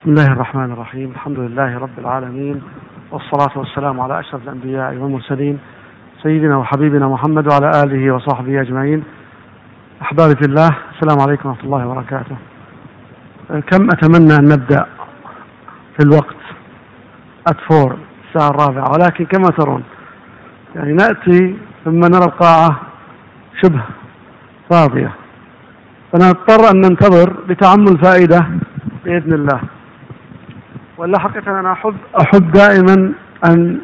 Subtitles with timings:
[0.00, 1.10] بسم الله الرحمن الرحيم.
[1.10, 2.62] الحمد لله رب العالمين.
[3.12, 5.58] والصلاة والسلام على أشرف الأنبياء والمرسلين
[6.22, 9.04] سيدنا وحبيبنا محمد وعلى آله وصحبه أجمعين.
[10.02, 12.36] أحبابي في الله السلام عليكم ورحمة الله وبركاته.
[13.48, 14.86] كم أتمنى أن نبدأ
[15.96, 16.42] في الوقت
[17.48, 17.96] أتفور
[18.28, 19.82] الساعة الرابعة؟ ولكن كما ترون
[20.76, 22.80] يعني نأتي ثم نرى القاعة
[23.62, 23.82] شبه
[24.70, 25.12] فاضية
[26.12, 28.46] فنضطر أن ننتظر لتعمل فائدة
[29.04, 29.60] بإذن الله.
[31.00, 33.12] ولا حقيقة أنا أحب أحب دائما
[33.44, 33.80] أن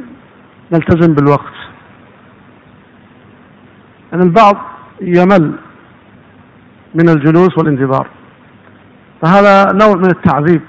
[0.72, 1.54] نلتزم بالوقت.
[4.14, 4.56] أن البعض
[5.00, 5.52] يمل
[6.94, 8.06] من الجلوس والانتظار.
[9.22, 10.60] فهذا نوع من التعذيب.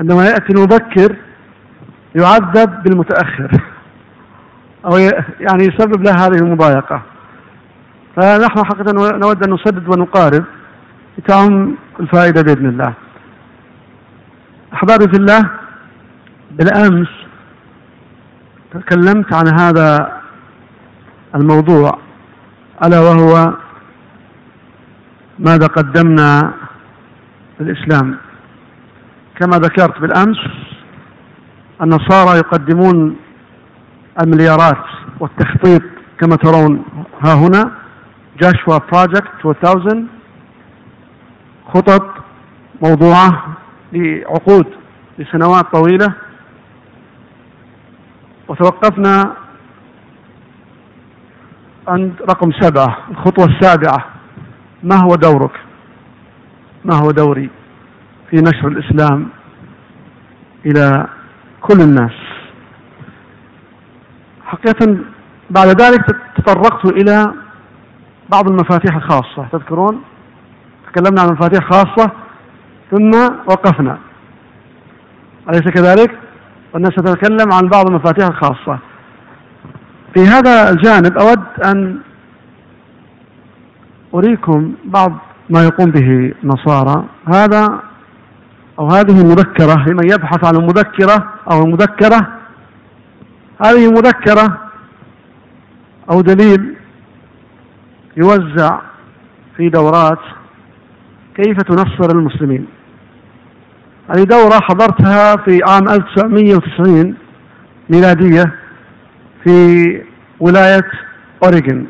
[0.00, 1.16] عندما يأتي المبكر
[2.14, 3.50] يعذب بالمتأخر
[4.84, 4.96] أو
[5.40, 7.02] يعني يسبب له هذه المضايقة.
[8.16, 10.44] فنحن حقيقة نود أن نسدد ونقارب
[11.18, 12.92] لتعم الفائدة بإذن الله.
[14.74, 15.50] أحبابي في الله
[16.50, 17.08] بالأمس
[18.74, 20.18] تكلمت عن هذا
[21.34, 21.98] الموضوع
[22.84, 23.54] ألا وهو
[25.38, 26.52] ماذا قدمنا
[27.60, 28.16] للإسلام
[29.40, 30.38] كما ذكرت بالأمس
[31.82, 33.16] النصارى يقدمون
[34.22, 34.84] المليارات
[35.20, 35.82] والتخطيط
[36.20, 36.84] كما ترون
[37.24, 37.72] ها هنا
[38.40, 40.06] جاشوا بروجكت 2000
[41.74, 42.06] خطط
[42.82, 43.42] موضوعة
[43.92, 44.66] لعقود
[45.18, 46.14] لسنوات طويلة.
[48.48, 49.34] وتوقفنا
[51.88, 54.04] عند رقم سبعة الخطوة السابعة.
[54.82, 55.60] ما هو دورك؟
[56.84, 57.50] ما هو دوري
[58.30, 59.28] في نشر الإسلام
[60.66, 61.06] إلى
[61.60, 62.12] كل الناس؟
[64.44, 64.96] حقيقة
[65.50, 66.04] بعد ذلك
[66.36, 67.34] تطرقت إلى
[68.30, 69.48] بعض المفاتيح الخاصة.
[69.52, 70.02] تذكرون؟
[70.92, 72.10] تكلمنا عن مفاتيح خاصة.
[72.90, 73.10] ثم
[73.46, 73.98] وقفنا.
[75.48, 76.18] أليس كذلك؟
[76.74, 78.78] والناس سنتكلم عن بعض المفاتيح الخاصة.
[80.14, 81.98] في هذا الجانب أود أن
[84.14, 85.12] أريكم بعض
[85.50, 87.04] ما يقوم به نصارى.
[87.26, 87.80] هذا
[88.78, 92.28] أو هذه المذكرة لمن يبحث عن المذكرة أو المذكرة
[93.64, 94.58] هذه مذكرة
[96.10, 96.74] أو دليل
[98.16, 98.80] يوزع
[99.56, 100.18] في دورات
[101.34, 102.66] كيف تنصر المسلمين.
[104.10, 107.14] هذه دورة حضرتها في عام 1990
[107.90, 108.54] ميلادية
[109.44, 110.02] في
[110.40, 110.90] ولاية
[111.44, 111.88] أوريغون.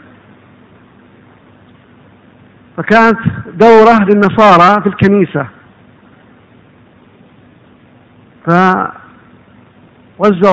[2.76, 3.18] فكانت
[3.54, 5.46] دورة للنصارى في الكنيسة.
[8.46, 8.90] فوزعوا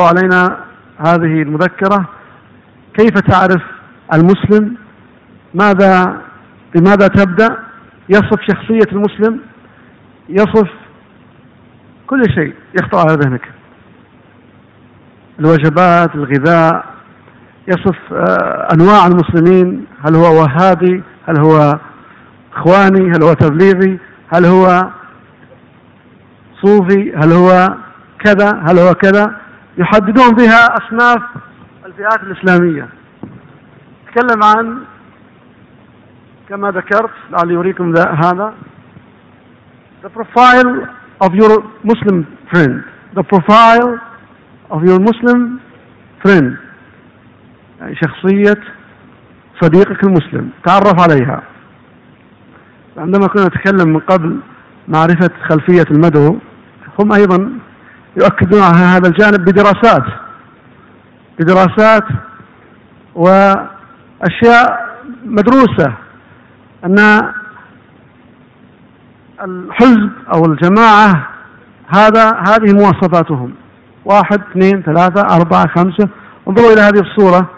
[0.08, 0.58] علينا
[0.98, 2.10] هذه المذكرة.
[2.98, 3.62] كيف تعرف
[4.14, 4.76] المسلم
[5.54, 6.22] ماذا
[6.76, 7.58] بماذا تبدأ؟
[8.10, 9.40] يصف شخصية المسلم
[10.30, 10.70] يصف
[12.08, 13.52] كل شيء يخطر على ذهنك.
[15.40, 16.86] الوجبات الغذاء
[17.68, 19.86] يصف آه، أنواع المسلمين.
[20.06, 21.80] هل هو وهابي؟ هل هو
[22.56, 24.00] إخواني؟ هل هو تبليغي؟
[24.34, 24.90] هل هو
[26.62, 27.74] صوفي؟ هل هو
[28.20, 29.42] كذا؟ هل هو كذا؟
[29.78, 31.22] يحددون بها أصناف
[31.86, 32.90] الفئات الإسلامية.
[34.08, 34.84] تكلم عن
[36.50, 38.54] كما ذكرت لعلي يريكم هذا
[40.04, 40.88] the profile
[41.22, 42.84] of your Muslim friend.
[43.16, 44.00] The profile
[44.72, 45.60] of your Muslim
[46.24, 46.58] friend.
[47.80, 48.62] يعني شخصية
[49.62, 50.50] صديقك المسلم.
[50.66, 51.42] تعرف عليها.
[52.98, 54.40] عندما كنا نتكلم من قبل
[54.88, 56.38] معرفة خلفية المدعو
[57.00, 57.60] هم أيضا
[58.18, 60.04] يؤكدون على هذا الجانب بدراسات.
[61.40, 62.04] بدراسات
[63.16, 64.86] وأشياء
[65.26, 65.94] مدروسة.
[66.86, 67.22] أن
[69.46, 71.28] الحزب أو الجماعة
[71.88, 73.54] هذا هذه مواصفاتهم.
[74.06, 76.10] واحد اثنين ثلاثة أربعة خمسة.
[76.48, 77.50] انظروا إلى هذه الصورة.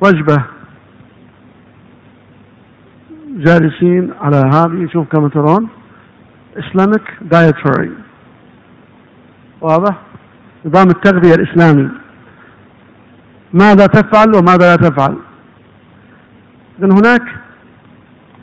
[0.00, 0.44] وجبة.
[3.28, 5.68] جالسين على هذه شوف كما ترون.
[6.56, 7.02] Islamic
[7.32, 7.90] dietary.
[9.60, 9.96] واضح؟
[10.64, 11.88] نظام التغذية الإسلامي.
[13.52, 15.16] ماذا تفعل وماذا لا تفعل؟
[16.78, 17.22] إذن هناك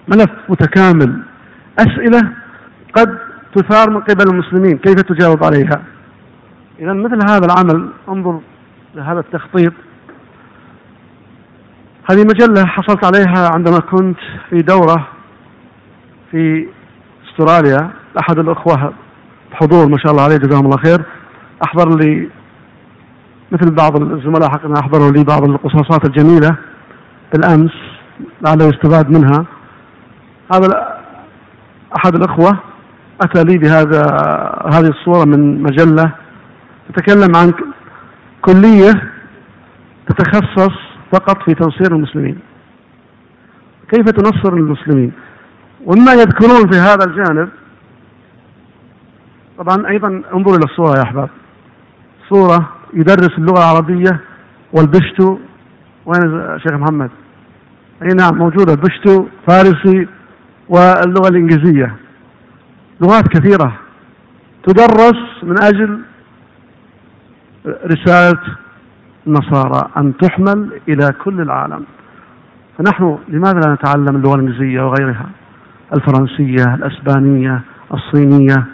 [0.08, 1.22] ملف متكامل.
[1.80, 2.32] أسئلة
[2.94, 3.18] قد
[3.56, 5.82] تثار من قبل المسلمين كيف تجاوب عليها؟
[6.80, 8.40] إذا مثل هذا العمل انظر
[8.96, 9.74] لهذا التخطيط.
[12.12, 14.18] هذه مجلة حصلت عليها عندما كنت
[14.50, 15.08] في دورة
[16.32, 16.68] في
[17.30, 17.92] استراليا.
[18.20, 18.94] أحد الأخوة
[19.52, 21.02] بحضور ما شاء الله عليه جزاهم الله خير
[21.64, 22.30] أحضر لي
[23.52, 26.56] مثل بعض الزملاء حقنا أحضروا لي بعض القصاصات الجميلة
[27.34, 27.72] بالأمس
[28.42, 29.46] لعله يستفاد منها.
[30.54, 30.98] هذا
[31.98, 32.60] أحد الأخوة
[33.22, 34.02] أتى لي بهذا
[34.74, 36.12] هذه الصورة من مجلة
[36.90, 37.54] تتكلم عن
[38.42, 39.12] كلية
[40.10, 40.76] تتخصص
[41.12, 42.40] فقط في تنصير المسلمين.
[43.92, 45.12] كيف تنصر المسلمين؟
[45.86, 47.50] ومما يذكرون في هذا الجانب
[49.58, 51.30] طبعا أيضا انظروا إلى الصورة يا أحباب.
[52.30, 54.22] صورة يدرس اللغة العربية
[54.74, 55.38] والبشتو.
[56.06, 57.10] وين شيخ محمد؟
[58.02, 58.74] أي نعم موجودة.
[58.74, 60.08] البشتو فارسي
[60.70, 61.96] واللغة الإنجليزية.
[63.02, 63.74] لغات كثيرة.
[64.64, 66.02] تدرس من أجل
[67.66, 68.42] رسالة
[69.28, 71.86] النصارى أن تحمل إلى كل العالم.
[72.78, 75.30] فنحن لماذا لا نتعلم اللغة الإنجليزية وغيرها؟
[75.96, 77.62] الفرنسية الأسبانية
[77.94, 78.66] الصينية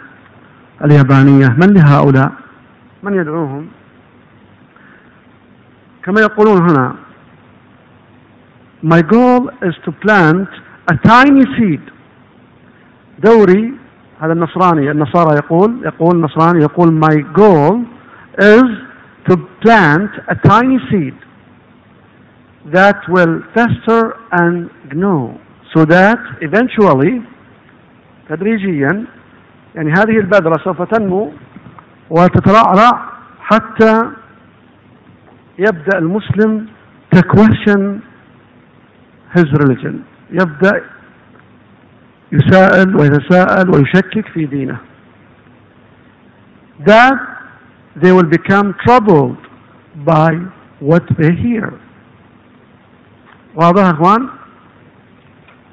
[0.84, 1.48] اليابانية.
[1.48, 2.32] من لهؤلاء؟
[3.02, 3.66] من يدعوهم؟
[6.02, 6.94] كما يقولون هنا
[8.84, 10.48] my goal is to plant
[10.91, 11.81] a tiny seed
[13.19, 13.73] دوري
[14.21, 17.85] هذا النصراني النصارى يقول يقول النصراني يقول my goal
[18.39, 18.69] is
[19.29, 19.35] to
[19.65, 21.13] plant a tiny seed
[22.73, 25.37] that will fester and grow
[25.73, 27.21] so that eventually
[28.29, 29.05] تدريجيا
[29.75, 31.31] يعني هذه البذرة سوف تنمو
[32.09, 33.09] وتترعرع
[33.39, 34.03] حتى
[35.59, 36.67] يبدأ المسلم
[37.15, 38.01] to question
[39.35, 40.82] his religion يبدأ
[42.32, 44.76] يسائل ويتساءل ويشكك في دينه.
[46.86, 47.18] That
[47.96, 49.36] they will become troubled
[50.06, 50.30] by
[50.80, 51.72] what they hear.
[53.54, 54.28] واضح يا إخوان؟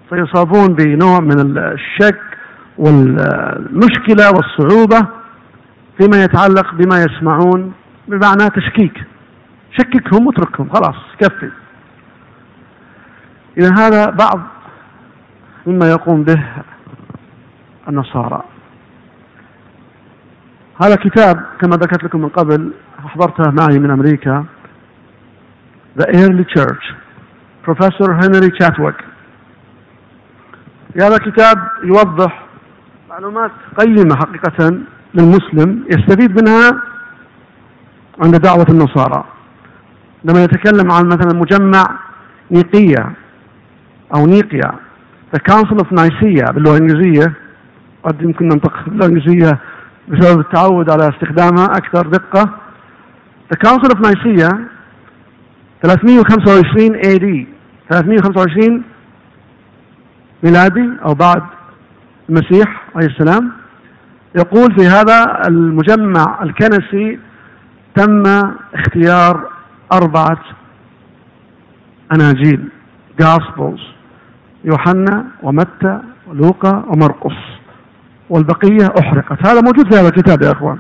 [0.10, 2.22] فيصابون بنوع من الشك
[2.78, 5.08] والمشكلة والصعوبة
[5.98, 7.74] فيما يتعلق بما يسمعون
[8.08, 9.04] بمعنى تشكيك.
[9.72, 11.50] شككهم واتركهم خلاص كفي.
[13.60, 14.40] إذا هذا بعض
[15.68, 16.44] مما يقوم به
[17.88, 18.44] النصارى.
[20.82, 22.72] هذا كتاب كما ذكرت لكم من قبل
[23.06, 24.46] أحضرته معي من أمريكا
[26.00, 26.84] The Early Church
[27.66, 29.04] Professor Henry Chatwick.
[30.96, 32.46] هذا الكتاب يوضح
[33.10, 34.80] معلومات قيمة حقيقة
[35.14, 36.82] للمسلم يستفيد منها
[38.22, 39.24] عند دعوة النصارى.
[40.24, 41.84] لما يتكلم عن مثلا مجمع
[42.52, 43.14] نيقية
[44.16, 44.72] أو نيقيا.
[45.36, 47.34] The Council of Nicaea باللغة الإنجليزية
[48.04, 49.60] قد يمكن ننطق الإنجليزية
[50.08, 52.50] بسبب التعود على استخدامها أكثر دقة.
[53.54, 54.54] The Council of Nicaea
[55.84, 57.48] 325 AD
[57.90, 58.84] 325
[60.44, 61.44] ميلادي أو بعد
[62.30, 63.52] المسيح عليه السلام.
[64.36, 67.20] يقول في هذا المجمع الكنسي
[67.96, 68.24] تم
[68.74, 69.50] اختيار
[69.94, 70.40] أربعة
[72.16, 72.70] أناجيل
[73.22, 73.99] Gospels.
[74.64, 77.38] يوحنا ومتى ولوقا ومرقس
[78.30, 79.48] والبقية أحرقت.
[79.48, 80.80] هذا موجود في هذا الكتاب يا أخوان.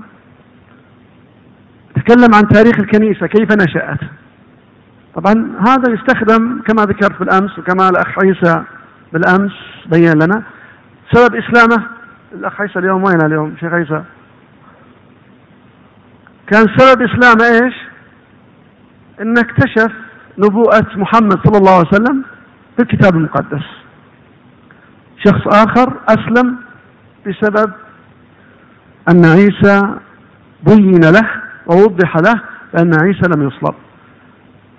[1.95, 3.99] تكلم عن تاريخ الكنيسة كيف نشأت.
[5.15, 8.63] طبعا هذا يستخدم كما ذكرت بالأمس وكما الأخ عيسى
[9.13, 9.51] بالأمس
[9.85, 10.43] بين لنا
[11.13, 11.87] سبب إسلامه.
[12.33, 14.03] الأخ عيسى اليوم وين اليوم؟ شيخ عيسى.
[16.47, 17.75] كان سبب إسلامه إيش؟
[19.21, 19.91] إنه اكتشف
[20.37, 22.23] نبوءة محمد صلى الله عليه وسلم
[22.79, 23.63] في الكتاب المقدس.
[25.25, 26.55] شخص آخر أسلم
[27.27, 27.71] بسبب
[29.09, 29.95] أن عيسى
[30.63, 31.29] بين له
[31.67, 32.41] ووضح له
[32.73, 33.75] بأن عيسى لم يصلب.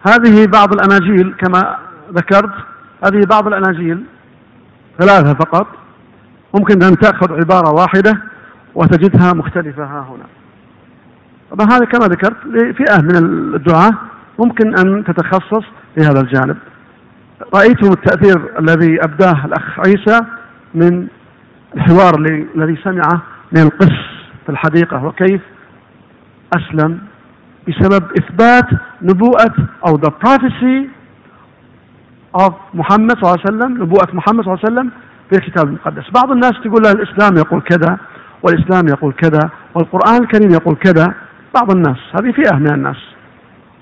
[0.07, 1.79] هذه بعض الأناجيل كما
[2.13, 2.55] ذكرت
[3.05, 4.05] هذه بعض الأناجيل
[4.99, 5.67] ثلاثة فقط.
[6.55, 8.23] ممكن أن تأخذ عبارة واحدة
[8.75, 10.27] وتجدها مختلفة ها هنا.
[11.51, 13.17] طبعا هذا كما ذكرت لفئة من
[13.55, 13.93] الدعاة
[14.39, 15.65] ممكن أن تتخصص
[15.95, 16.57] في هذا الجانب.
[17.55, 20.21] رأيتم التأثير الذي أبداه الأخ عيسى
[20.75, 21.07] من
[21.77, 22.15] الحوار
[22.55, 23.93] الذي سمعه من القس
[24.47, 25.41] في الحديقة وكيف
[26.57, 26.99] أسلم
[27.69, 28.67] بسبب إثبات
[29.03, 29.55] نبوءة
[29.87, 30.89] أو the prophecy
[32.41, 34.91] of محمد صلى الله عليه وسلم نبوءة محمد صلى الله عليه وسلم
[35.31, 36.11] في الكتاب المقدس.
[36.15, 37.99] بعض الناس تقول له الإسلام يقول كذا
[38.43, 41.15] والإسلام يقول كذا والقرآن الكريم يقول كذا.
[41.55, 42.97] بعض الناس هذه فئة من الناس.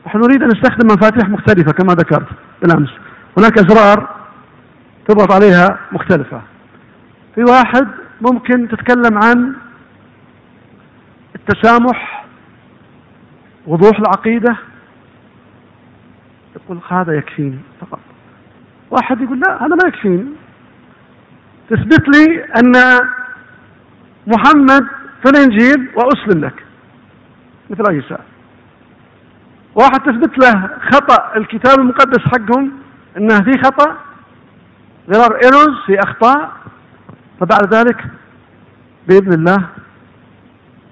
[0.07, 2.29] نحن نريد أن نستخدم مفاتيح مختلفة كما ذكرت
[2.63, 2.91] بالأمس.
[3.39, 4.09] هناك أزرار
[5.09, 6.43] تضغط عليها مختلفة.
[7.35, 7.89] في واحد
[8.21, 9.55] ممكن تتكلم عن
[11.35, 12.25] التسامح
[13.67, 14.57] وضوح العقيدة.
[16.57, 18.01] يقول هذا يكفيني فقط.
[18.91, 20.27] واحد يقول لا هذا ما يكفيني.
[21.71, 23.01] تثبت لي أن
[24.27, 24.87] محمد
[25.23, 26.65] في الإنجيل وأسلم لك
[27.71, 28.19] مثل عيسى
[29.75, 32.73] واحد تثبت له خطأ الكتاب المقدس حقهم
[33.19, 33.97] انه في خطأ.
[35.11, 36.51] There are errors في أخطاء.
[37.41, 38.05] فبعد ذلك
[39.09, 39.67] بإذن الله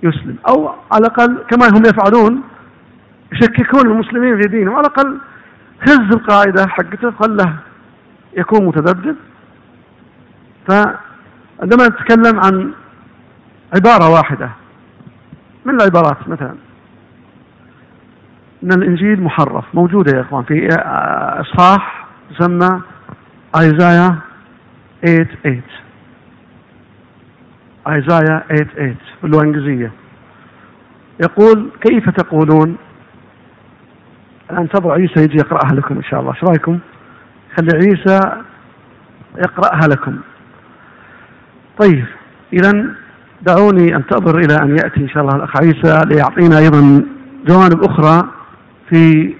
[0.03, 0.37] يسلم.
[0.49, 2.43] أو على الأقل كما هم يفعلون
[3.33, 4.75] يشككون المسلمين في دينهم.
[4.75, 5.19] على الأقل
[5.81, 7.57] هز القاعدة حقته خله
[8.37, 9.17] يكون متذبذب.
[10.69, 12.73] فعندما نتكلم عن
[13.75, 14.51] عبارة واحدة
[15.65, 16.55] من العبارات مثلا؟
[18.65, 20.69] إن الإنجيل محرف موجودة يا إخوان في
[21.41, 21.96] إصحاح
[22.31, 22.81] يسمى
[23.61, 24.19] ايزايا
[25.07, 25.63] 88
[27.89, 29.93] ايزايا 88 في اللغة الإنجليزية.
[31.21, 32.77] يقول كيف تقولون؟
[34.51, 36.33] انتظر عيسى يجي يقرأها لكم إن شاء الله.
[36.33, 36.79] إيش رأيكم؟
[37.57, 38.21] خلي عيسى
[39.39, 40.19] يقرأها لكم.
[41.81, 42.05] طيب
[42.53, 42.95] إذا
[43.43, 47.03] دعوني انتظر إلى أن يأتي إن شاء الله الأخ عيسى ليعطينا أيضا
[47.47, 48.29] جوانب أخرى
[48.91, 49.35] في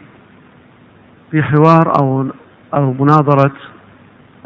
[1.31, 2.27] في حوار أو
[2.77, 3.53] أو مناظرة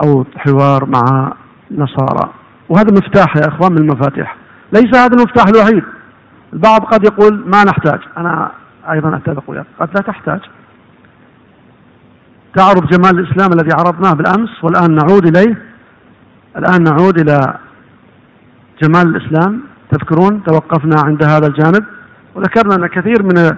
[0.04, 1.32] أو حوار مع
[1.70, 2.30] نصارى.
[2.68, 4.36] وهذا مفتاح يا إخوان من المفاتيح.
[4.72, 5.84] ليس هذا المفتاح الوحيد.
[6.52, 8.00] البعض قد يقول ما نحتاج.
[8.16, 8.50] أنا
[8.90, 9.66] أيضا أتفق وياك.
[9.80, 10.40] قد لا تحتاج.
[12.56, 15.62] تعرف جمال الإسلام الذي عرضناه بالأمس والآن نعود إليه.
[16.56, 17.58] الآن نعود إلى
[18.82, 19.60] جمال الإسلام.
[19.90, 21.84] تذكرون توقفنا عند هذا الجانب.
[22.34, 23.56] وذكرنا أن كثير من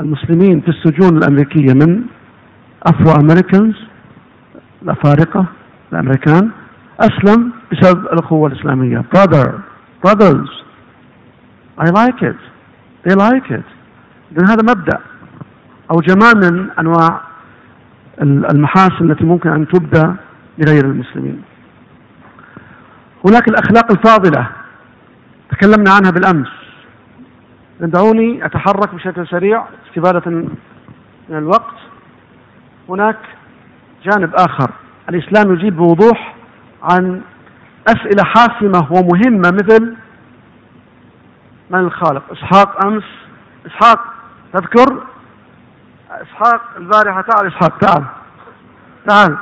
[0.00, 2.04] المسلمين في السجون الأمريكية من
[2.86, 3.74] Afro Americans
[4.82, 5.46] الافارقه
[5.92, 6.50] الامريكان
[7.00, 9.04] أسلم بسبب الأخوة الإسلامية.
[9.14, 9.48] Brother
[10.06, 10.50] brothers
[11.78, 12.36] I like it.
[13.04, 13.64] They like it.
[14.32, 14.98] لأن هذا مبدأ.
[15.90, 17.20] أو جمال من أنواع
[18.22, 20.12] المحاسن التي ممكن أن تبدى
[20.58, 21.42] لغير المسلمين.
[23.26, 24.48] هناك الأخلاق الفاضلة.
[25.50, 26.48] تكلمنا عنها بالأمس.
[27.80, 30.56] دعوني أتحرك بشكل سريع استفادة من
[31.30, 31.74] الوقت.
[32.88, 33.18] هناك
[34.04, 34.70] جانب آخر.
[35.08, 36.34] الإسلام يجيب بوضوح
[36.82, 37.22] عن
[37.88, 39.96] أسئلة حاسمة ومهمة مثل
[41.70, 43.04] من الخالق؟ إسحاق أمس.
[43.66, 44.00] إسحاق
[44.52, 45.02] تذكر؟
[46.10, 48.04] إسحاق البارحة تعال إسحاق تعال.
[49.06, 49.36] تعال.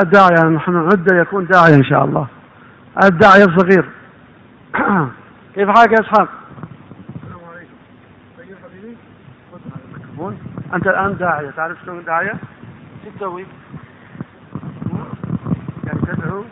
[0.00, 2.26] الداعية نحن نعد يكون داعية إن شاء الله.
[3.04, 3.84] الداعية الصغير.
[5.54, 6.28] كيف حالك يا إسحاق؟
[7.16, 7.74] السلام عليكم.
[8.38, 8.96] طيب حبيبي.
[10.74, 11.50] أنت الآن داعية.
[11.50, 12.34] تعرف شلون داعية؟
[13.04, 13.46] تسوي؟
[15.84, 16.44] يعني تدعو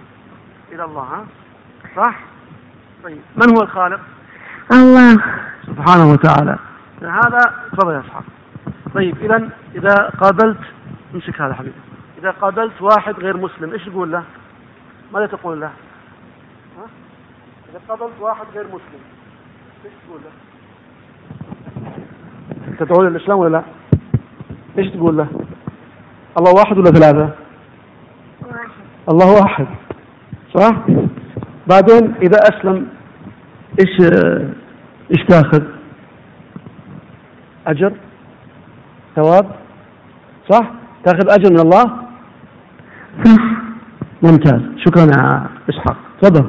[0.72, 1.26] إلى الله ها؟
[1.96, 2.20] صح؟
[3.04, 4.00] طيب من هو الخالق؟
[4.72, 5.22] الله
[5.66, 6.58] سبحانه وتعالى
[7.02, 8.24] هذا تفضل يا اسحاق
[8.94, 10.60] طيب اذا إذا قابلت
[11.14, 11.74] امسك هذا حبيبي
[12.18, 14.24] إذا قابلت واحد غير مسلم إيش تقول له؟
[15.12, 15.70] ماذا تقول له؟
[17.70, 19.00] إذا قابلت واحد غير مسلم
[19.84, 20.30] إيش تقول له؟
[22.78, 23.62] تدعو للإسلام ولا لا؟
[24.78, 25.47] إيش تقول له؟
[26.38, 27.30] الله واحد ولا ثلاثة؟
[28.42, 28.71] واحد
[29.09, 29.66] الله واحد
[30.54, 30.76] صح؟
[31.66, 32.87] بعدين إذا أسلم
[33.80, 34.12] إيش
[35.11, 35.62] إيش تأخذ؟
[37.66, 37.92] أجر؟
[39.16, 39.47] ثواب؟
[40.50, 40.71] صح؟
[41.04, 41.85] تأخذ أجر من الله؟
[44.23, 46.47] ممتاز شكرا يا إسحاق تفضل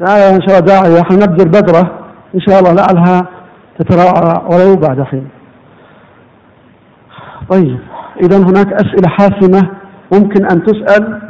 [0.00, 1.98] آية إن شاء الله داعية إحنا نبذل بذرة
[2.34, 3.28] إن شاء الله لعلها
[3.78, 5.28] تتراعى ولو بعد حين
[7.50, 7.78] طيب
[8.22, 9.70] إذا هناك أسئلة حاسمة
[10.12, 11.22] ممكن أن تسأل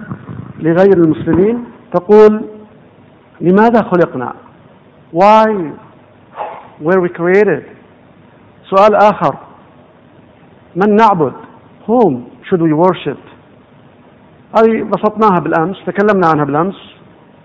[0.59, 1.65] لغير المسلمين.
[1.95, 2.45] تقول
[3.41, 4.33] لماذا خلقنا؟
[5.13, 5.47] Why
[6.81, 7.63] were we created?
[8.71, 9.37] سؤال آخر
[10.77, 11.33] من نعبد؟
[11.87, 13.19] Whom should we worship?
[14.59, 16.77] هذه بسطناها بالأمس تكلمنا عنها بالأمس.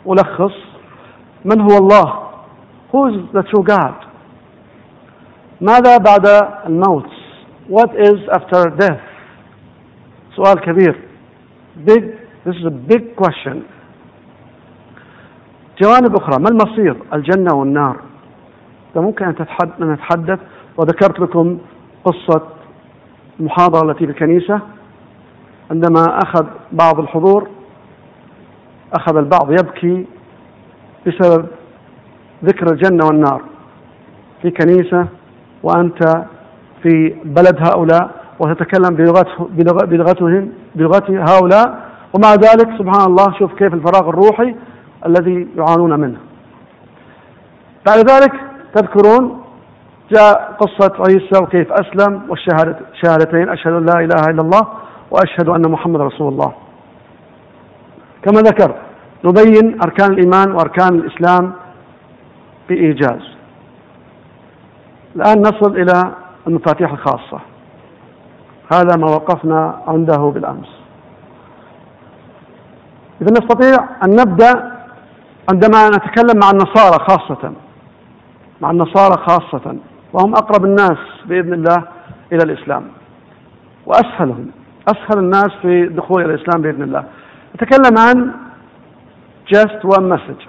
[0.06, 0.58] ولخص
[1.46, 2.30] من هو الله؟
[2.92, 3.94] Who is the true God?
[5.62, 6.26] ماذا بعد
[6.66, 7.10] الموت؟
[7.70, 9.09] What is after death?
[10.40, 10.96] سؤال كبير.
[11.88, 12.04] Big
[12.46, 13.64] this is a big question.
[15.82, 17.96] جوانب أخرى ما المصير؟ الجنة والنار.
[18.96, 19.36] ممكن أن
[19.82, 20.40] نتحدث.
[20.78, 21.58] وذكرت لكم
[22.04, 22.42] قصة
[23.40, 24.60] المحاضرة التي في الكنيسة.
[25.72, 27.48] عندما أخذ بعض الحضور
[28.94, 30.06] أخذ البعض يبكي
[31.08, 31.46] بسبب
[32.46, 33.42] ذكر الجنة والنار.
[34.42, 35.08] في كنيسة
[35.64, 36.26] وأنت
[36.84, 39.50] في بلد هؤلاء وتتكلم بلغته
[39.86, 41.90] بلغتهم بلغة هؤلاء.
[42.14, 44.56] ومع ذلك سبحان الله شوف كيف الفراغ الروحي
[45.06, 46.18] الذي يعانون منه.
[47.88, 48.34] بعد ذلك
[48.76, 49.44] تذكرون
[50.12, 54.62] جاء قصة عيسى وكيف أسلم والشهادتين أشهد أن لا إله إلا الله
[55.12, 56.54] وأشهد أن محمد رسول الله.
[58.24, 58.76] كما ذكر
[59.26, 61.54] نبين أركان الإيمان وأركان الإسلام
[62.70, 63.22] بإيجاز.
[65.16, 66.12] الآن نصل إلى
[66.48, 67.40] المفاتيح الخاصة.
[68.74, 70.80] هذا ما وقفنا عنده بالأمس.
[73.22, 74.80] إذا نستطيع أن نبدأ
[75.52, 77.54] عندما نتكلم مع النصارى خاصة
[78.62, 79.76] مع النصارى خاصة
[80.14, 81.84] وهم أقرب الناس بإذن الله
[82.32, 82.84] إلى الإسلام.
[83.86, 84.52] وأسهلهم
[84.88, 87.04] أسهل الناس في دخول إلى الإسلام بإذن الله.
[87.56, 88.32] نتكلم عن
[89.56, 90.48] just one message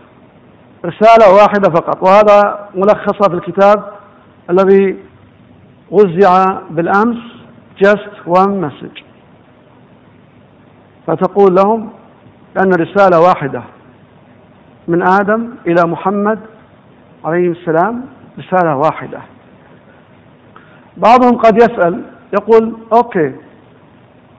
[0.84, 3.84] رسالة واحدة فقط وهذا ملخصة في الكتاب
[4.50, 4.98] الذي
[5.90, 7.29] وزع بالأمس.
[7.84, 9.04] Just one message.
[11.06, 11.88] فتقول لهم
[12.62, 13.62] أن رسالة واحدة
[14.88, 16.38] من آدم إلى محمد
[17.24, 18.04] عليه السلام
[18.38, 19.20] رسالة واحدة.
[20.96, 23.32] بعضهم قد يسأل يقول أوكي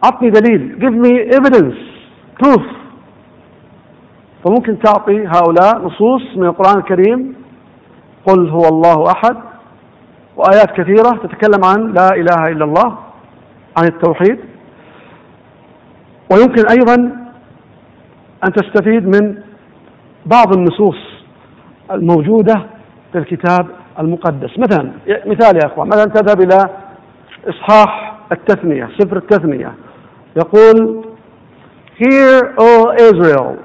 [0.03, 1.77] أعطني دليل give me evidence
[2.43, 2.63] proof.
[4.43, 7.35] فممكن تعطي هؤلاء نصوص من القرآن الكريم
[8.27, 9.35] قل هو الله أحد.
[10.37, 12.97] وآيات كثيرة تتكلم عن لا إله إلا الله.
[13.77, 14.39] عن التوحيد
[16.31, 16.95] ويمكن أيضا
[18.43, 19.37] أن تستفيد من
[20.25, 20.97] بعض النصوص
[21.91, 22.53] الموجودة
[23.11, 23.67] في الكتاب
[23.99, 24.91] المقدس مثلا
[25.25, 26.69] مثال يا أخوان مثلا تذهب إلى
[27.49, 29.73] إصحاح التثنية سفر التثنية
[30.35, 31.05] يقول
[31.99, 33.57] Hear, O Israel,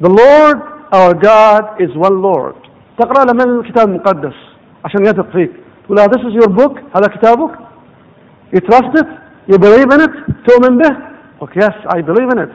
[0.00, 0.58] the Lord
[0.92, 2.54] our God is one Lord.
[2.98, 4.34] تقرأ له من الكتاب المقدس
[4.84, 5.50] عشان يثق فيك.
[5.84, 7.50] تقول This is your book, هذا كتابك.
[8.54, 9.06] You trust it,
[9.48, 10.12] you believe in it,
[10.46, 10.96] تؤمن به.
[11.40, 12.54] قلت yes, I believe in it.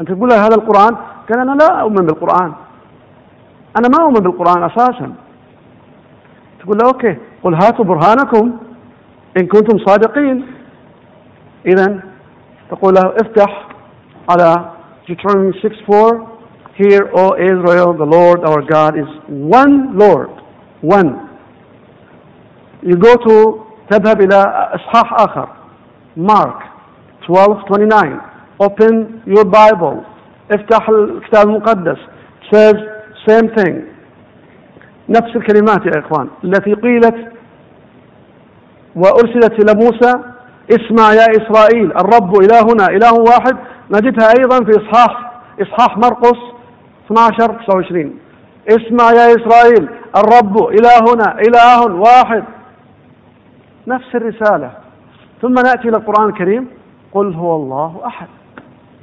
[0.00, 0.96] أنت تقول له هذا القرآن؟
[1.28, 2.52] قال أنا لا أؤمن بالقرآن.
[3.78, 5.12] أنا ما أؤمن بالقرآن أساسا.
[6.60, 8.56] تقول له أوكي قل هاتوا برهانكم
[9.40, 10.46] إن كنتم صادقين.
[11.66, 12.00] إذا
[12.70, 13.66] تقول له افتح
[14.30, 14.70] على
[15.08, 16.26] Deuteronomy 6:4
[16.76, 20.30] Hear, O Israel, the Lord our God is one Lord.
[20.80, 21.28] One.
[22.82, 24.38] You go to تذهب إلى
[24.74, 25.48] إصحاح آخر
[26.16, 26.62] Mark
[27.26, 28.20] 12:29
[28.60, 29.96] Open your Bible.
[30.50, 31.98] افتح الكتاب المقدس.
[32.52, 32.76] Says
[33.28, 33.74] same thing.
[35.08, 36.28] نفس الكلمات يا إخوان.
[36.44, 37.16] التي قيلت
[38.96, 40.12] وأرسلت إلى موسى
[40.70, 43.56] اسمع يا إسرائيل الرب إلهنا إله واحد.
[43.90, 46.38] نجدها أيضا في إصحاح إصحاح مرقس
[47.06, 48.18] 12 29
[48.68, 52.44] اسمع يا إسرائيل الرب إلهنا إله واحد.
[53.86, 54.70] نفس الرسالة.
[55.42, 56.68] ثم نأتي إلى القرآن الكريم.
[57.12, 58.28] قل هو الله أحد.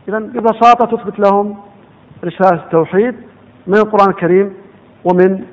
[0.07, 1.57] إذا ببساطة تثبت لهم
[2.25, 3.15] رسالة التوحيد
[3.67, 4.53] من القرآن الكريم
[5.05, 5.43] ومن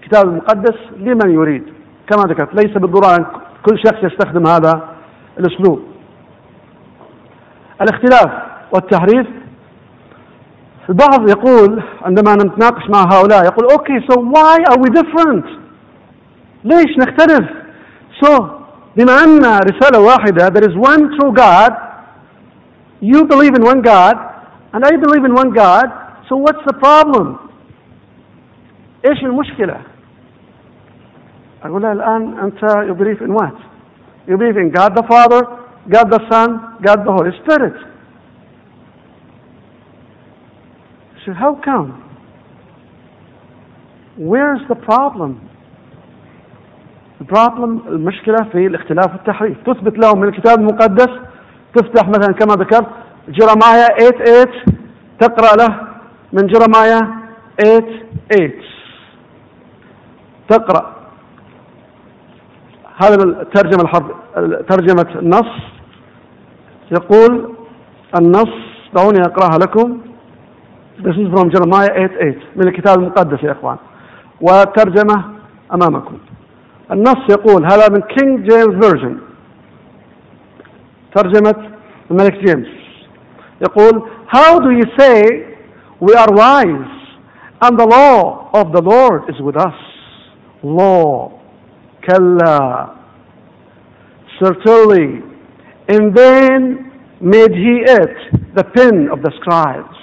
[0.00, 1.64] الكتاب المقدس لمن يريد.
[2.06, 3.26] كما ذكرت ليس بالضرورة أن
[3.68, 4.88] كل شخص يستخدم هذا
[5.38, 5.82] الأسلوب.
[7.80, 8.32] الاختلاف
[8.72, 9.26] والتحريف
[10.88, 15.46] البعض يقول عندما نتناقش مع هؤلاء يقول okay so why are we different
[16.64, 17.48] ليش نختلف؟
[18.20, 18.42] so so,
[18.97, 21.71] بما ان رساله واحده there is one true God
[23.01, 24.15] you believe in one God
[24.73, 25.87] and I believe in one God
[26.29, 27.35] so what's the problem
[29.05, 29.77] ايش المشكله
[31.63, 33.55] اقول له الان انت you believe in what
[34.27, 35.41] you believe in God the Father
[35.89, 36.49] God the Son
[36.81, 37.75] God the Holy Spirit
[41.15, 42.03] I said, How come?
[44.17, 45.48] Where's the problem?
[47.28, 49.56] Problem المشكلة في الاختلاف والتحريف.
[49.66, 51.08] تثبت لهم من الكتاب المقدس
[51.74, 52.86] تفتح مثلا كما ذكرت
[53.28, 54.50] جرمايا 8
[55.20, 55.80] تقرأ له
[56.32, 57.00] من Jeremiah
[58.30, 58.54] 8
[60.48, 60.96] تقرأ.
[62.96, 64.04] هذا الترجمة الحرف
[64.68, 65.52] ترجمة النص.
[66.90, 67.54] يقول
[68.18, 68.54] النص
[68.94, 70.00] دعوني أقرأها لكم.
[70.98, 73.76] This is from Jeremiah 8:8 من الكتاب المقدس يا إخوان.
[74.40, 75.24] وترجمة
[75.74, 76.18] أمامكم.
[76.91, 79.15] النص يقول هذا من King James Version
[81.15, 81.71] ترجمة
[82.11, 82.67] الملك جيمس
[83.61, 85.55] يقول How do you say
[85.99, 86.91] we are wise
[87.61, 89.75] and the law of the Lord is with us
[90.63, 91.31] law
[92.03, 92.89] كلا
[94.43, 95.23] certainly
[95.87, 98.15] in vain made he it
[98.55, 99.97] the pen of the scribes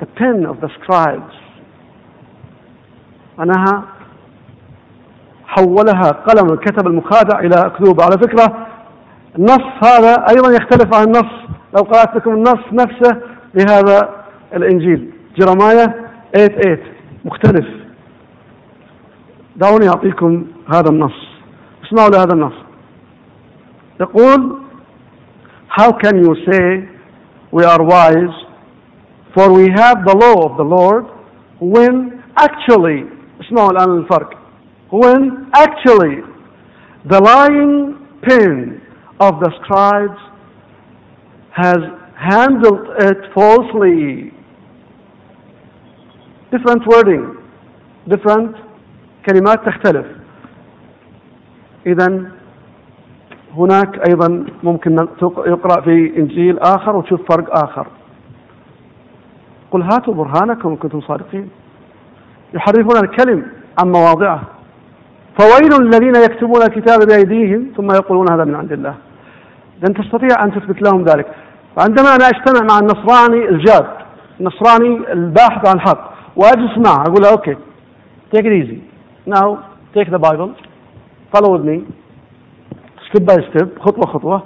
[0.00, 1.34] the pen of the scribes
[3.38, 3.91] معناها
[5.57, 8.01] حولها قلم كتب المخادع إلى أكذوب.
[8.01, 8.67] على فكرة
[9.39, 11.33] النص هذا أيضا يختلف عن النص.
[11.77, 13.21] لو قرأت لكم النص نفسه
[13.55, 14.09] لهذا
[14.53, 15.09] الإنجيل.
[15.37, 16.79] جرماية 8
[17.25, 17.65] مختلف.
[19.55, 21.27] دعوني أعطيكم هذا النص.
[21.83, 22.53] اسمعوا لهذا النص.
[24.01, 24.63] يقول
[25.79, 26.87] How can you say
[27.51, 28.35] we are wise?
[29.33, 31.05] For we have the law of the Lord
[31.59, 33.05] when actually,
[33.41, 34.42] اسمعوا الآن الفرق.
[34.99, 35.21] When
[35.63, 36.15] actually
[37.11, 38.81] the lying pen
[39.19, 40.21] of the scribes
[41.61, 41.81] has
[42.31, 44.31] handled it falsely.
[46.53, 47.23] Different wording
[48.07, 48.55] different
[49.25, 50.05] كلمات تختلف.
[51.85, 52.31] إذا
[53.57, 57.87] هناك أيضا ممكن يقرأ في إنجيل آخر وتشوف فرق آخر.
[59.71, 61.49] قل هاتوا برهانكم إن كنتم صادقين.
[62.53, 63.47] يحرفون الكلم
[63.79, 64.41] عن مواضعه.
[65.39, 68.95] فويل الذين يكتبون الكتاب بأيديهم ثم يقولون هذا من عند الله.
[69.83, 71.27] لن تستطيع أن تثبت لهم ذلك.
[71.75, 73.87] فعندما أنا أجتمع مع النصراني الجاد
[74.39, 77.55] النصراني الباحث عن الحق وأجلس معه أقول له أوكي
[78.35, 78.81] take it easy.
[79.25, 80.55] Now take the Bible.
[81.31, 81.77] Follow with me.
[83.09, 84.43] Step by step خطوة خطوة.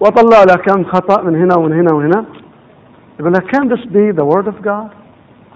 [0.00, 2.24] وأطلع له كم خطأ من هنا ومن هنا ومن هنا.
[3.20, 4.90] يقول لك can this be the word of God?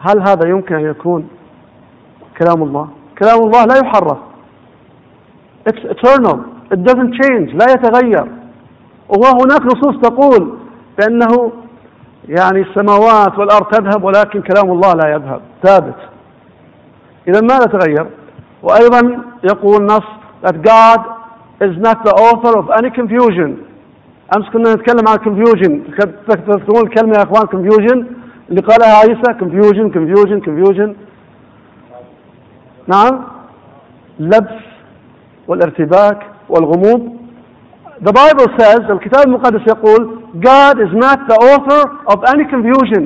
[0.00, 1.28] هل هذا يمكن أن يكون
[2.38, 2.88] كلام الله؟
[3.20, 4.18] كلام الله لا يحرف.
[5.68, 6.36] It's eternal.
[6.72, 7.54] It doesn't change.
[7.54, 8.26] لا يتغير.
[9.08, 10.58] وهناك نصوص تقول
[10.98, 11.52] بأنه
[12.28, 15.40] يعني السماوات والأرض تذهب ولكن كلام الله لا يذهب.
[15.62, 15.96] ثابت.
[17.28, 18.06] إذا ماذا تغير
[18.62, 20.08] وأيضا يقول نص
[20.42, 21.00] that God
[21.60, 23.50] is not the author of any confusion.
[24.36, 25.72] أمس كنا نتكلم عن confusion.
[26.28, 28.04] تذكرون الكلمة يا أخوان confusion.
[28.50, 31.09] اللي قالها عيسى confusion confusion confusion.
[32.90, 33.24] نعم.
[34.18, 34.60] لبس
[35.48, 37.20] والارتباك والغموض.
[38.02, 43.02] The Bible says الكتاب المقدس يقول God is not the author of any confusion.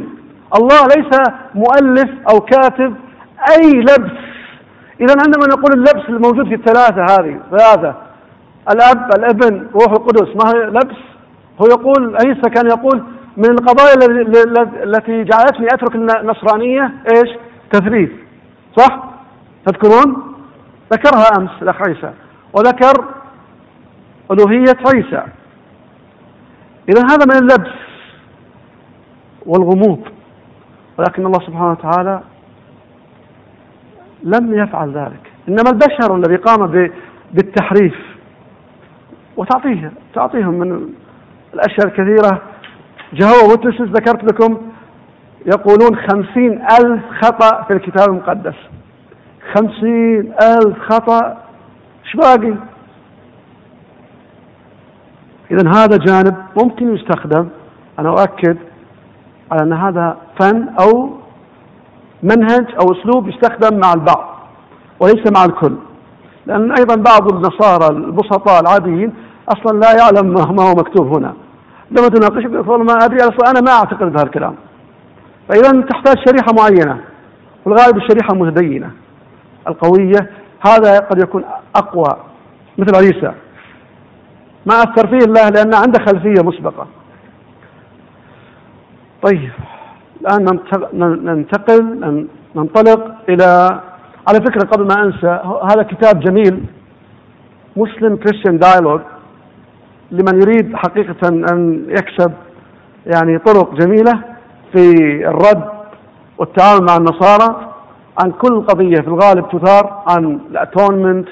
[0.56, 1.20] الله ليس
[1.54, 2.94] مؤلف أو كاتب
[3.50, 4.12] أي لبس.
[5.00, 7.94] إذا عندما نقول اللبس الموجود في الثلاثة هذه ثلاثة
[8.72, 10.96] الأب الابن روح القدس ما هي لبس؟
[11.60, 13.02] هو يقول عيسى كان يقول
[13.36, 13.94] من القضايا
[14.84, 17.30] التي جعلتني أترك النصرانية إيش؟
[17.72, 18.10] تثليث
[18.76, 19.13] صح؟
[19.66, 20.35] تذكرون؟
[20.92, 22.12] ذكرها أمس الأخ عيسى.
[22.53, 23.05] وذكر
[24.31, 25.22] ألوهية عيسى.
[26.88, 27.74] إذا هذا من اللبس
[29.46, 30.00] والغموض
[30.98, 32.20] ولكن الله سبحانه وتعالى
[34.22, 35.31] لم يفعل ذلك.
[35.48, 36.90] إنما البشر الذي قام
[37.33, 37.94] بالتحريف
[39.37, 40.88] وتعطيه تعطيهم من
[41.55, 42.42] الأشياء الكثيرة.
[43.12, 44.72] جهوة وتسس ذكرت لكم
[45.46, 48.55] يقولون خمسين ألف خطأ في الكتاب المقدس.
[49.52, 51.38] خمسين ألف خطأ
[52.04, 52.54] إيش باقي؟
[55.50, 57.48] إذا هذا جانب ممكن يستخدم
[57.98, 58.57] أنا أؤكد
[59.52, 61.11] على أن هذا فن أو
[62.22, 64.38] منهج أو أسلوب يستخدم مع البعض
[65.00, 65.76] وليس مع الكل.
[66.46, 69.14] لأن أيضا بعض النصارى البسطاء العاديين
[69.48, 71.35] أصلا لا يعلم ما هو مكتوب هنا.
[71.90, 74.54] عندما تناقش يقول ما أدري أصلا أنا ما أعتقد بهذا الكلام
[75.48, 77.00] فإذا تحتاج شريحة معينة.
[77.64, 78.90] والغالب الشريحة المتدينة
[79.68, 80.31] القوية
[80.66, 81.44] هذا قد يكون
[81.77, 82.16] أقوى
[82.79, 83.33] مثل عيسى.
[84.66, 86.87] ما أثر فيه الله لأن عنده خلفية مسبقة.
[89.22, 89.50] طيب
[90.20, 90.59] الآن
[91.24, 93.81] ننتقل ننطلق إلى
[94.29, 96.64] على فكرة قبل ما أنسى هذا كتاب جميل
[97.77, 99.00] مسلم كريستيان دايلوج
[100.11, 102.33] لمن يريد حقيقة أن يكسب
[103.07, 104.22] يعني طرق جميلة
[104.72, 104.92] في
[105.29, 105.64] الرد
[106.38, 107.73] والتعامل مع النصارى.
[108.22, 111.29] عن كل قضية في الغالب تثار عن الاتونمنت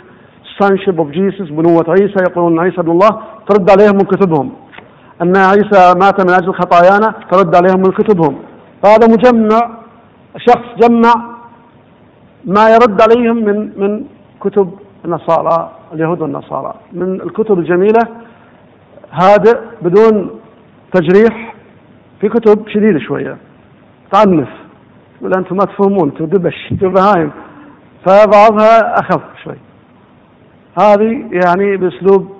[0.63, 3.11] sonship of Jesus بنوة عيسى يقولون عيسى ابن الله
[3.49, 4.53] ترد عليهم من كتبهم.
[5.23, 8.39] أن عيسى مات من أجل خطايانا ترد عليهم من كتبهم.
[8.83, 9.71] فهذا مجمع
[10.37, 11.13] شخص جمع
[12.45, 14.05] ما يرد عليهم من من
[14.41, 14.71] كتب
[15.05, 16.75] النصارى اليهود والنصارى.
[16.93, 18.01] من الكتب الجميلة
[19.13, 20.31] هادئ بدون
[20.93, 21.55] تجريح
[22.21, 23.37] في كتب شديدة شوية.
[24.13, 24.49] تعنف
[25.23, 27.31] يقول أنتم ما تفهمون أنتم دبش أنتم بهايم
[28.07, 29.57] فبعضها أخف شوي.
[30.79, 32.33] هذه يعني بأسلوب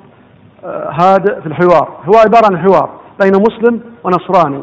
[0.65, 2.01] آه، هادئ في الحوار.
[2.05, 4.63] هو عبارة عن حوار بين مسلم ونصراني.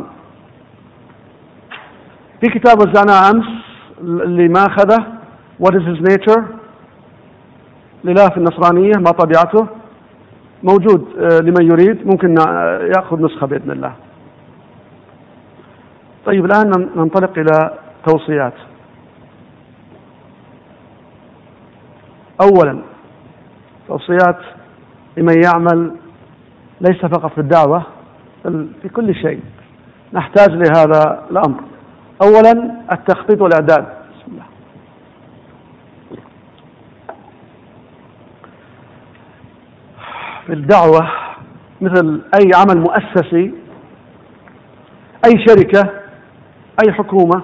[2.42, 3.46] في كتاب وزعناه أمس
[4.02, 5.06] اللي ما أخذه
[5.64, 6.42] What is his nature
[8.06, 9.68] الإله في النصرانية ما طبيعته.
[10.64, 12.08] موجود آه، لمن يريد.
[12.08, 12.36] ممكن
[12.98, 13.94] يأخذ نسخة بإذن الله.
[16.26, 17.72] طيب الآن ننطلق إلى
[18.06, 18.54] توصيات.
[22.42, 22.82] أولا
[23.88, 24.38] توصيات
[25.18, 25.96] لمن يعمل
[26.82, 27.84] ليس فقط في الدعوة
[28.46, 29.42] بل في كل شيء.
[30.14, 31.64] نحتاج لهذا الأمر.
[32.22, 33.86] أولا التخطيط والإعداد.
[33.86, 34.46] بسم الله.
[40.46, 41.12] في الدعوة
[41.82, 43.54] مثل أي عمل مؤسسي
[45.26, 45.90] أي شركة
[46.84, 47.44] أي حكومة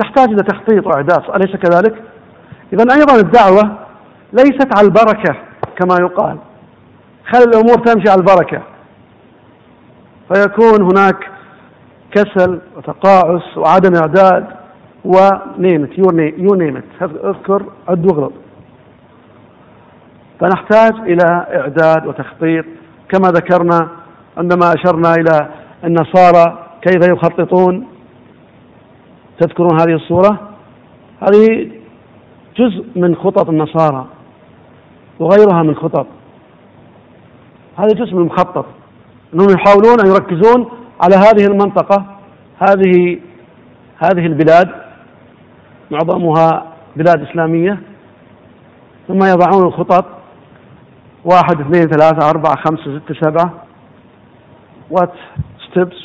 [0.00, 1.22] تحتاج إلى تخطيط وإعداد.
[1.34, 2.02] أليس كذلك؟
[2.72, 3.78] إذا أيضا الدعوة
[4.32, 5.36] ليست على البركة
[5.78, 6.38] كما يقال.
[7.32, 8.62] خلي الأمور تمشي على البركة.
[10.32, 11.16] فيكون هناك
[12.12, 14.46] كسل وتقاعس وعدم إعداد
[15.04, 15.88] ونيم
[16.38, 18.32] يو نيم اذكر عد واغلط.
[20.40, 22.64] فنحتاج إلى إعداد وتخطيط.
[23.08, 23.88] كما ذكرنا
[24.36, 25.48] عندما أشرنا إلى
[25.84, 27.86] النصارى كيف يخططون.
[29.40, 30.50] تذكرون هذه الصورة؟
[31.20, 31.70] هذه
[32.56, 34.06] جزء من خطط النصارى
[35.18, 36.06] وغيرها من خطط.
[37.78, 38.66] هذا جزء من المخطط
[39.34, 40.68] إنهم يحاولون أن يركزون
[41.02, 42.06] على هذه المنطقة
[42.68, 43.18] هذه
[43.98, 44.68] هذه البلاد.
[45.90, 47.80] معظمها بلاد إسلامية.
[49.08, 50.04] ثم يضعون الخطط
[51.24, 53.64] واحد اثنين ثلاثة أربعة خمسة ستة سبعة.
[55.70, 56.00] Steps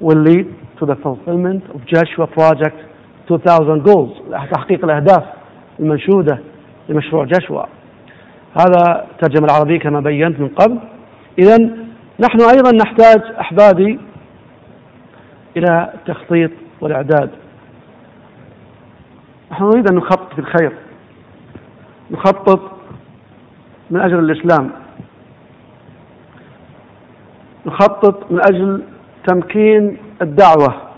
[0.00, 2.78] will lead to the fulfillment of Joshua Project
[3.30, 4.12] 2000 goals.
[4.52, 5.24] تحقيق الأهداف
[5.80, 6.38] المنشودة
[6.88, 7.66] لمشروع جشوى
[8.58, 10.78] هذا ترجمة العربية كما بينت من قبل.
[11.38, 11.56] إذا
[12.20, 14.00] نحن أيضا نحتاج أحبابي
[15.56, 17.30] إلى التخطيط والإعداد.
[19.52, 20.72] نحن نريد أن نخطط الخير
[22.10, 22.60] نخطط
[23.90, 24.70] من أجل الإسلام.
[27.66, 28.82] نخطط من أجل
[29.26, 30.90] تمكين الدعوة.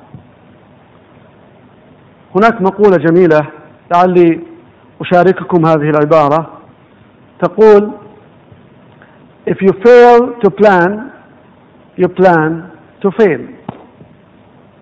[2.34, 3.40] هناك مقولة جميلة
[3.94, 4.40] لعلي
[5.00, 6.58] أشارككم هذه العبارة.
[7.42, 7.90] تقول
[9.50, 11.10] if you fail to plan
[11.98, 12.70] you plan
[13.02, 13.40] to fail.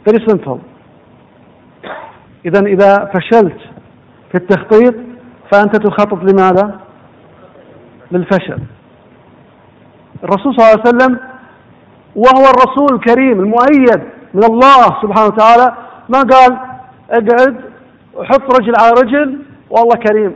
[0.07, 0.59] Very simple.
[2.45, 3.59] إذا إذا فشلت
[4.33, 4.95] في التخطيط
[5.53, 6.81] فأنت تخطط لماذا؟
[8.13, 8.59] للفشل.
[10.25, 11.19] الرسول صلى الله عليه وسلم
[12.17, 15.75] وهو الرسول الكريم المؤيد من الله سبحانه وتعالى.
[16.09, 16.59] ما قال
[17.11, 17.57] اقعد
[18.15, 19.39] وحط رجل على رجل
[19.71, 20.33] والله كريم.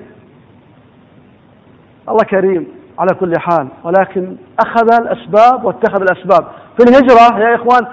[2.08, 2.66] الله كريم
[2.98, 3.68] على كل حال.
[3.84, 6.46] ولكن أخذ الأسباب واتخذ الأسباب.
[6.78, 7.86] في الهجرة يا إخوان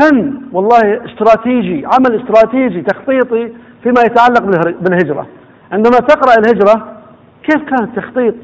[0.00, 4.42] فن والله استراتيجي عمل استراتيجي تخطيطي فيما يتعلق
[4.80, 5.26] بالهجرة.
[5.72, 6.96] عندما تقرأ الهجرة
[7.42, 8.34] كيف كان التخطيط؟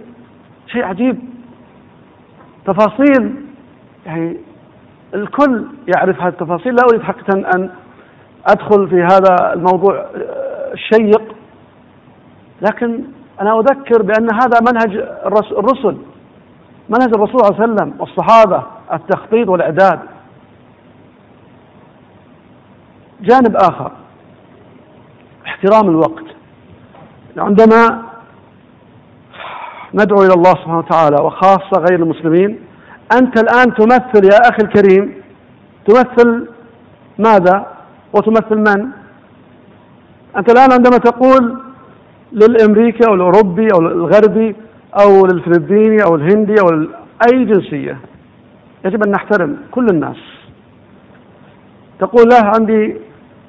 [0.66, 1.18] شيء عجيب.
[2.66, 3.34] تفاصيل
[4.06, 4.36] يعني
[5.14, 5.64] الكل
[5.96, 6.74] يعرف هذه التفاصيل.
[6.74, 7.70] لا أريد حقيقة أن
[8.46, 10.06] أدخل في هذا الموضوع
[10.72, 11.22] الشيق
[12.62, 13.04] لكن
[13.40, 14.96] أنا أذكر بأن هذا منهج
[15.26, 15.96] الرسل
[16.88, 20.00] منهج الرسول صلى الله عليه وسلم والصحابة التخطيط والإعداد.
[23.20, 23.92] جانب آخر
[25.46, 26.24] احترام الوقت.
[27.36, 28.02] عندما
[29.94, 32.63] ندعو إلى الله سبحانه وتعالى وخاصة غير المسلمين
[33.12, 35.14] أنت الآن تمثل يا أخي الكريم
[35.86, 36.48] تمثل
[37.18, 37.66] ماذا؟
[38.12, 38.88] وتمثل من؟
[40.36, 41.58] أنت الآن عندما تقول
[42.32, 44.56] للأمريكي أو الأوروبي أو الغربي
[45.00, 46.86] أو للفلبيني أو الهندي أو
[47.28, 47.98] أي جنسية
[48.84, 50.16] يجب أن نحترم كل الناس.
[52.00, 52.96] تقول له عندي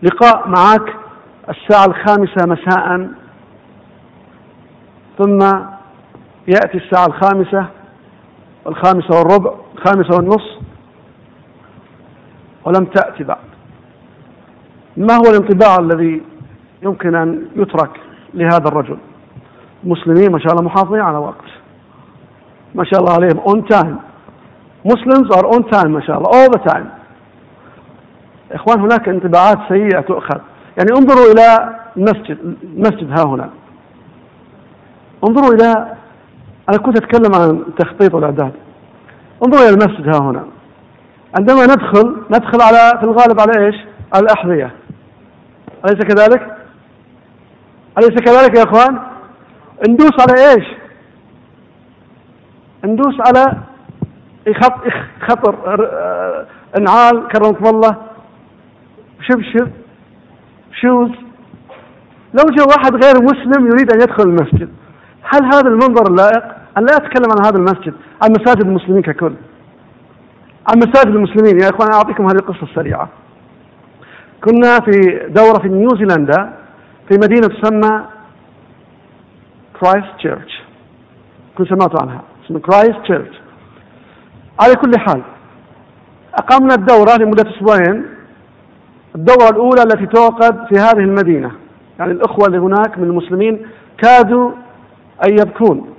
[0.04, 0.96] لقاء معك
[1.50, 3.10] الساعة الخامسة مساء
[5.18, 5.40] ثم
[6.48, 7.66] يأتي الساعة الخامسة
[8.66, 10.60] والخامسة والربع الخامسة والنصف
[12.66, 13.38] ولم تأتي بعد.
[14.98, 16.22] ما هو الانطباع الذي
[16.82, 17.92] يمكن أن يترك
[18.34, 18.98] لهذا الرجل؟
[19.84, 21.46] مسلمين ما شاء الله محافظين على وقت.
[22.76, 23.98] ما شاء الله عليهم on time.
[24.86, 26.86] Muslims are on time ما شاء الله all the time.
[28.52, 30.40] إخوان هناك انطباعات سيئة تؤخذ.
[30.78, 33.50] يعني انظروا إلى المسجد المسجد ها هنا.
[35.28, 35.96] انظروا إلى
[36.70, 38.52] أنا كنت أتكلم عن التخطيط والإعداد
[39.46, 40.46] انظروا إلى المسجد ها هنا
[41.38, 43.76] عندما ندخل ندخل على في الغالب على إيش؟
[44.14, 44.72] على الأحذية
[45.86, 46.58] أليس كذلك؟
[47.98, 49.00] أليس كذلك يا إخوان؟
[49.90, 50.66] ندوس على إيش؟
[52.86, 53.58] ندوس على
[55.22, 55.56] خطر
[56.78, 57.96] أنعال كرمكم الله
[59.22, 59.72] شبشب
[60.82, 61.10] shoes
[62.34, 64.70] لو جاء واحد غير مسلم يريد أن يدخل المسجد
[65.24, 69.34] هل هذا المنظر اللائق؟ أنا لا اتكلم عن هذا المسجد عن مساجد المسلمين ككل.
[70.70, 73.10] عن مساجد المسلمين يا إخوان أعطيكم هذه القصة السريعة.
[74.44, 74.92] كنا في
[75.30, 76.54] دورة في نيوزيلندا
[77.10, 78.02] في مدينة تسمى
[79.80, 80.62] كرايست تشيرش
[81.58, 83.36] كنت سمعتوا عنها اسمها كرايست تشيرش
[84.60, 85.22] على كل حال
[86.36, 88.06] أقمنا الدورة لمدة أسبوعين.
[89.16, 91.52] الدورة الأولى التي تعقد في هذه المدينة.
[92.00, 94.52] يعني الأخوة اللي هناك من المسلمين كادوا
[95.28, 95.95] أن يبكون.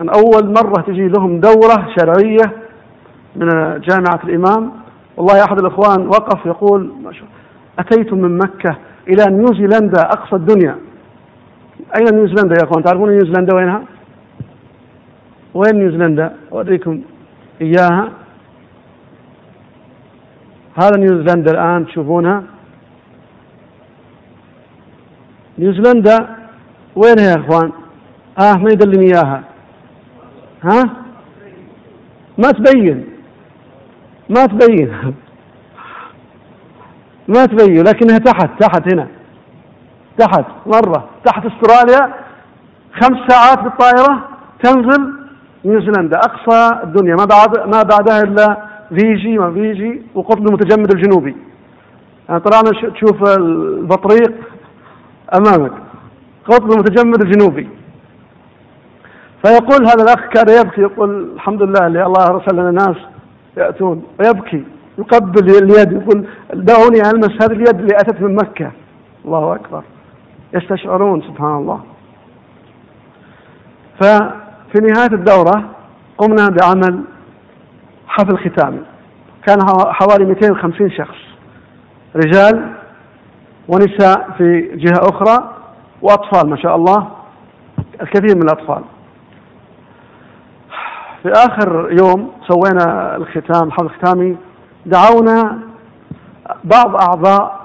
[0.00, 2.52] أن أول مرة تجي لهم دورة شرعية
[3.36, 3.48] من
[3.80, 4.72] جامعة الإمام
[5.16, 6.92] والله أحد الإخوان وقف يقول
[7.78, 8.76] أتيتم من مكة
[9.08, 10.76] إلى نيوزيلندا أقصى الدنيا.
[11.96, 13.82] أين نيوزيلندا يا أخوان؟ تعرفون نيوزيلندا وينها؟
[15.54, 17.00] وين نيوزيلندا؟ أوريكم
[17.60, 18.08] إياها.
[20.74, 22.42] هذا نيوزيلندا الآن تشوفونها.
[25.58, 26.36] نيوزيلندا
[26.96, 27.72] وينها يا إخوان؟
[28.38, 29.42] آه ما يدلني إياها.
[30.66, 30.82] ها؟
[32.38, 33.06] ما تبين.
[34.28, 34.88] ما تبين.
[37.34, 37.84] ما تبين.
[37.84, 39.06] لكنها تحت تحت هنا.
[40.18, 41.08] تحت مرة.
[41.24, 42.14] تحت استراليا.
[42.92, 44.28] خمس ساعات بالطائرة
[44.62, 45.12] تنزل
[45.64, 47.14] نيوزيلندا أقصى الدنيا.
[47.14, 48.56] ما بعد ما بعدها إلا
[48.88, 50.02] فيجي ما فيجي.
[50.14, 51.36] وقطب المتجمد الجنوبي.
[52.28, 54.32] يعني طلعنا تشوف البطريق
[55.34, 55.72] أمامك.
[56.44, 57.68] قطب المتجمد الجنوبي.
[59.46, 62.96] فيقول هذا الأخ كان يبكي يقول الحمد لله اللي الله أرسل لنا ناس
[63.56, 64.64] يأتون ويبكي
[64.98, 68.72] يقبل اليد يقول دعوني ألمس هذه اليد اللي أتت من مكة.
[69.24, 69.82] الله أكبر.
[70.54, 71.80] يستشعرون سبحان الله.
[74.00, 75.70] ففي نهاية الدورة
[76.18, 77.04] قمنا بعمل
[78.08, 78.80] حفل ختامي.
[79.46, 81.18] كان حوالي 250 شخص
[82.16, 82.72] رجال
[83.68, 85.54] ونساء في جهة أخرى
[86.02, 87.08] وأطفال ما شاء الله
[88.02, 88.82] الكثير من الأطفال.
[91.26, 94.36] في آخر يوم سوينا الختام حفل ختامي
[94.86, 95.58] دعونا
[96.64, 97.60] بعض أعضاء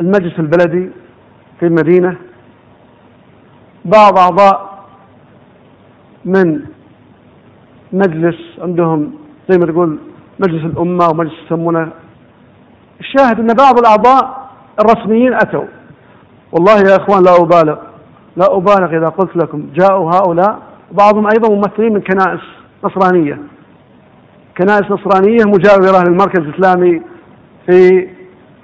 [0.00, 0.90] المجلس البلدي
[1.60, 2.16] في المدينة
[3.84, 4.84] بعض أعضاء
[6.24, 6.60] من
[7.92, 9.12] مجلس عندهم
[9.48, 9.98] زي ما تقول
[10.38, 11.90] مجلس الأمة ومجلس يسمونه.
[13.00, 14.48] الشاهد أن بعض الأعضاء
[14.80, 15.64] الرسميين أتوا.
[16.52, 17.76] والله يا إخوان لا أبالغ
[18.36, 20.58] لا أبالغ إذا قلت لكم جاءوا هؤلاء
[20.92, 23.38] بعضهم أيضا ممثلين من كنائس نصرانية.
[24.58, 27.02] كنائس نصرانية مجاورة للمركز الإسلامي
[27.66, 28.08] في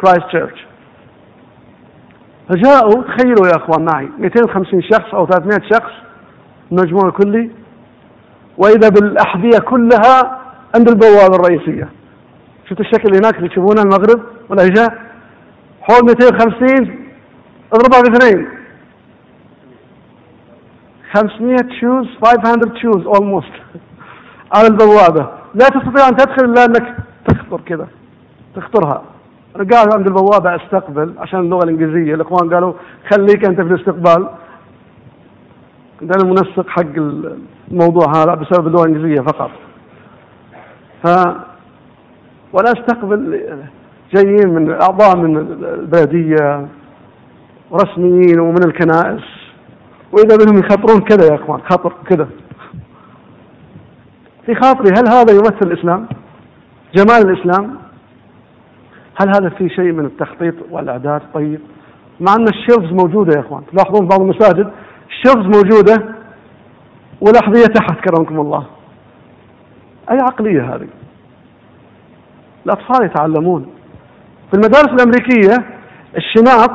[0.01, 0.67] كرايست تشيرش
[2.49, 5.93] فجاءوا تخيلوا يا أخوان معي 250 شخص أو 300 شخص
[6.73, 7.51] المجموع الكلي
[8.59, 10.41] وإذا بالأحذية كلها
[10.77, 11.89] عند البوابة الرئيسية.
[12.71, 15.03] شفت الشكل هناك اللي تشوفونه؟ المغرب والعشاء
[15.83, 16.99] حول 250
[17.73, 18.49] اضربها باثنين
[21.13, 23.53] 500 shoes 500 shoes almost
[24.57, 25.29] على البوابة.
[25.55, 26.97] لا تستطيع أن تدخل إلا أنك
[27.29, 27.87] تخطر كذا
[28.57, 29.03] تخطرها.
[29.57, 32.15] قالوا عند البوابة أستقبل عشان اللغة الإنجليزية.
[32.15, 32.73] الإخوان قالوا
[33.11, 34.29] خليك أنت في الاستقبال.
[36.01, 36.83] كنت أنا حق
[37.71, 39.51] الموضوع هذا بسبب اللغة الإنجليزية فقط.
[41.05, 41.09] ف
[42.53, 43.41] ولا أستقبل
[44.15, 46.69] جايين من أعضاء من البلدية
[47.73, 49.25] رسميين ومن الكنائس.
[50.13, 52.29] وإذا بهم يخطرون كذا يا إخوان خطر كذا
[54.49, 56.09] في خاطري هل هذا يمثل الإسلام؟
[56.95, 57.79] جمال الإسلام؟
[59.21, 61.61] هل هذا فيه شيء من التخطيط والإعداد؟ طيب.
[62.21, 63.63] مع أن الشيلفز موجودة يا إخوان.
[63.73, 64.71] تلاحظون بعض المساجد؟
[65.09, 66.15] الشيلفز موجودة
[67.21, 68.67] والأحذية تحت كرمكم الله.
[70.11, 70.89] أي عقلية هذه؟
[72.67, 73.67] الأطفال يتعلمون.
[74.51, 75.65] في المدارس الأمريكية
[76.17, 76.71] الشنط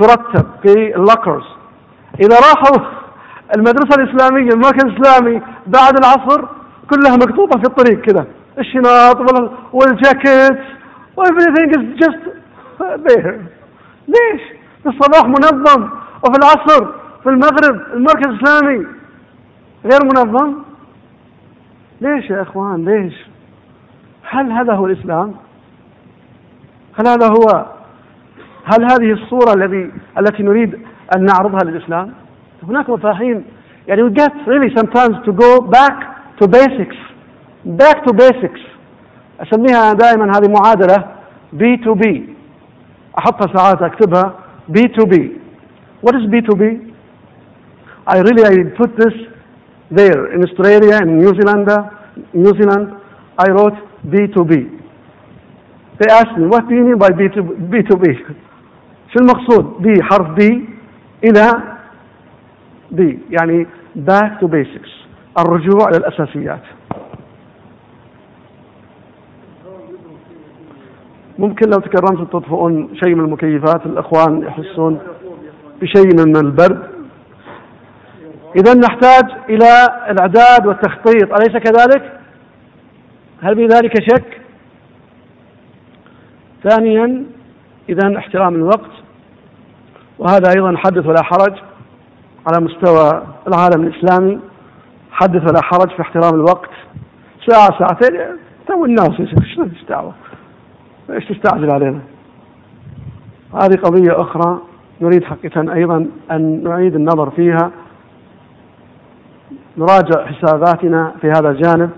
[0.00, 1.44] ترتب في اللوكرز
[2.20, 2.98] إذا راحوا
[3.56, 6.57] المدرسة الإسلامية المركز الإسلامي بعد العصر
[6.90, 8.26] كلها مقطوطة في الطريق كذا
[8.58, 9.20] الشنط
[9.72, 10.58] والجاكيت
[11.18, 12.22] everything is just
[13.08, 13.34] there.
[14.08, 14.42] ليش؟
[14.82, 15.88] في الصباح منظم
[16.24, 16.86] وفي العصر
[17.22, 18.86] في المغرب المركز الإسلامي
[19.84, 20.54] غير منظم.
[22.00, 23.14] ليش يا إخوان؟ ليش؟
[24.22, 25.34] هل هذا هو الإسلام؟
[26.98, 27.66] هل هذا هو
[28.64, 30.78] هل هذه الصورة الذي التي نريد
[31.16, 32.12] أن نعرضها للإسلام؟
[32.68, 33.44] هناك مفاهيم.
[33.88, 36.96] يعني we get really sometimes to go back to basics
[37.64, 38.60] back to basics
[39.40, 41.04] أسميها دائما هذه معادلة
[41.52, 42.34] B2B
[43.18, 44.34] أحطها ساعات أكتبها
[44.68, 45.38] بي تو بي
[46.00, 46.94] What is B2B?
[48.06, 49.14] I really I put this
[49.90, 51.66] there in Australia in New Zealand
[52.32, 52.86] New Zealand
[53.36, 53.74] I wrote
[54.06, 54.52] B2B
[55.98, 57.36] They asked me what do you mean by B2,
[57.72, 58.04] B2B
[59.12, 60.40] شو المقصود B حرف B
[61.24, 61.52] إلى
[62.92, 65.07] B يعني back to basics
[65.38, 66.62] الرجوع إلى الأساسيات.
[71.38, 75.00] ممكن لو تكرمتوا تطفئون شيء من المكيفات الأخوان يحسون
[75.80, 76.82] بشيء من البرد.
[78.56, 81.32] إذا نحتاج إلى الإعداد والتخطيط.
[81.32, 82.20] أليس كذلك؟
[83.42, 84.40] هل في ذلك شك؟
[86.68, 87.24] ثانيا
[87.88, 88.90] إذا احترام الوقت.
[90.18, 91.54] وهذا أيضا حدث ولا حرج
[92.46, 94.40] على مستوى العالم الإسلامي.
[95.20, 96.70] حدث ولا حرج في احترام الوقت.
[97.46, 98.20] ساعة ساعتين
[98.66, 100.12] تو الناس إيش دعوة
[101.10, 102.00] إيش تستعجل علينا؟
[103.54, 104.58] هذه قضية أخرى
[105.00, 107.70] نريد حقيقة أيضا أن نعيد النظر فيها.
[109.76, 111.90] نراجع حساباتنا في هذا الجانب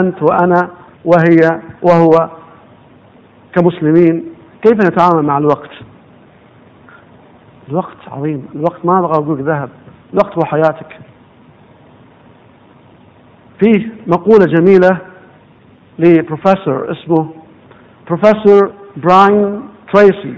[0.00, 0.70] أنت وأنا
[1.04, 2.28] وهي وهو
[3.54, 4.24] كمسلمين
[4.62, 5.70] كيف نتعامل مع الوقت؟
[7.68, 8.48] الوقت عظيم.
[8.54, 9.68] الوقت ما أبغى أقول ذهب.
[10.12, 11.05] الوقت هو حياتك.
[13.60, 14.98] فيه مقولة جميلة
[15.98, 17.30] لبروفيسور اسمه
[18.06, 20.34] بروفيسور براين تريسي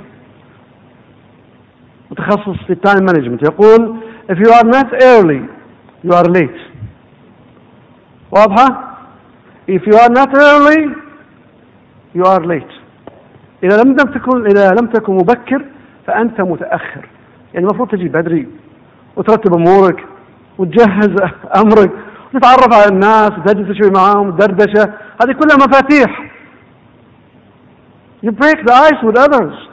[2.10, 3.96] متخصص في ال time management يقول
[4.32, 5.40] if you are not early
[6.04, 6.60] you are late.
[8.30, 8.88] واضحة؟
[9.68, 10.80] If you are not early
[12.14, 12.72] you are late.
[13.64, 15.64] إذا لم تكن إذا لم تكن مبكر
[16.06, 17.08] فأنت متأخر.
[17.54, 18.48] يعني المفروض تجي بدري
[19.16, 20.04] وترتب أمورك
[20.58, 21.16] وتجهز
[21.56, 21.90] أمرك
[22.34, 26.30] وتتعرف على الناس وتجلس شوي معاهم دردشة هذه كلها مفاتيح.
[28.22, 29.68] You break the ice with others.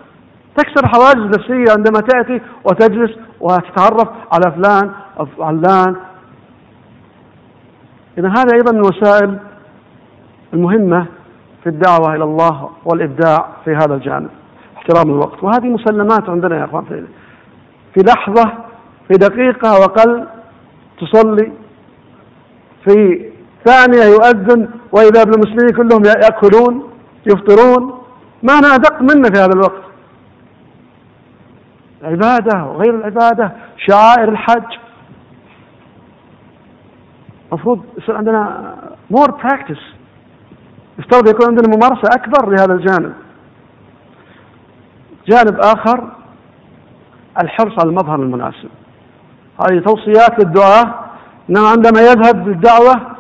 [0.58, 5.95] تكسر حواجز نفسية عندما تأتي وتجلس وتتعرف على فلان أو علان
[8.18, 9.39] إذا هذا أيضا من الوسائل
[10.53, 11.06] المهمة
[11.64, 14.30] في الدعوة إلى الله والإبداع في هذا الجانب.
[14.78, 15.43] احترام الوقت.
[15.43, 17.06] وهذه مسلمات عندنا يا أخوان في,
[17.93, 18.53] في لحظة
[19.08, 20.28] في دقيقة وقل
[20.99, 21.51] تصلي
[22.86, 23.25] في
[23.65, 26.89] ثانية يؤذن وإذا بالمسلمين كلهم يأكلون
[27.25, 28.01] يفطرون.
[28.43, 29.83] ما أنا أدق منه في هذا الوقت.
[32.03, 34.77] عبادة وغير العبادة شعائر الحج.
[37.51, 38.73] المفروض يصير عندنا
[39.09, 39.80] more practice
[40.99, 43.13] يفترض يكون عندنا ممارسة أكبر لهذا الجانب.
[45.27, 46.11] جانب آخر
[47.41, 48.69] الحرص على المظهر المناسب.
[49.59, 51.05] هذه توصيات للدعاة
[51.49, 53.15] أنه عندما يذهب للدعوة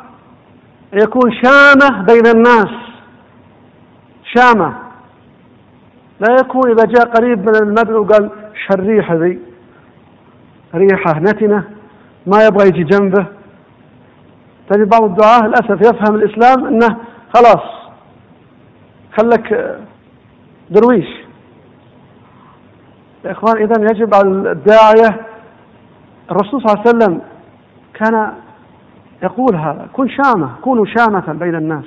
[0.93, 2.69] يكون شامة بين الناس.
[4.35, 4.73] شامة.
[6.19, 8.29] لا يكون إذا جاء قريب من المدعو قال
[8.67, 9.39] شو الريحة ذي
[10.75, 11.63] ريحة نتنة
[12.27, 13.25] ما يبغى يجي جنبه.
[14.69, 16.97] تجد بعض الدعاة للأسف يفهم الإسلام أنه
[17.35, 17.63] خلاص
[19.17, 19.77] خلك
[20.69, 21.07] درويش.
[23.25, 25.21] يا إخوان إذا يجب على الداعية
[26.31, 27.21] الرسول صلى الله عليه وسلم
[27.95, 28.33] كان
[29.23, 31.85] يقول هذا كن شامة كونوا شامة بين الناس.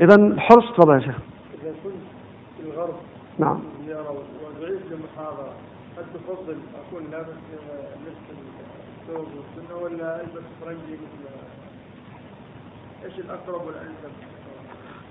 [0.00, 1.18] إذا الحرص تفضل يا شيخ.
[1.62, 1.94] إذا كنت
[2.56, 2.94] في الغرب
[3.38, 3.60] نعم.
[3.88, 5.52] ودعيت لمحاضرة
[5.98, 6.56] هل تفضل
[6.86, 7.28] أكون لابس
[8.06, 8.36] مثل
[9.00, 11.32] الثوب والسنة ولا ألبس فرنجي مثل
[13.04, 14.12] إيش الأقرب والأنسب؟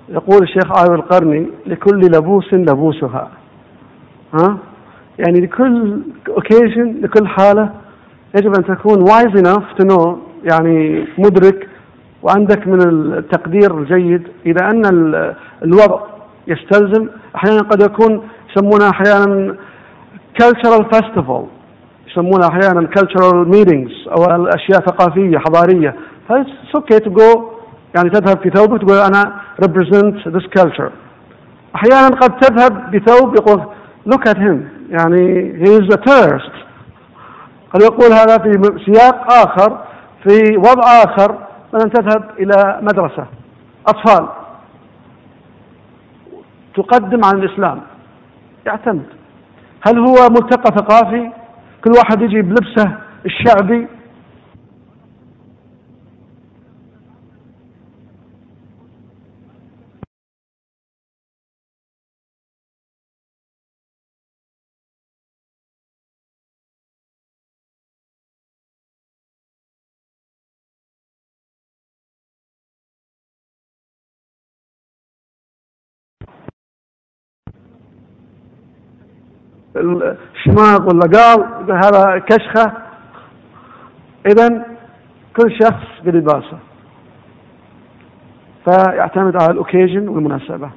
[0.10, 3.32] يقول الشيخ عاوي القرني لكل لبوس لبوسها.
[4.34, 4.58] ها؟
[5.20, 7.70] يعني لكل occasion لكل حالة
[8.36, 10.18] يجب أن تكون wise enough to know
[10.52, 11.68] يعني مدرك
[12.24, 12.82] وعندك من
[13.18, 14.28] التقدير الجيد.
[14.46, 14.86] إذا أن
[15.64, 16.00] الوضع
[16.48, 19.56] يستلزم أحيانا قد يكون يسمونها أحيانا
[20.42, 21.42] cultural festival
[22.08, 25.96] يسمونها أحيانا cultural meetings أو الأشياء ثقافية حضارية.
[26.30, 27.40] فit's okay to go
[27.96, 30.92] يعني تذهب في ثوبك تقول أنا represent this culture.
[31.76, 33.62] أحيانا قد تذهب بثوب يقول
[34.10, 34.81] look at him.
[34.92, 36.56] يعني he is a tourist
[37.74, 38.52] قد يقول هذا في
[38.86, 39.78] سياق آخر
[40.24, 41.38] في وضع آخر
[41.74, 43.26] مثلا تذهب إلى مدرسة.
[43.88, 44.28] أطفال.
[46.76, 47.82] تقدم عن الإسلام.
[48.66, 49.06] يعتمد.
[49.88, 51.32] هل هو ملتقى ثقافي؟
[51.84, 53.88] كل واحد يجي بلبسه الشعبي.
[79.82, 82.72] الشماغ ولا قال هذا كشخة.
[84.26, 84.66] إذا
[85.38, 86.58] كل شخص بلباسه.
[88.66, 90.70] فيعتمد على الأوكيجن والمناسبة.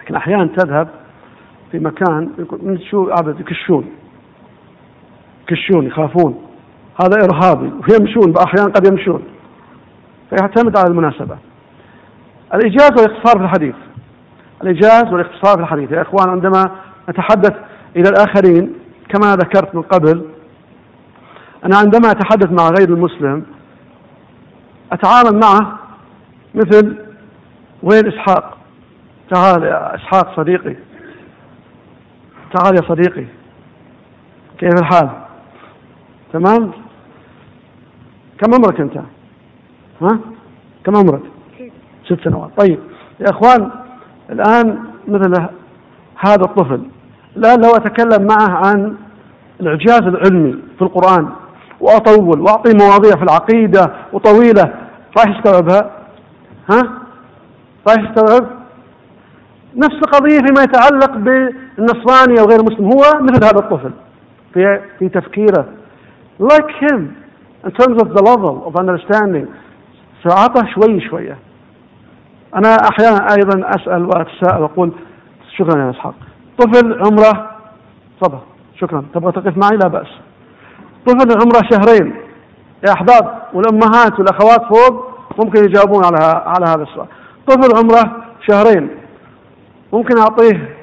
[0.00, 0.88] لكن أحيانا تذهب
[1.72, 3.90] في مكان يقول شو عبد يكشون.
[5.42, 6.42] يكشون يخافون.
[7.02, 7.72] هذا إرهابي.
[7.72, 9.22] ويمشون أحيانا قد يمشون.
[10.30, 11.38] فيعتمد على المناسبة.
[12.54, 13.74] الإيجاز والاختصار في الحديث.
[14.62, 15.92] الإيجاز والاختصار في الحديث.
[15.92, 16.64] يا إخوان عندما
[17.08, 17.54] نتحدث
[17.98, 18.72] إلى الآخرين
[19.08, 20.24] كما ذكرت من قبل
[21.64, 23.46] أنا عندما أتحدث مع غير المسلم
[24.92, 25.78] أتعامل معه
[26.54, 26.96] مثل
[27.82, 28.58] وين إسحاق.
[29.30, 30.76] تعال يا إسحاق صديقي
[32.54, 33.24] تعال يا صديقي
[34.58, 35.10] كيف الحال؟
[36.32, 36.70] تمام؟
[38.38, 38.96] كم عمرك أنت؟
[40.02, 40.18] ها؟
[40.84, 41.22] كم عمرك؟
[42.06, 42.50] ست سنوات.
[42.60, 42.78] طيب
[43.20, 43.70] يا إخوان
[44.30, 45.48] الآن مثل
[46.16, 46.82] هذا الطفل.
[47.46, 48.96] لو أتكلم معه عن
[49.60, 51.28] الإعجاز العلمي في القرآن
[51.80, 54.74] وأطول وأعطيه مواضيع في العقيدة وطويلة.
[55.18, 55.90] راح يستوعبها؟
[56.70, 56.82] ها؟
[57.88, 58.48] راح يستوعب؟
[59.76, 63.90] نفس القضية فيما يتعلق بالنصراني أو غير المسلم هو مثل هذا الطفل
[64.54, 65.66] في في تفكيره.
[66.40, 67.00] Like him
[67.66, 69.46] in terms of the level of understanding.
[70.24, 71.38] فأعطى شوي شوية.
[72.54, 74.92] أنا أحيانا أيضا أسأل وأتساءل وأقول
[75.56, 76.14] شكرا يا إسحاق.
[76.58, 77.50] طفل عمره
[78.20, 78.38] تفضل.
[78.80, 79.04] شكرا.
[79.14, 80.08] تبغى تقف معي؟ لا بأس.
[81.06, 82.14] طفل عمره شهرين.
[82.86, 85.08] يا أحباب والأمهات والأخوات فوق
[85.44, 87.06] ممكن يجاوبون على على هذا السؤال.
[87.46, 88.90] طفل عمره شهرين.
[89.92, 90.76] ممكن أعطيه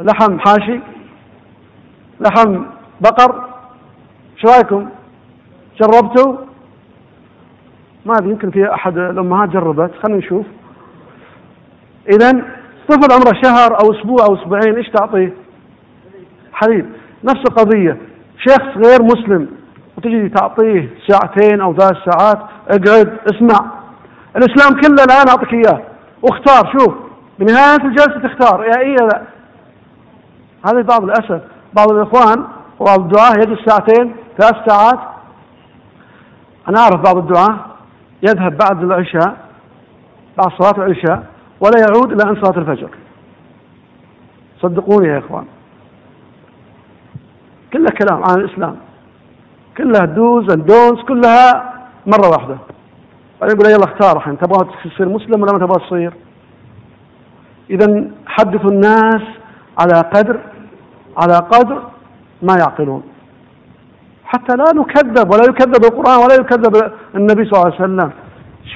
[0.00, 0.80] لحم حاشي؟
[2.20, 2.64] لحم
[3.00, 3.44] بقر؟
[4.36, 4.88] شو رأيكم؟
[5.80, 6.36] جربتوا؟
[8.06, 9.90] ما أدري يمكن في أحد الأمهات جربت.
[10.02, 10.46] خلينا نشوف.
[12.08, 12.42] اذا
[12.88, 15.32] طفل عمره شهر أو أسبوع أو أسبوعين إيش تعطيه؟
[16.52, 16.86] حليب.
[17.24, 17.98] نفس القضية.
[18.38, 19.48] شخص غير مسلم
[19.98, 23.70] وتجي تعطيه ساعتين أو ثلاث ساعات اقعد اسمع.
[24.36, 25.82] الإسلام كله الان اعطيك إياه.
[26.22, 26.94] واختار شوف
[27.38, 29.22] بنهاية الجلسة تختار يا إيه لا
[30.66, 31.40] هذا بعض الأسف.
[31.74, 32.44] بعض الإخوان
[32.78, 34.98] وبعض الدعاة يجلس ساعتين ثلاث ساعات.
[36.68, 37.58] أنا أعرف بعض الدعاة
[38.22, 39.36] يذهب بعد العشاء
[40.38, 41.35] بعد صلاة العشاء.
[41.60, 42.88] ولا يعود إلى عند صلاة الفجر.
[44.60, 45.44] صدقوني يا إخوان.
[47.72, 48.76] كلها كلام عن الإسلام.
[49.76, 51.72] كلها dos and don'ts كلها
[52.06, 52.58] مرة واحدة.
[53.40, 56.12] بعدين يقول يلا اختار الحين تبغى تصير مسلم ولا ما تبغى تصير؟
[57.70, 59.22] إذا حدثوا الناس
[59.78, 60.40] على قدر
[61.16, 61.82] على قدر
[62.42, 63.02] ما يعقلون.
[64.24, 68.10] حتى لا نكذب ولا يكذب القرآن ولا يكذب النبي صلى الله عليه وسلم.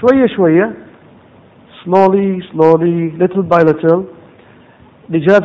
[0.01, 0.75] شوية شوية
[1.85, 4.03] slowly slowly little by little
[5.11, 5.43] لجاز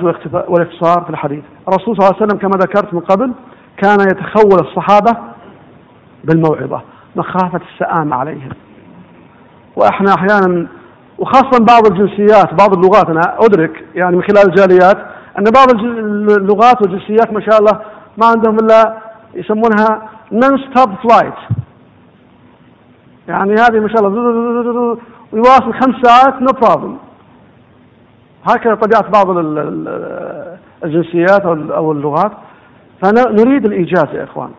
[0.50, 1.44] والاختصار في الحديث.
[1.68, 3.34] الرسول صلى الله عليه وسلم كما ذكرت من قبل
[3.78, 5.18] كان يتخول الصحابة
[6.24, 6.82] بالموعظة
[7.16, 8.50] مخافة السآمة عليهم.
[9.76, 10.68] وإحنا أحيانا
[11.20, 14.98] وخاصة بعض الجنسيات بعض اللغات أنا أدرك يعني من خلال الجاليات
[15.40, 15.68] أن بعض
[16.38, 17.82] اللغات والجنسيات ما شاء الله
[18.18, 18.98] ما عندهم إلا
[19.34, 21.34] يسمونها non stop flight
[23.28, 24.98] يعني هذه ما شاء الله
[25.36, 26.98] ويواصل خمس ساعات no problem
[28.50, 29.30] هكذا طبيعة بعض
[30.84, 32.32] الجنسيات أو اللغات.
[33.02, 34.50] فنريد الإيجاز يا إخوان.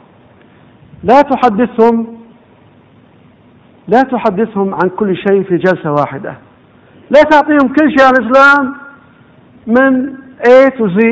[1.05, 2.17] لا تحدثهم
[3.89, 6.35] لا تحدثهم عن كل شيء في جلسة واحدة.
[7.11, 8.75] لا تعطيهم كل شيء عن الإسلام
[9.67, 11.05] من A to Z.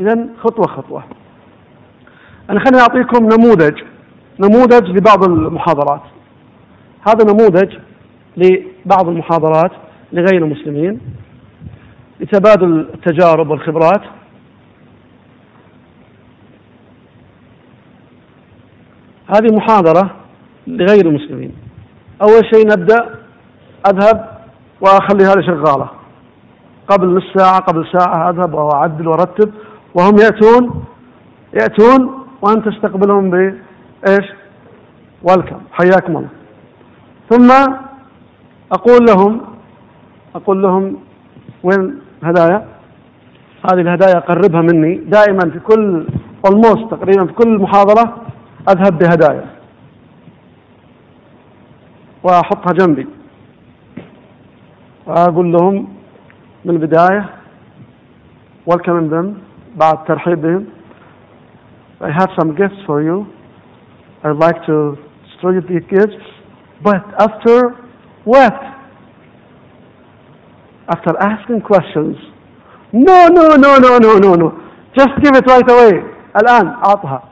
[0.00, 1.02] إذا خطوة خطوة.
[2.50, 3.82] أنا خليني أعطيكم نموذج
[4.40, 6.02] نموذج لبعض المحاضرات.
[7.08, 7.78] هذا نموذج
[8.36, 9.70] لبعض المحاضرات
[10.12, 11.00] لغير المسلمين
[12.20, 14.02] لتبادل التجارب والخبرات.
[19.28, 20.10] هذه محاضرة
[20.66, 21.52] لغير المسلمين.
[22.22, 23.14] أول شيء نبدأ
[23.86, 24.38] أذهب
[24.80, 25.88] وأخلي هذه شغالة.
[26.88, 29.52] قبل نص ساعة قبل ساعة أذهب وأعدل وأرتب.
[29.94, 30.84] وهم يأتون
[31.54, 34.26] يأتون وأن تستقبلهم بإيش؟
[35.22, 36.28] ويلكم حياكم الله.
[37.30, 37.72] ثم
[38.72, 39.40] أقول لهم
[40.34, 40.96] أقول لهم
[41.62, 42.66] وين هدايا
[43.70, 44.94] هذه الهدايا أقربها مني.
[44.94, 46.06] دائما في كل
[46.46, 48.26] almost تقريبا في كل محاضرة
[48.68, 49.46] أذهب بهدايا.
[52.22, 53.06] وأحطها جنبي.
[55.06, 55.88] وأقول لهم
[56.64, 57.30] من البداية
[58.70, 59.26] welcoming them
[59.76, 60.66] بعد ترحيب بهم.
[62.00, 63.26] I have some gifts for you.
[64.24, 66.24] I'd like to distribute these gifts.
[66.82, 67.81] But after
[68.24, 68.54] what?
[70.88, 72.16] After asking questions.
[72.92, 74.48] No, no, no, no, no, no, no.
[74.96, 76.04] Just give it right away.
[76.36, 77.22] الآن أعطها.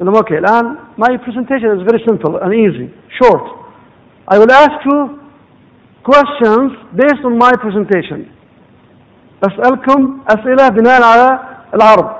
[0.00, 2.90] لهم okay الآن my presentation is very simple and easy,
[3.22, 3.42] short.
[4.28, 5.18] I will ask you
[6.02, 8.26] questions based on my presentation.
[9.42, 11.40] أسألكم أسئلة بناء على
[11.74, 12.10] العرض.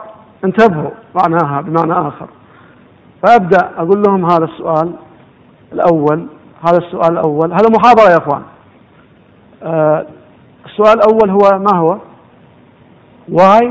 [0.44, 2.28] انتبهوا معناها بمعنى آخر
[3.22, 4.92] فأبدأ أقول لهم هذا السؤال
[5.72, 6.26] الأول
[6.68, 7.52] هذا السؤال الأول.
[7.52, 8.42] هذا محاضرة يا أخوان.
[9.62, 10.06] آه
[10.66, 11.98] السؤال الأول هو ما هو؟
[13.30, 13.62] Why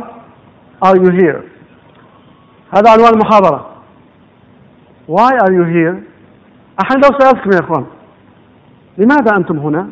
[0.86, 1.42] are you here?
[2.76, 3.66] هذا عنوان المحاضرة.
[5.08, 6.04] Why are you here?
[6.82, 7.86] الحين لو سألتكم يا أخوان
[8.98, 9.90] لماذا أنتم هنا؟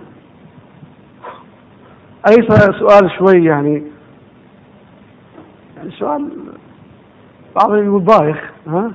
[2.28, 2.48] أليس
[2.80, 3.84] سؤال شوي يعني؟
[6.00, 6.30] سؤال
[7.56, 8.38] بعضهم يقول بايخ
[8.68, 8.91] ها؟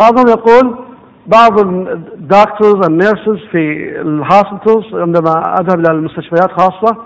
[0.00, 0.78] بعضهم يقول
[1.26, 6.96] بعض ال doctors وال nurses في ال hospitals عندما أذهب إلى المستشفيات خاصة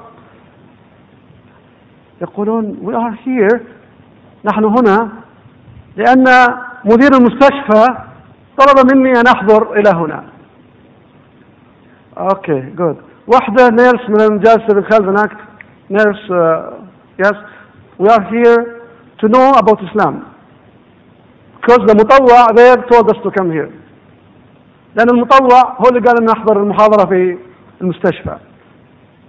[2.23, 3.61] يقولون we are here.
[4.45, 5.09] نحن هنا
[5.97, 6.25] لأن
[6.85, 7.87] مدير المستشفى
[8.59, 10.25] طلب مني أن أحضر إلى هنا.
[12.17, 12.97] Okay, good.
[13.27, 15.31] واحدة nurse من الجالسة بالخلف هناك.
[15.91, 16.31] nurse
[17.19, 17.37] yes
[17.99, 18.81] we are here
[19.21, 20.25] to know about Islam.
[21.61, 23.86] Because the مطوع there told us to come here.
[24.97, 27.39] لأن المطوع هو اللي قال لنا نحضر المحاضرة في
[27.81, 28.37] المستشفى.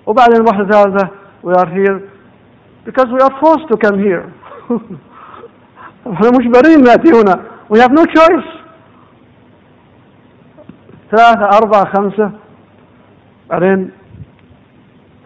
[0.05, 1.09] وبعدين واحدة ثالثة
[1.43, 2.01] we are here
[2.85, 4.25] because we are forced to come here.
[6.13, 7.43] إحنا مجبرين نأتي هنا.
[7.69, 8.47] We have no choice.
[11.11, 12.31] ثلاثة أربعة خمسة.
[13.49, 13.91] بعدين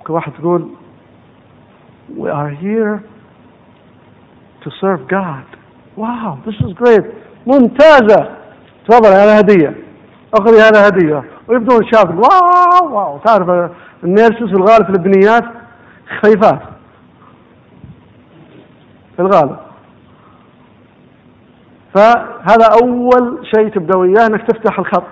[0.04, 0.70] كل واحد تقول
[2.18, 3.04] we are here
[4.64, 5.46] to serve God.
[5.98, 7.06] Wow this is great.
[7.48, 8.38] ممتازة.
[8.88, 9.91] تفضل هذا هدية.
[10.34, 11.24] أخذي هذا هدية.
[11.48, 13.18] ويبدون شاف واو واو.
[13.18, 13.72] تعرف
[14.04, 15.44] النيرسس في الغالب في البنيات
[16.20, 16.60] خفيفات.
[19.16, 19.58] في الغالب.
[21.94, 25.04] فهذا أول شيء تبدأ وياه أنك تفتح الخط.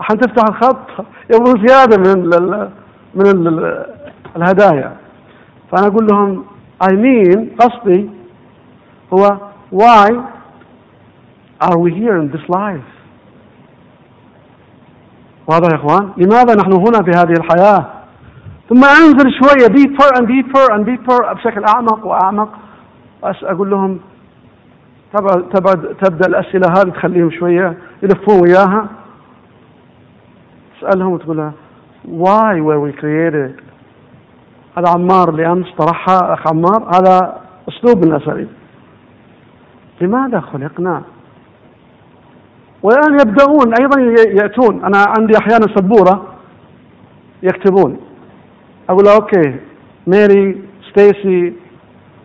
[0.00, 2.70] عشان تفتح الخط يبغون زيادة من ال
[3.14, 3.86] من ال
[4.36, 4.96] الهدايا.
[5.72, 6.44] فأنا أقول لهم
[6.84, 8.10] I mean قصدي
[9.12, 9.36] هو
[9.74, 10.10] why
[11.60, 12.97] are we here in this life?
[15.48, 17.86] واضح يا إخوان؟ لماذا نحن هنا في هذه الحياة؟
[18.68, 22.48] ثم أنزل شوية deeper and deeper and deeper بشكل أعمق وأعمق.
[23.24, 24.00] أقول لهم
[25.12, 28.86] تبعد تبعد تبدأ الأسئلة هذه تخليهم شوية يلفون وياها.
[30.80, 31.50] تسألهم وتقول
[32.04, 33.62] why were we created?
[34.78, 36.90] هذا عمار اللي أمس طرحها أخ عمار.
[36.94, 38.48] هذا أسلوب من الأساليب.
[40.00, 41.02] لماذا خلقنا؟
[42.82, 44.00] والآن يبدأون أيضا
[44.42, 44.84] يأتون.
[44.84, 46.34] أنا عندي أحيانا سبورة
[47.42, 48.00] يكتبون.
[48.88, 49.56] أقول له okay
[50.06, 51.54] ميري ستيسي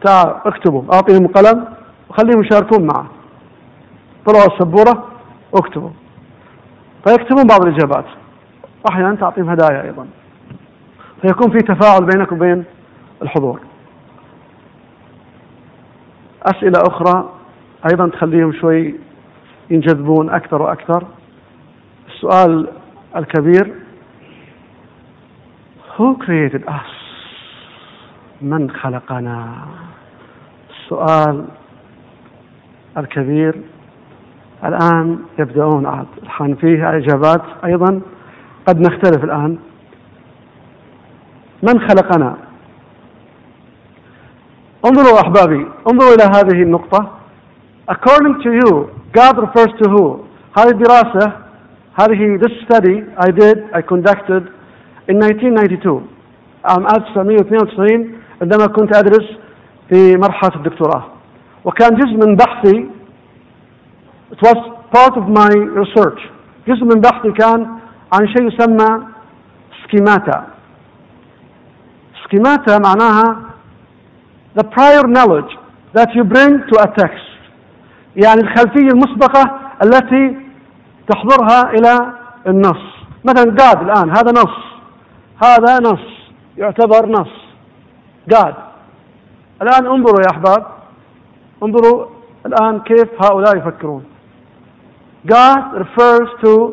[0.06, 0.84] تعال اكتبوا.
[0.93, 1.66] أعطيهم قلم
[2.10, 3.06] وخليهم يشاركون معه.
[4.26, 5.08] طلعوا السبورة
[5.54, 5.89] اكتبوا.
[7.08, 8.06] فيكتبون بعض الإجابات.
[8.91, 10.08] أحيانا تعطيهم هدايا أيضا.
[11.22, 12.64] فيكون في تفاعل بينك وبين
[13.22, 13.60] الحضور.
[16.43, 17.30] أسئلة أخرى
[17.91, 18.95] أيضا تخليهم شوي
[19.70, 21.03] ينجذبون أكثر وأكثر.
[22.07, 22.68] السؤال
[23.16, 23.74] الكبير
[25.97, 26.93] Who created us
[28.41, 29.55] من خلقنا؟
[30.70, 31.45] السؤال
[32.97, 33.61] الكبير
[34.66, 35.86] الآن يبدأون.
[35.86, 38.01] عاد الحين فيه إجابات أيضا.
[38.68, 39.57] قد نختلف الآن.
[41.64, 42.38] من خلقنا؟
[44.86, 47.11] انظروا أحبابي انظروا إلى هذه النقطة.
[47.89, 50.24] according to you God refers to who
[50.59, 51.33] هذه الدراسة
[52.01, 54.43] هذه this study I did I conducted
[55.09, 56.03] in 1992
[56.64, 59.26] عام 1992 عندما كنت أدرس
[59.91, 61.05] في مرحلة الدكتوراه
[61.64, 62.87] وكان جزء من بحثي
[64.33, 64.59] it was
[64.97, 65.51] part of my
[65.83, 66.20] research
[66.68, 67.79] جزء من بحثي كان
[68.12, 69.03] عن شيء يسمى
[69.85, 70.47] سكيماتا
[72.24, 73.49] سكيماتا معناها
[74.59, 75.53] the prior knowledge
[75.95, 77.32] that you bring to a text
[78.16, 80.38] يعني الخلفية المسبقة التي
[81.07, 82.14] تحضرها إلى
[82.47, 82.93] النص.
[83.26, 84.57] مثلا God الآن هذا نص
[85.43, 87.32] هذا نص يعتبر نص.
[88.36, 88.56] God.
[89.61, 90.66] الآن انظروا يا أحباب
[91.64, 92.05] انظروا
[92.45, 94.03] الآن كيف هؤلاء يفكرون.
[95.28, 96.72] God refers to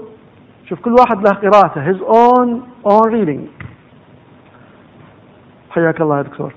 [0.68, 3.64] شوف كل واحد له قراءته his own own reading.
[5.70, 6.52] حياك الله يا دكتور.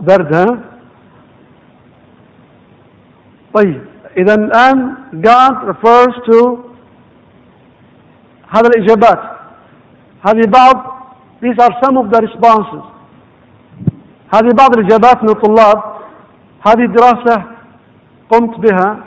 [0.00, 0.75] برد ها؟
[3.54, 3.80] طيب
[4.16, 6.58] إذا الآن God refers to
[8.48, 9.20] هذا الإجابات.
[10.28, 10.96] هذه بعض
[11.40, 12.84] these are some of the responses.
[14.34, 15.82] هذه بعض الإجابات من الطلاب.
[16.66, 17.42] هذه دراسة
[18.30, 18.98] قمت بها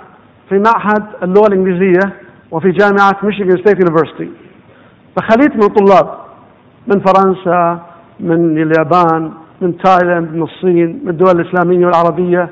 [0.49, 2.13] في معهد اللغة الإنجليزية
[2.51, 4.32] وفي جامعة Michigan State University
[5.15, 6.17] فخليت من الطلاب
[6.87, 7.79] من فرنسا
[8.19, 9.31] من اليابان
[9.61, 12.49] من تايلاند من الصين من الدول الإسلامية والعربية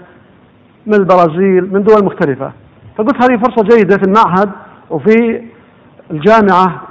[0.87, 2.51] من البرازيل من دول مختلفة.
[2.97, 4.51] فقلت هذه فرصة جيدة في المعهد
[4.89, 5.43] وفي
[6.11, 6.81] الجامعة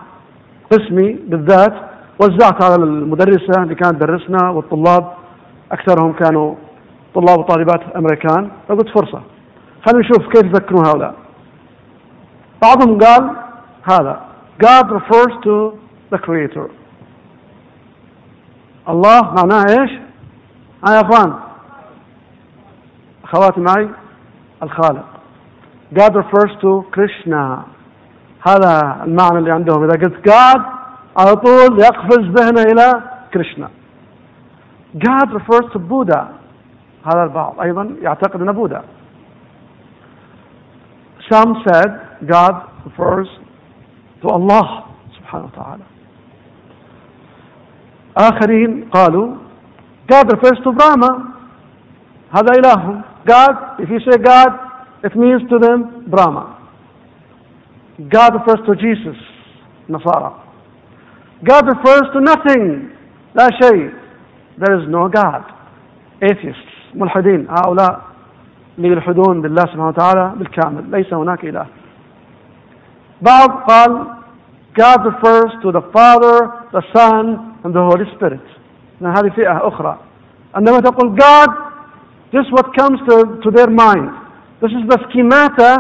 [0.73, 1.75] قسمي بالذات
[2.21, 5.13] وزعت على المدرسة اللي كانت تدرسنا والطلاب
[5.73, 6.55] أكثرهم كانوا
[7.15, 8.51] طلاب وطالبات أمريكان.
[8.69, 9.23] فقلت فرصة.
[9.87, 11.15] خلينا نشوف كيف يفكرون هؤلاء.
[12.63, 13.31] بعضهم قال
[13.83, 14.21] هذا
[14.65, 15.73] God refers to
[16.15, 16.71] the creator.
[18.89, 19.91] الله معناه إيش؟
[20.89, 21.35] يا أخوان
[23.33, 23.89] اخواتي معي؟
[24.63, 25.05] الخالق.
[25.95, 27.65] God refers to Krishna.
[28.49, 29.85] هذا المعنى اللي عندهم.
[29.85, 30.61] إذا قلت God
[31.17, 33.03] على طول يقفز ذهنه إلى
[33.35, 33.69] كريشنا
[34.99, 36.25] God refers to Buddha.
[37.05, 38.85] هذا البعض أيضا يعتقد ان بوذا
[41.33, 41.91] Some said
[42.27, 42.55] God
[42.87, 43.29] refers
[44.23, 44.85] to Allah
[45.19, 45.83] سبحانه وتعالى.
[48.17, 49.35] آخرين قالوا
[50.13, 51.11] God refers to Brahma.
[52.33, 53.03] هذا إلههم.
[53.28, 54.52] God if you say God
[55.04, 56.58] it means to them Brahma
[58.10, 59.18] God refers to Jesus
[59.90, 60.32] نصارى
[61.44, 62.90] God refers to nothing
[63.36, 63.92] لا شيء
[64.58, 65.44] there is no God
[66.22, 68.02] atheists ملحدين هؤلاء
[68.78, 71.66] اللي يلحدون بالله سبحانه وتعالى بالكامل ليس هناك إله
[73.22, 74.22] بعض قال
[74.74, 78.42] God refers to the Father, the Son, and the Holy Spirit.
[79.02, 79.98] هذه فئة أخرى.
[80.56, 81.50] عندما تقول God,
[82.33, 84.11] this is what comes to, to their mind.
[84.61, 85.71] This is the schemata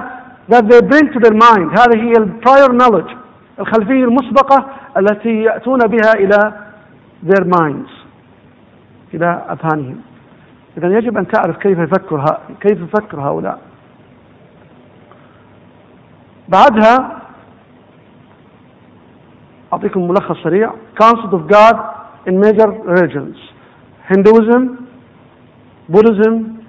[0.49, 1.71] that they bring to their mind.
[1.79, 3.17] هذه هي prior knowledge,
[3.59, 4.67] الخلفية المسبقة
[4.97, 6.39] التي يأتون بها إلى
[7.27, 7.91] their minds.
[9.15, 10.01] إلى أذهانهم.
[10.79, 13.61] إذا يجب أن تعرف كيف يفكر كيف يفكر هؤلاء.
[16.49, 17.23] بعدها
[19.73, 20.73] أعطيكم ملخص سريع
[21.03, 21.77] concept of God
[22.27, 23.37] in major religions
[24.09, 24.86] Hinduism
[25.90, 26.66] Buddhism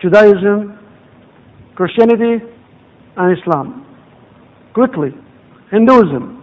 [0.00, 0.78] Judaism
[1.74, 2.44] Christianity
[3.16, 3.86] and Islam
[4.74, 5.10] quickly
[5.70, 6.42] Hinduism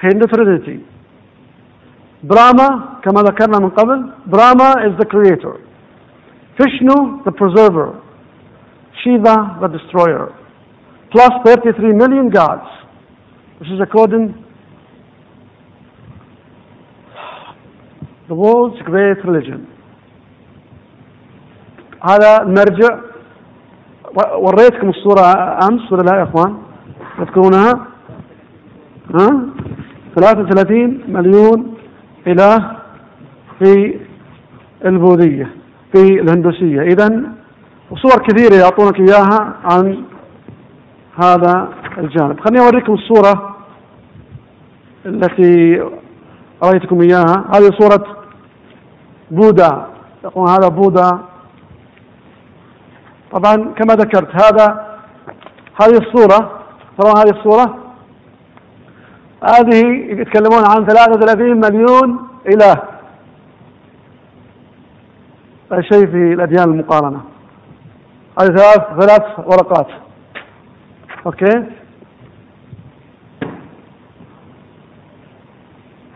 [0.00, 0.84] Hindu Trinity
[2.24, 5.60] Brahma كما ذكرنا من قبل Brahma is the creator
[6.58, 8.00] Vishnu the preserver
[9.02, 10.34] Shiva the destroyer
[11.10, 12.68] plus 33 million gods
[13.60, 14.34] this is according
[18.28, 19.66] the world's great religion
[22.01, 22.99] هذا المرجع.
[24.37, 25.21] وريتكم الصورة
[25.71, 26.57] أمس ولا لا يا إخوان؟
[27.17, 27.87] تذكرونها؟
[29.15, 29.39] ها؟
[30.15, 31.73] 33 مليون
[32.27, 32.71] إله
[33.59, 33.99] في
[34.85, 35.51] البوذية
[35.93, 36.81] في الهندوسية.
[36.81, 37.21] إذا
[37.91, 40.03] وصور كثيرة يعطونك إياها عن
[41.23, 42.39] هذا الجانب.
[42.39, 43.55] خليني أوريكم الصورة
[45.05, 45.83] التي
[46.63, 47.45] أريتكم إياها.
[47.55, 48.05] هذه صورة
[49.31, 49.87] بوذا
[50.23, 51.28] يقول هذا بوذا
[53.31, 54.97] طبعا كما ذكرت هذا
[55.81, 56.59] هذه الصورة
[56.97, 57.77] ترون هذه الصورة
[59.43, 62.81] هذه يتكلمون عن 33 مليون إله.
[65.79, 67.21] شيء في الأديان المقارنة.
[68.39, 69.87] هذه ثلاث ثلاث ورقات.
[71.25, 71.63] أوكي؟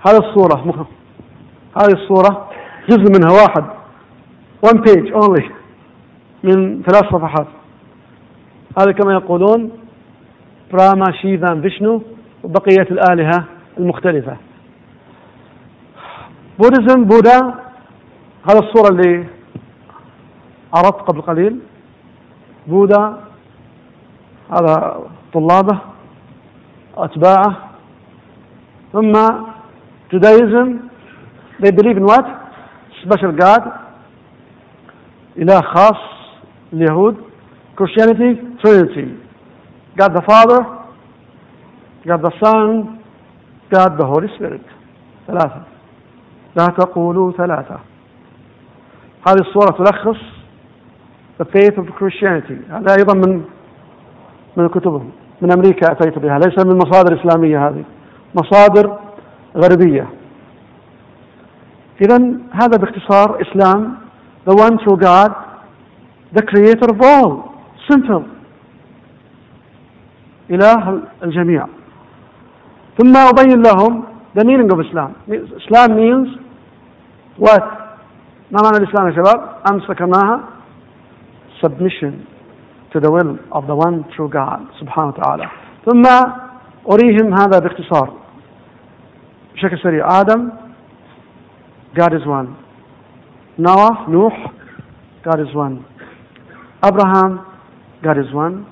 [0.07, 0.87] هذه الصورة
[1.77, 2.49] هذه الصورة
[2.89, 3.63] جزء منها واحد.
[4.65, 5.62] One page only.
[6.43, 7.47] من ثلاث صفحات.
[8.79, 9.71] هذا كما يقولون
[10.71, 12.01] براما شيفا فيشنو
[12.43, 13.43] وبقية الآلهة
[13.77, 14.37] المختلفة.
[16.59, 17.39] بوديزم بودا
[18.49, 19.25] هذا الصورة اللي
[20.73, 21.59] عرضت قبل قليل.
[22.67, 23.17] بودا
[24.51, 24.99] هذا
[25.33, 25.79] طلابه
[26.97, 27.69] أتباعه.
[28.93, 29.13] ثم
[30.11, 30.79] جودايزم
[31.61, 32.25] they believe in what?
[33.03, 33.63] Special God
[35.37, 36.12] إله خاص.
[36.73, 37.15] اليهود
[37.77, 39.07] Christianity Trinity.
[39.99, 40.61] God the Father
[42.07, 42.99] God the Son
[43.73, 44.65] God the Holy Spirit.
[45.27, 45.61] ثلاثة.
[46.55, 47.79] لا تقولوا ثلاثة.
[49.27, 50.17] هذه الصورة تلخص
[51.41, 52.71] the faith of Christianity.
[52.71, 53.43] هذا أيضا من
[54.57, 55.11] من كتبهم.
[55.41, 56.39] من أمريكا أتيت بها.
[56.39, 57.83] ليس من مصادر إسلامية هذه.
[58.35, 58.99] مصادر
[59.57, 60.07] غربية.
[62.01, 62.17] إذا
[62.51, 63.97] هذا باختصار إسلام.
[64.49, 65.52] The one true God
[66.33, 67.53] the creator of all
[67.89, 68.23] simple
[70.49, 71.67] إله الجميع
[72.97, 74.03] ثم أبين لهم
[74.35, 76.27] the meaning of Islam Islam means
[77.37, 77.63] what
[78.51, 80.39] ما معنى الإسلام يا شباب أمس ذكرناها
[81.61, 82.27] submission
[82.93, 85.49] to the will of the one true God سبحانه وتعالى
[85.85, 86.03] ثم
[86.91, 88.13] أريهم هذا باختصار
[89.55, 90.49] بشكل سريع آدم
[91.95, 92.57] God is one.
[93.55, 94.31] Noah, Nuh,
[95.23, 95.85] God is one.
[96.83, 97.45] Abraham,
[98.03, 98.67] God is one.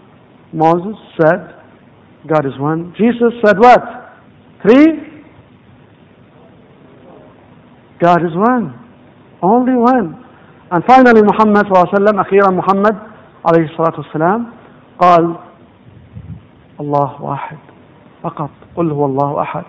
[0.53, 1.55] Moses said,
[2.27, 2.93] God is one.
[2.97, 3.81] Jesus said what?
[4.61, 4.87] Three?
[8.01, 8.77] God is one.
[9.41, 10.23] Only one.
[10.71, 12.95] And finally Muhammad صلى الله عليه وسلم أخيرا محمد
[13.45, 14.45] عليه الصلاة والسلام
[14.99, 15.35] قال
[16.79, 17.57] الله واحد
[18.23, 19.63] فقط قل هو الله أحد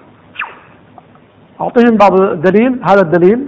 [1.60, 3.46] أعطيهم بعض الدليل هذا الدليل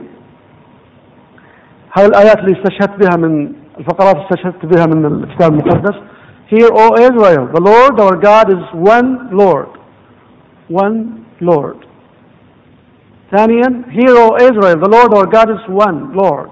[1.99, 5.96] هذه الآيات اللي استشهدت بها من الفقرات استشهدت بها من الكتاب المقدس
[6.52, 9.70] Hear, O Israel, the Lord our God is one Lord.
[10.68, 11.78] One Lord.
[13.36, 16.50] ثانيا Hear, O Israel, the Lord our God is one Lord.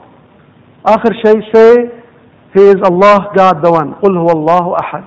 [0.86, 1.92] آخر شيء say
[2.54, 3.94] He is Allah God the one.
[4.04, 5.04] قل هو الله أحد.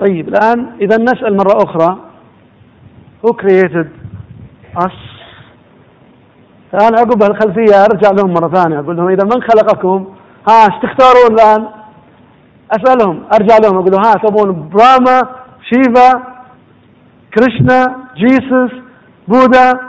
[0.00, 1.96] طيب الآن إذا نسأل مرة أخرى
[3.22, 3.90] who created
[4.76, 4.92] us
[6.73, 10.05] الآن عقب الخلفية أرجع لهم مرة ثانية أقول لهم إذا من خلقكم؟
[10.49, 11.67] ها إيش تختارون الآن؟
[12.71, 15.21] أسألهم أرجع لهم أقول لهم ها تبون براما
[15.69, 16.23] شيفا
[17.33, 18.71] كريشنا جيسس
[19.27, 19.79] بوذا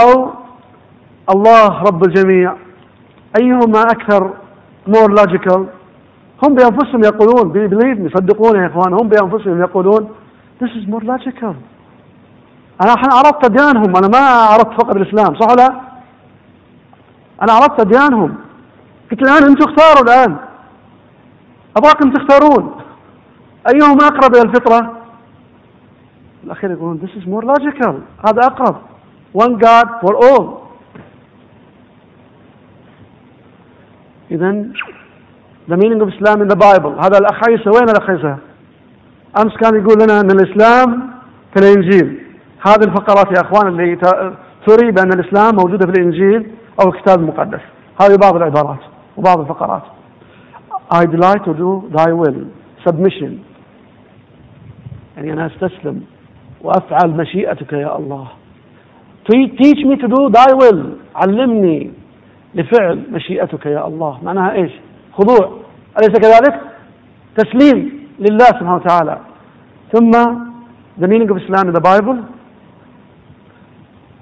[0.00, 0.30] أو
[1.34, 2.54] الله رب الجميع.
[3.40, 4.30] أيهما أكثر
[4.88, 5.60] more logical
[6.42, 10.08] هم بأنفسهم يقولون believe me صدقوني يا إخوان هم بأنفسهم يقولون
[10.60, 11.54] this is more logical.
[12.82, 15.80] أنا عرفت أديانهم أنا ما عرفت فقط الإسلام صح ولا؟
[17.42, 18.34] أنا عرفت أديانهم
[19.10, 20.36] قلت الآن أنتم اختاروا الآن.
[21.76, 22.80] أبغاكم تختارون.
[23.74, 24.92] أيهم أقرب إلى الفطرة؟
[26.44, 27.94] الأخير يقولون this is more logical.
[28.28, 28.76] هذا أقرب.
[29.34, 30.44] One God for all.
[34.30, 34.72] إذا
[35.68, 37.04] the meaning of Islam in the Bible.
[37.04, 38.36] هذا الأخ عيسى وين الأخ عيسى
[39.38, 41.10] أمس كان يقول لنا أن الإسلام
[41.54, 42.25] في الإنجيل
[42.60, 43.96] هذه الفقرات يا أخوان اللي
[44.66, 46.50] تري بأن الإسلام موجودة في الإنجيل
[46.80, 47.60] أو الكتاب المقدس.
[48.02, 48.80] هذه بعض العبارات
[49.16, 49.82] وبعض الفقرات.
[50.94, 52.46] I delight to do thy will.
[52.88, 53.32] Submission.
[55.16, 56.02] يعني أنا أستسلم
[56.60, 58.26] وأفعل مشيئتك يا الله.
[59.32, 60.86] Teach me to do thy will.
[61.16, 61.90] علمني
[62.54, 64.18] لفعل مشيئتك يا الله.
[64.22, 64.72] معناها إيش؟
[65.12, 65.58] خضوع.
[65.98, 66.60] أليس كذلك؟
[67.36, 69.18] تسليم لله سبحانه وتعالى.
[69.92, 70.10] ثم
[71.00, 72.35] the meaning of Islam in the Bible.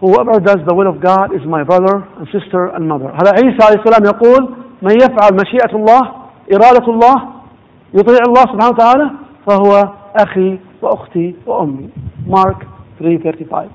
[0.05, 3.09] Whoever does the will of God is my brother and sister and mother.
[3.09, 4.43] هذا عيسى عليه السلام يقول
[4.83, 6.03] من يفعل مشيئة الله
[6.55, 7.17] إرادة الله
[7.95, 9.11] يطيع الله سبحانه وتعالى
[9.47, 11.89] فهو أخي وأختي وأمي.
[12.27, 12.67] مارك
[12.99, 13.71] 335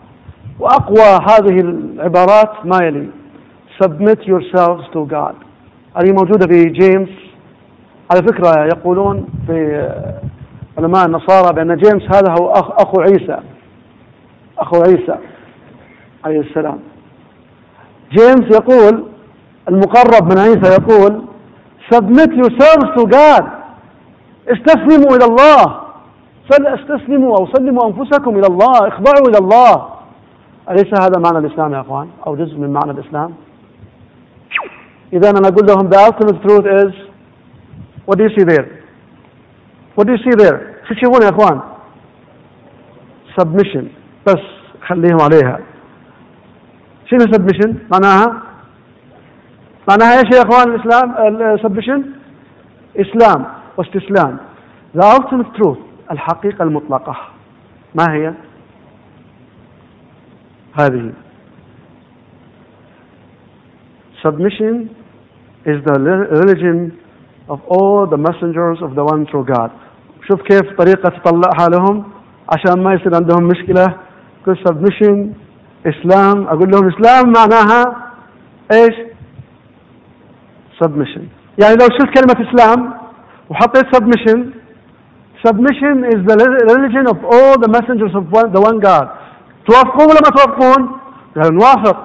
[0.60, 3.10] وأقوى هذه العبارات ما يلي.
[3.84, 5.36] Submit yourselves to God.
[5.98, 7.10] هذه موجودة في جيمس
[8.12, 9.90] على فكرة يقولون في
[10.78, 13.40] علماء النصارى بأن جيمس هذا هو أخ أخو عيسى.
[14.60, 15.16] أخو عيسى.
[16.26, 16.80] عليه السلام.
[18.12, 19.04] جيمس يقول
[19.70, 21.22] المقرب من عيسى يقول
[21.94, 23.44] submit yourselves to God.
[24.48, 25.82] استسلموا إلى الله.
[26.52, 28.88] استسلموا أو سلموا أنفسكم إلى الله.
[28.88, 29.90] اخضعوا إلى الله.
[30.70, 33.34] أليس هذا معنى الإسلام يا أخوان؟ أو جزء من معنى الإسلام؟
[35.14, 36.94] إذا أنا أقول لهم the ultimate truth is
[38.06, 38.68] what do you see there?
[39.96, 40.60] What do you see there?
[40.88, 41.62] شو تشوفون يا أخوان؟
[43.40, 43.84] Submission.
[44.28, 44.42] بس
[44.88, 45.60] خليهم عليها.
[47.10, 48.42] شنو submission معناها؟
[49.90, 51.08] معناها إيش يا إخوان الإسلام؟
[51.58, 52.02] submission
[53.00, 53.46] إسلام
[53.78, 54.38] واستسلام.
[54.96, 55.78] The ultimate truth
[56.12, 57.16] الحقيقة المطلقة.
[57.96, 58.34] ما هي؟
[60.80, 61.12] هذه.
[64.24, 64.90] Submission
[65.66, 65.98] is the
[66.42, 66.92] religion
[67.50, 69.72] of all the messengers of the one true God.
[70.28, 72.04] شوف كيف طريقة تطلعها لهم
[72.50, 73.86] عشان ما يصير عندهم مشكلة.
[74.46, 75.28] كل submission
[75.86, 77.96] إسلام أقول لهم إسلام معناها
[78.72, 78.96] إيش؟
[80.84, 81.22] Submission.
[81.62, 82.94] يعني لو شلت كلمة إسلام
[83.50, 84.40] وحطيت submission
[86.14, 86.36] is the
[86.72, 89.08] religion of all the messengers of one, the one God.
[89.68, 90.92] توافقون ولا ما توافقون؟
[91.36, 91.98] قالوا نوافق.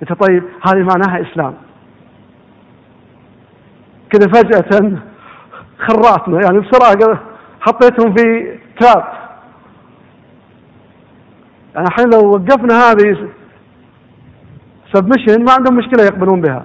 [0.00, 1.54] قلت طيب هذه معناها إسلام.
[4.10, 4.98] كذا فجأة
[5.78, 7.20] خرعتنا يعني بسرعة
[7.60, 9.17] حطيتهم في تراب يعني
[11.76, 13.28] الحين لو وقفنا هذه
[14.92, 16.64] سبمشن ما عندهم مشكلة يقبلون بها.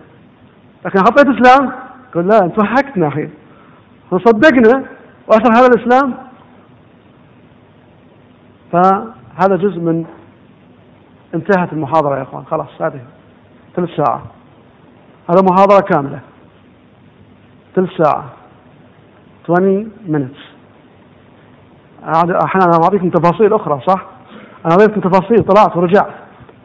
[0.85, 1.71] لكن حطيت إسلام
[2.15, 3.29] قل لا أنت ضحكتنا أخي
[4.11, 4.85] وصدقنا
[5.27, 6.13] وأصل هذا الإسلام
[8.71, 10.05] فهذا جزء من
[11.35, 12.45] انتهت المحاضرة يا إخوان.
[12.45, 13.01] خلاص هذه
[13.75, 14.23] ثلث ساعة.
[15.29, 16.19] هذا محاضرة كاملة.
[17.75, 18.25] ثلث ساعة.
[19.43, 20.53] 20 minutes.
[22.03, 24.05] أحيانا أنا أعطيكم تفاصيل أخرى صح؟
[24.65, 26.13] أنا أعطيكم تفاصيل طلعت ورجعت.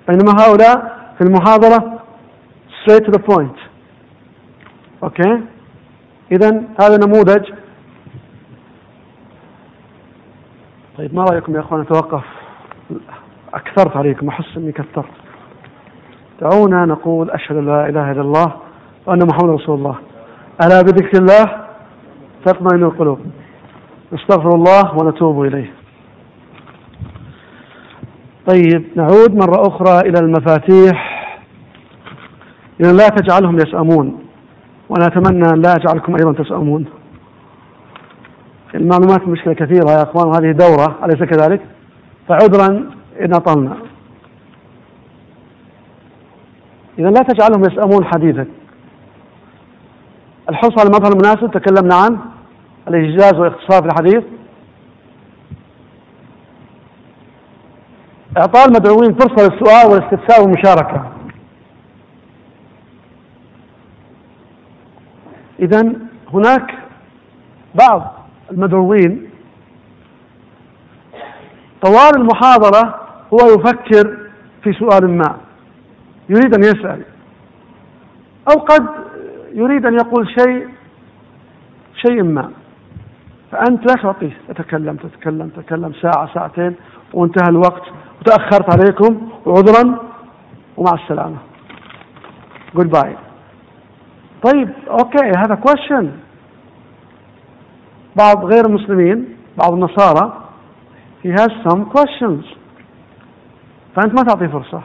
[0.09, 1.99] بينما هؤلاء في المحاضرة
[2.69, 3.59] straight to the point.
[5.03, 5.41] أوكي؟
[6.33, 7.53] إذا هذا نموذج.
[10.99, 12.25] طيب ما رأيكم يا أخوان؟ نتوقف
[13.55, 15.05] أكثرت عليكم أحس أني كثرت.
[16.41, 18.57] دعونا نقول أشهد أن لا إله إلا الله
[19.07, 19.97] وأن محمد رسول الله.
[20.65, 21.67] ألا بذكر الله
[22.45, 23.21] تطمئن القلوب.
[24.13, 25.78] نستغفر الله ونتوب إليه.
[28.47, 31.19] طيب نعود مرة أخرى إلى المفاتيح.
[32.81, 34.25] إذا لا تجعلهم يسأمون
[34.89, 36.85] وأنا أتمنى أن لا أجعلكم أيضا تسأمون.
[38.75, 41.61] المعلومات مشكلة كثيرة يا أخوان وهذه دورة أليس كذلك؟
[42.29, 43.77] فعذرا إن أطلنا.
[46.99, 48.49] إذا لا تجعلهم يسأمون حديثك
[50.51, 52.19] الحرص على المظهر المناسب تكلمنا عنه
[52.89, 54.25] الإجاز واختصار في الحديث.
[58.37, 61.13] إعطاء المدعوين فرصة للسؤال والاستفسار والمشاركة.
[65.61, 65.93] إذا
[66.33, 66.75] هناك
[67.75, 68.15] بعض
[68.51, 69.31] المدعوين
[71.83, 73.01] طوال المحاضرة
[73.33, 74.19] هو يفكر
[74.63, 75.37] في سؤال ما
[76.29, 77.03] يريد أن يسأل
[78.51, 78.87] أو قد
[79.53, 80.69] يريد أن يقول شيء
[82.07, 82.51] شيء ما.
[83.53, 86.75] فأنت لا تعطيه تتكلم تتكلم تتكلم ساعة ساعتين
[87.15, 87.83] وانتهى الوقت.
[88.21, 89.99] وتأخرت عليكم وعذرا
[90.77, 91.37] ومع السلامة.
[92.75, 93.17] good bye
[94.45, 96.11] طيب okay هذا question
[98.17, 100.33] بعض غير المسلمين بعض النصارى
[101.25, 102.45] he has some questions.
[103.97, 104.81] فأنت ما تعطيه فرصة.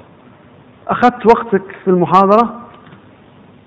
[0.88, 2.60] أخذت وقتك في المحاضرة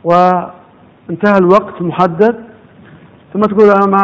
[0.05, 2.45] وانتهى الوقت المحدد
[3.33, 4.03] ثم تقول أنا ما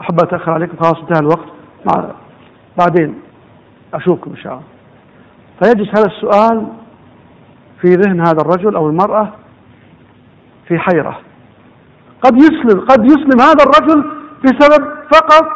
[0.00, 1.48] أحب أتأخر عليكم خلاص انتهى الوقت.
[1.86, 2.04] مع
[2.78, 3.14] بعدين
[3.94, 4.64] أشوفكم إن شاء الله.
[5.62, 6.66] فيجلس هذا السؤال
[7.80, 9.32] في ذهن هذا الرجل أو المرأة
[10.68, 11.18] في حيرة.
[12.22, 14.04] قد يسلم قد يسلم هذا الرجل
[14.44, 15.46] بسبب فقط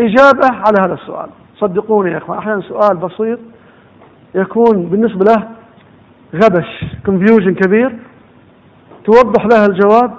[0.00, 1.28] إجابة على هذا السؤال.
[1.60, 3.38] صدقوني يا إخوان أحيانا سؤال بسيط
[4.34, 5.48] يكون بالنسبة له
[6.34, 7.98] غبش confusion كبير
[9.04, 10.10] توضح له الجواب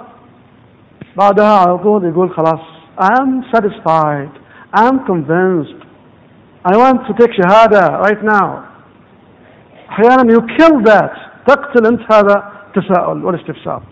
[1.16, 2.60] بعدها على طول يقول خلاص
[3.00, 4.30] I'm satisfied
[4.76, 5.78] I'm convinced
[6.64, 8.67] I want to take شهادة right now.
[9.90, 11.16] أحيانا you kill that.
[11.46, 13.82] تقتل أنت هذا التساؤل والاستفسار.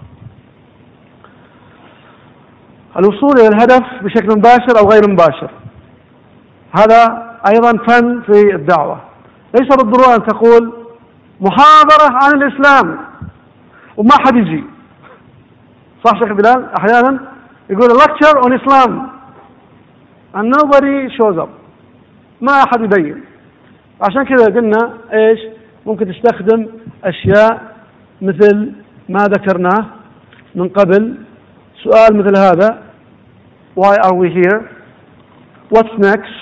[2.99, 5.51] الوصول إلى الهدف بشكل مباشر أو غير مباشر.
[6.79, 9.01] هذا أيضا فن في الدعوة.
[9.61, 10.73] ليس بالضرورة أن تقول
[11.41, 12.99] محاضرة عن الإسلام
[13.97, 14.65] وما حد يجي.
[16.05, 17.21] صح شيخ بلال؟ أحيانا
[17.71, 19.11] يقول lecture on Islam
[20.35, 21.49] and nobody shows up.
[22.41, 23.25] ما أحد يبين.
[24.03, 25.41] عشان كذا قلنا إيش؟
[25.87, 26.67] ممكن تستخدم
[27.05, 27.77] أشياء
[28.23, 28.73] مثل
[29.09, 29.87] ما ذكرناه
[30.55, 31.15] من قبل.
[31.83, 32.83] سؤال مثل هذا
[33.81, 34.71] why are we here?
[35.71, 36.37] What's next?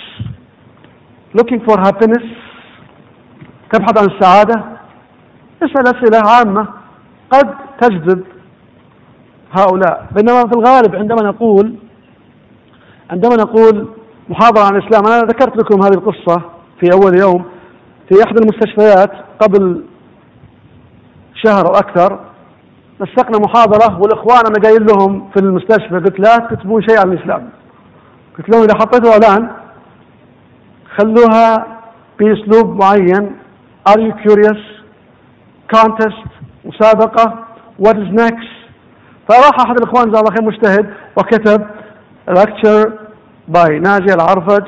[1.34, 2.26] Looking for happiness?
[3.72, 4.64] تبحث عن السعادة؟
[5.62, 6.68] اسأل أسئلة عامة.
[7.30, 8.24] قد تجذب
[9.58, 10.06] هؤلاء.
[10.12, 11.74] بينما في الغالب عندما نقول
[13.10, 13.88] عندما نقول
[14.28, 16.42] محاضرة عن الإسلام أنا ذكرت لكم هذه القصة
[16.80, 17.44] في أول يوم
[18.08, 19.84] في إحدى المستشفيات قبل
[21.34, 22.20] شهر أو أكثر
[23.00, 27.50] نسقنا محاضرة والإخوان أنا قايل لهم في المستشفى قلت لا تكتبون شيء عن الإسلام.
[28.38, 29.50] قلت لهم إذا حطيتوا إعلان
[30.96, 31.66] خلوها
[32.18, 33.36] بأسلوب معين.
[33.88, 34.60] Are you curious?
[35.76, 36.28] Contest?
[36.64, 37.44] مسابقة؟
[37.78, 38.54] What is next?
[39.28, 41.66] فراح أحد الإخوان جزاه الله خير مجتهد وكتب
[42.30, 42.90] lecture
[43.48, 44.64] by ناجي العرفج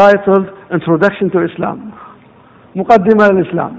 [0.00, 1.93] titled Introduction to Islam.
[2.74, 3.76] مقدمة للإسلام.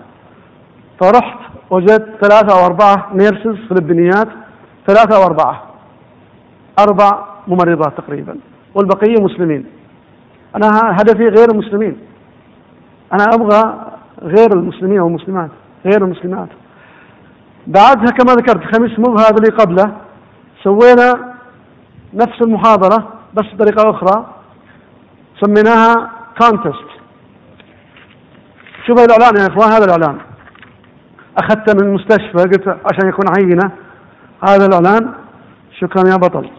[0.99, 1.39] فرحت
[1.69, 4.27] وجدت ثلاثة أو أربعة نيرسز فلبينيات
[4.87, 5.63] ثلاثة أو أربعة
[6.79, 8.35] أربع ممرضات تقريبا
[8.75, 9.65] والبقية مسلمين.
[10.55, 10.69] أنا
[11.01, 11.97] هدفي غير المسلمين.
[13.13, 13.75] أنا أبغى
[14.21, 15.49] غير المسلمين أو المسلمات
[15.85, 16.49] غير المسلمات.
[17.67, 19.91] بعدها كما ذكرت الخميس مو هذا اللي قبله
[20.63, 21.35] سوينا
[22.13, 24.25] نفس المحاضرة بس بطريقة أخرى
[25.41, 26.09] سميناها
[26.41, 26.94] كونتست
[28.87, 30.17] شوفوا الإعلان يا إخوان هذا الإعلان.
[31.37, 33.71] أخذته من المستشفى قلت عشان يكون عينة.
[34.47, 35.13] هذا الإعلان.
[35.79, 36.49] شكرا يا بطل.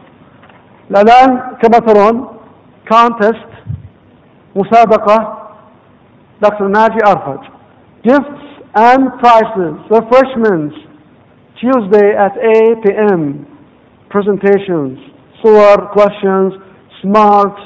[0.90, 2.28] الإعلان كما ترون
[2.88, 3.48] كونتست
[4.56, 5.38] مسابقة.
[6.42, 7.44] دكتور ناجي أرفج.
[8.08, 8.46] Gifts
[8.76, 9.76] and prizes.
[9.90, 10.76] Refreshments.
[11.60, 13.46] Tuesday at 8 p.m.
[14.10, 14.98] presentations.
[15.42, 16.52] صور questions.
[17.02, 17.56] Smart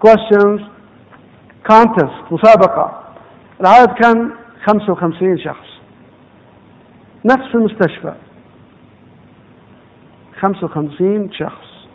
[0.00, 0.60] questions.
[1.72, 2.32] Contest.
[2.32, 3.03] مسابقة.
[3.60, 4.30] العدد كان
[4.66, 5.66] 55 شخص.
[7.24, 8.14] نفس المستشفى.
[10.40, 11.86] 55 شخص.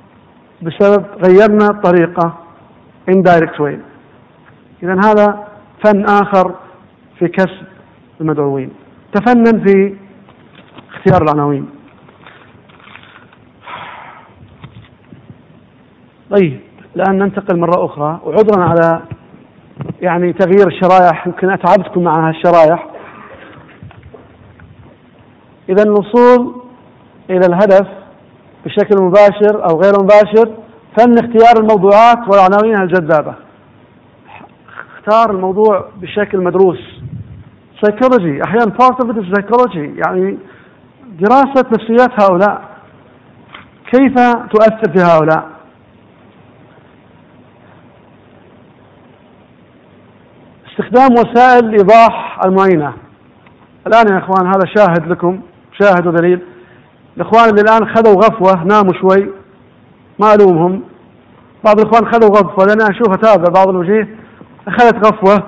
[0.62, 2.38] بسبب غيرنا الطريقة
[3.12, 3.80] indirect way.
[4.84, 5.47] إذا هذا
[5.86, 6.55] فن آخر
[7.20, 7.68] في كسب
[8.22, 8.70] المدعوين.
[9.14, 9.95] تفنن في
[10.89, 11.70] اختيار العناوين.
[16.30, 16.60] طيب
[16.95, 18.20] الآن ننتقل مرة أخرى.
[18.24, 19.01] وعذرا على
[20.01, 22.88] يعني تغيير الشرائح يمكن أتعبتكم مع هالشرائح.
[25.69, 26.55] إذا الوصول
[27.30, 27.88] إلى الهدف
[28.65, 30.55] بشكل مباشر أو غير مباشر
[30.97, 33.36] فن اختيار الموضوعات والعناوين الجذابة.
[34.97, 36.80] اختار الموضوع بشكل مدروس.
[37.84, 40.38] سيكولوجي أحيانا it is psychology يعني
[41.19, 42.61] دراسة نفسيات هؤلاء.
[43.91, 44.13] كيف
[44.51, 45.49] تؤثر في هؤلاء؟
[50.80, 52.93] استخدام وسائل الإيضاح المعينة.
[53.88, 55.39] الآن يا إخوان هذا شاهد لكم
[55.82, 56.39] شاهد ودليل.
[57.17, 59.30] الإخوان اللي الآن خذوا غفوة ناموا شوي
[60.19, 60.82] ما ألومهم.
[61.65, 64.17] بعض الإخوان خذوا غفوة لأن أشوف أتابع بعض الوجيه.
[64.67, 65.43] أخذت غفوة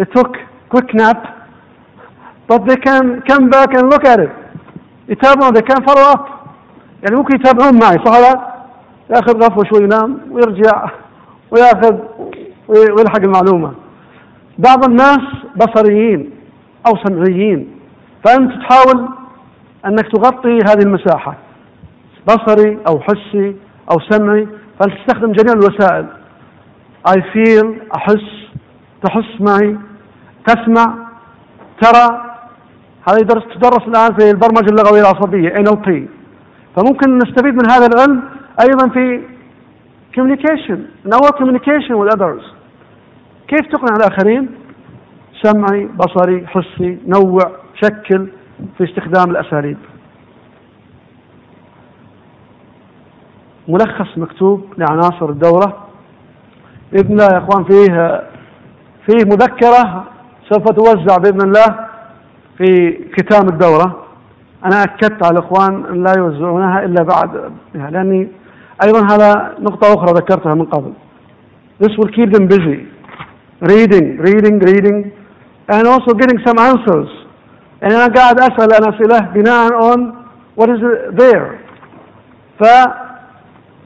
[0.00, 0.36] it took
[0.70, 1.18] quick nap
[2.48, 4.30] but they can come back and look at it.
[5.08, 6.28] يتابعون they can follow up.
[7.02, 8.54] يعني ممكن يتابعون معي صح ولا
[9.10, 10.90] ياخذ غفوة شوي ينام ويرجع
[11.50, 11.96] وياخذ
[12.68, 13.83] ويلحق المعلومة.
[14.58, 15.20] بعض الناس
[15.56, 16.30] بصريين
[16.86, 17.70] أو سمعيين
[18.24, 19.08] فأنت تحاول
[19.86, 21.36] أنك تغطي هذه المساحة
[22.28, 23.56] بصري أو حسي
[23.92, 24.48] أو سمعي
[24.80, 26.06] فأنت تستخدم جميع الوسائل.
[27.08, 28.48] I feel أحس
[29.02, 29.76] تحس معي
[30.46, 30.94] تسمع
[31.82, 32.34] ترى.
[33.08, 35.90] هذا يدرس تدرس الآن في البرمجة اللغوية العصبية NLP
[36.76, 38.22] فممكن نستفيد من هذا العلم
[38.60, 39.22] أيضا في
[40.16, 42.42] communication in our communication with others.
[43.48, 44.48] كيف تقنع الآخرين؟
[45.42, 47.38] سمعي بصري حسي نوع
[47.82, 48.28] شكل
[48.78, 49.78] في استخدام الأساليب.
[53.68, 55.86] ملخص مكتوب لعناصر الدورة.
[56.92, 58.22] بإذن الله يا إخوان فيه
[59.06, 60.04] فيه مذكرة
[60.50, 61.86] سوف توزع بإذن الله
[62.58, 64.04] في ختام الدورة.
[64.64, 68.28] أنا أكدت على الإخوان أن لا يوزعونها إلا بعد لأني
[68.84, 70.92] أيضا هذا نقطة أخرى ذكرتها من قبل.
[71.82, 72.93] This will keep them busy.
[73.72, 74.98] Reading reading reading
[75.68, 77.08] and also getting some answers.
[77.82, 80.00] يعني أنا قاعد أسأل الأسئلة بناء on
[80.56, 80.80] what is
[81.20, 81.58] there.
[82.60, 82.64] ف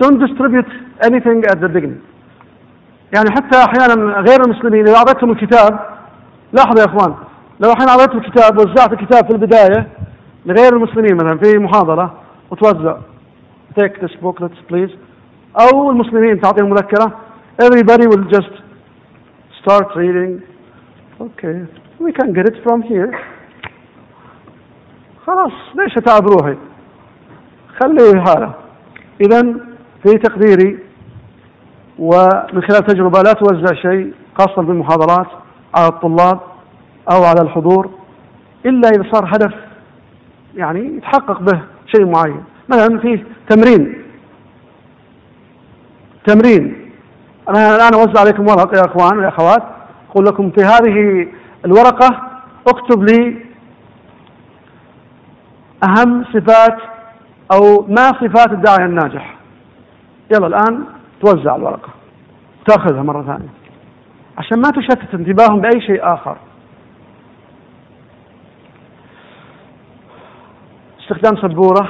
[0.03, 0.71] don't distribute
[1.03, 2.01] anything at the beginning.
[3.15, 5.81] يعني حتى أحيانا غير المسلمين إذا أعطيتهم الكتاب
[6.53, 7.15] لاحظوا يا إخوان
[7.61, 9.89] لو الحين أعطيت الكتاب وزعت الكتاب في البداية
[10.47, 12.15] لغير المسلمين مثلا في محاضرة
[12.51, 12.97] وتوزع.
[13.81, 14.93] Take this booklet please.
[15.61, 17.13] أو المسلمين تعطيهم مذكرة.
[17.63, 18.68] Everybody will just
[19.61, 20.43] start reading.
[21.21, 21.67] Okay
[22.01, 23.13] we can get it from here.
[25.27, 26.57] خلاص ليش اتعب روحي
[27.81, 28.55] خليه حاله
[29.21, 29.43] اذا
[30.03, 30.79] في تقديري
[31.99, 35.27] ومن خلال تجربة لا توزع شيء خاصة بالمحاضرات
[35.75, 36.41] على الطلاب
[37.13, 37.91] أو على الحضور
[38.67, 39.55] إلا إذا صار هدف
[40.55, 41.61] يعني يتحقق به
[41.97, 42.45] شيء معين.
[42.69, 44.03] مثلا فيه تمرين.
[46.27, 46.78] تمرين.
[47.49, 49.63] أنا الآن أوزع عليكم ورق يا أخوان يا أخوات.
[50.11, 51.29] أقول لكم في هذه
[51.65, 52.23] الورقة
[52.69, 53.45] أكتب لي
[55.85, 56.77] أهم صفات
[57.53, 59.37] أو ما صفات الداعية الناجح.
[60.35, 60.85] يلا الآن
[61.21, 61.89] توزع الورقة.
[62.67, 63.49] تأخذها مرة ثانية.
[64.39, 66.37] عشان ما تشتت انتباههم بأي شيء آخر.
[71.01, 71.89] استخدام سبورة.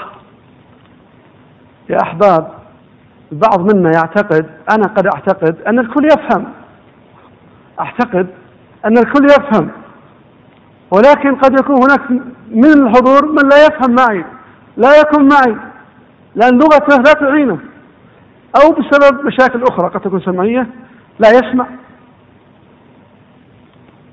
[1.91, 2.58] يا أحباب.
[3.33, 6.45] البعض منا يعتقد أنا قد أعتقد أن الكل يفهم.
[7.81, 8.27] أعتقد
[8.85, 9.71] أن الكل يفهم.
[10.91, 12.11] ولكن قد يكون هناك
[12.51, 14.25] من الحضور من لا يفهم معي
[14.77, 15.57] لا يكون معي
[16.35, 17.59] لأن لغته لا تعينه.
[18.57, 20.67] أو بسبب مشاكل أخرى قد تكون سمعية
[21.19, 21.67] لا يسمع.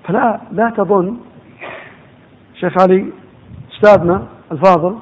[0.03, 1.17] فلا لا تظن
[2.55, 3.05] شيخ علي
[3.73, 4.99] أستاذنا الفاضل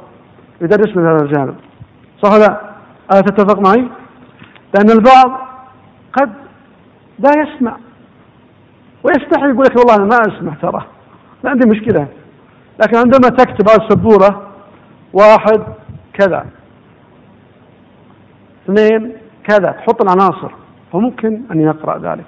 [0.61, 1.55] يدرس من هذا الجانب.
[2.23, 2.61] صح لا؟
[3.11, 3.87] ألا تتفق معي؟
[4.73, 5.39] لأن البعض
[6.13, 6.33] قد
[7.19, 7.77] لا يسمع.
[9.03, 10.85] ويستحي يقول لك والله أنا ما أسمع ترى
[11.43, 12.07] ما عندي مشكلة.
[12.81, 14.47] لكن عندما تكتب على السبورة
[15.13, 15.63] واحد
[16.13, 16.45] كذا
[18.65, 19.13] اثنين
[19.47, 20.51] كذا تحط العناصر
[20.93, 22.25] فممكن أن يقرأ ذلك.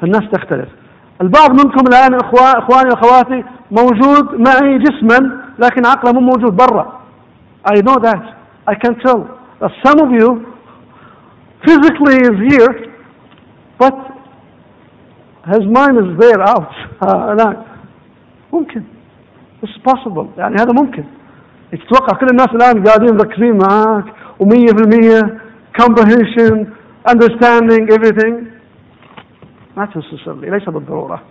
[0.00, 0.68] فالناس تختلف.
[1.20, 7.00] البعض منكم الآن إخواني وأخواتي موجود معي جسما لكن عقله مو موجود برا.
[7.66, 8.22] I know that.
[8.66, 9.20] I can tell.
[9.60, 10.53] That some of you
[11.65, 12.73] physically is here
[13.79, 13.95] but
[15.53, 16.73] his mind is there out
[17.03, 17.57] هناك
[18.53, 18.83] ممكن
[19.63, 21.03] it's possible يعني هذا ممكن
[21.71, 24.05] تتوقع كل الناس الآن قاعدين مركزين معاك
[24.39, 25.39] ومية في المية
[25.81, 26.67] comprehension
[27.09, 28.33] understanding everything
[29.77, 31.21] not necessarily ليس بالضرورة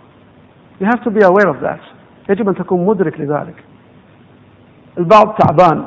[0.81, 1.81] you have to be aware of that
[2.29, 3.55] يجب أن تكون مدرك لذلك
[4.97, 5.85] البعض تعبان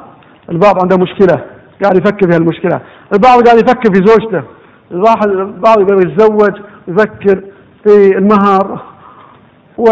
[0.48, 1.44] البعض عنده مشكلة
[1.83, 2.81] قاعد يفكر في هالمشكلة.
[3.13, 4.43] البعض قاعد يفكر في زوجته.
[4.91, 7.43] البعض يبغى يتزوج يفكر
[7.83, 8.81] في المهر.
[9.77, 9.91] و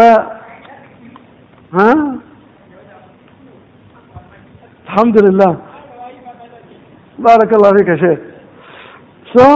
[1.74, 2.16] ها؟
[4.86, 5.56] الحمد لله.
[7.18, 8.18] بارك الله فيك يا شيخ.
[9.36, 9.46] So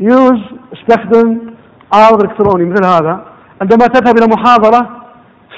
[0.00, 1.40] use استخدم
[1.92, 3.24] عارض إلكتروني مثل هذا.
[3.60, 5.02] عندما تذهب إلى محاضرة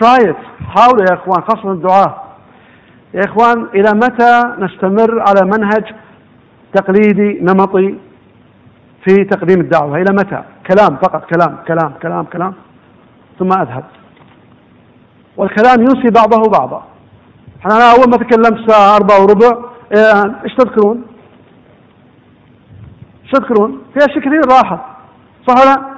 [0.03, 0.37] try it.
[0.69, 2.24] حاولوا يا إخوان خاصة الدعاء
[3.15, 5.95] يا إخوان إلى متى نستمر على منهج
[6.75, 7.95] تقليدي نمطي
[9.05, 12.55] في تقديم الدعوة؟ إلى متى؟ كلام فقط كلام كلام كلام كلام.
[13.39, 13.85] ثم أذهب.
[15.37, 16.85] والكلام ينسي بعضه بعضا.
[17.67, 19.59] أنا أول ما تكلمت ساعة أربعة وربع
[19.97, 21.05] إيه، إيش تذكرون؟
[23.23, 24.81] إيش تذكرون؟ في أشياء كثير راحت.
[25.49, 25.95] صح ولا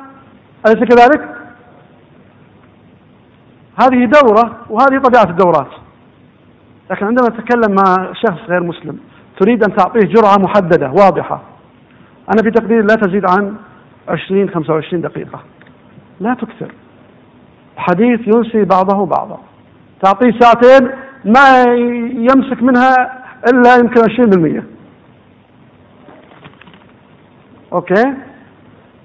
[0.66, 1.28] أليس كذلك؟
[3.82, 5.85] هذه دورة وهذه طبيعة الدورات.
[6.90, 8.98] لكن عندما تتكلم مع شخص غير مسلم
[9.40, 11.42] تريد أن تعطيه جرعة محددة واضحة.
[12.32, 13.56] أنا في تقديري لا تزيد عن
[14.08, 15.40] 20 25 دقيقة.
[16.20, 16.72] لا تكثر.
[17.76, 19.38] حديث ينسي بعضه بعضا.
[20.02, 20.90] تعطيه ساعتين
[21.24, 21.62] ما
[22.12, 22.94] يمسك منها
[23.52, 24.62] إلا يمكن 20%
[27.72, 28.14] أوكي؟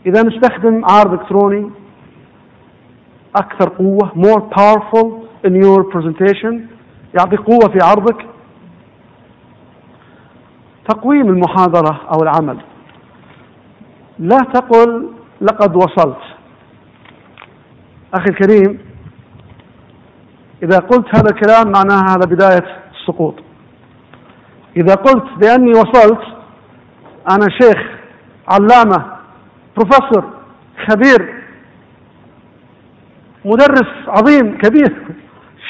[0.06, 1.70] إذا نستخدم عارض إلكتروني.
[3.36, 5.08] أكثر قوة more powerful
[5.48, 6.71] in your presentation.
[7.20, 8.26] يعطي قوة في عرضك.
[10.90, 12.58] تقويم المحاضرة أو العمل.
[14.20, 15.10] لا تقل
[15.42, 16.22] لقد وصلت.
[18.14, 18.80] أخي الكريم
[20.64, 23.36] إذا قلت هذا الكلام معناها هذا بداية السقوط.
[24.78, 26.22] إذا قلت بأني وصلت
[27.32, 27.78] أنا شيخ
[28.48, 29.18] علامة
[29.78, 30.34] بروفيسور
[30.90, 31.44] خبير
[33.46, 35.21] مدرس عظيم كبير.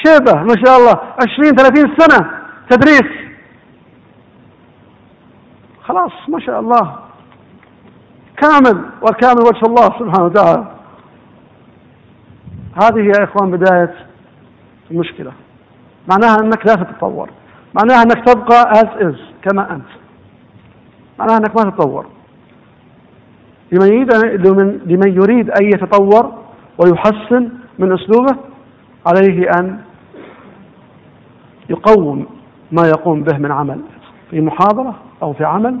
[0.06, 2.30] شيبة ما شاء الله عشرين ثلاثين سنة
[2.70, 3.12] تدريس.
[5.82, 6.96] خلاص ما شاء الله.
[8.36, 10.64] كامل والكامل وجه الله سبحانه وتعالى.
[12.82, 13.94] هذه يا إخوان بداية
[14.90, 15.32] المشكلة.
[16.10, 17.30] معناها أنك لا تتطور.
[17.74, 19.86] معناها أنك تبقى as is كما أنت.
[21.18, 22.06] معناها أنك ما تتطور.
[23.72, 24.12] لمن يريد
[24.86, 26.32] لمن يريد أن يتطور
[26.78, 27.48] ويحسن
[27.78, 28.36] من أسلوبه
[29.06, 29.78] عليه أن
[31.70, 32.26] يقوم
[32.72, 33.80] ما يقوم به من عمل
[34.30, 35.78] في محاضرة أو في عمل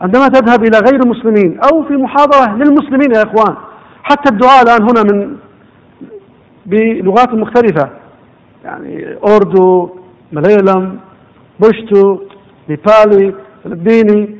[0.00, 3.54] عندما تذهب إلى غير المسلمين أو في محاضرة للمسلمين يا إخوان
[4.02, 5.36] حتى الدعاء الآن هنا من
[6.66, 7.88] بلغات مختلفة
[8.64, 9.90] يعني أوردو
[10.32, 10.98] مليلم
[11.60, 12.18] بشتو
[12.68, 13.34] نيبالي
[13.64, 14.36] فلبيني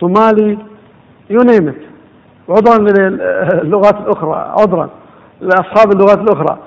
[0.00, 0.58] صومالي
[1.30, 1.74] you name
[2.48, 2.78] عذرا
[3.62, 4.90] للغات الأخرى عذرا
[5.40, 6.58] لأصحاب اللغات الأخرى.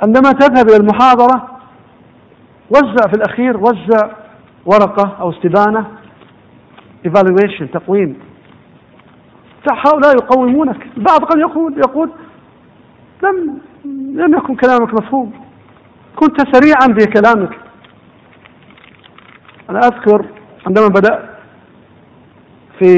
[0.00, 1.48] فعندما تذهب إلى المحاضرة
[2.70, 4.10] وزع في الأخير وزع
[4.66, 5.86] ورقة أو استبانة
[7.08, 8.18] evaluation تقويم.
[9.86, 10.86] هؤلاء يقومونك.
[10.96, 12.10] البعض قد يقول يقول
[13.22, 13.58] لم
[14.14, 15.32] لم يكن كلامك مفهوم.
[16.16, 17.50] كنت سريعا في كلامك.
[19.70, 20.24] أنا أذكر
[20.66, 21.22] عندما بدأت
[22.78, 22.90] في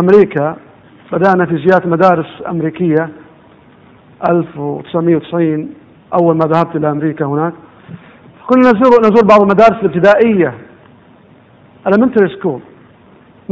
[0.00, 0.56] أمريكا
[1.12, 3.10] بدأنا في زيارة مدارس أمريكية
[4.28, 5.74] 1990
[6.20, 7.52] أول ما ذهبت إلى أمريكا هناك
[8.46, 10.54] كنا نزور نزور بعض المدارس الابتدائية
[11.88, 12.60] elementary school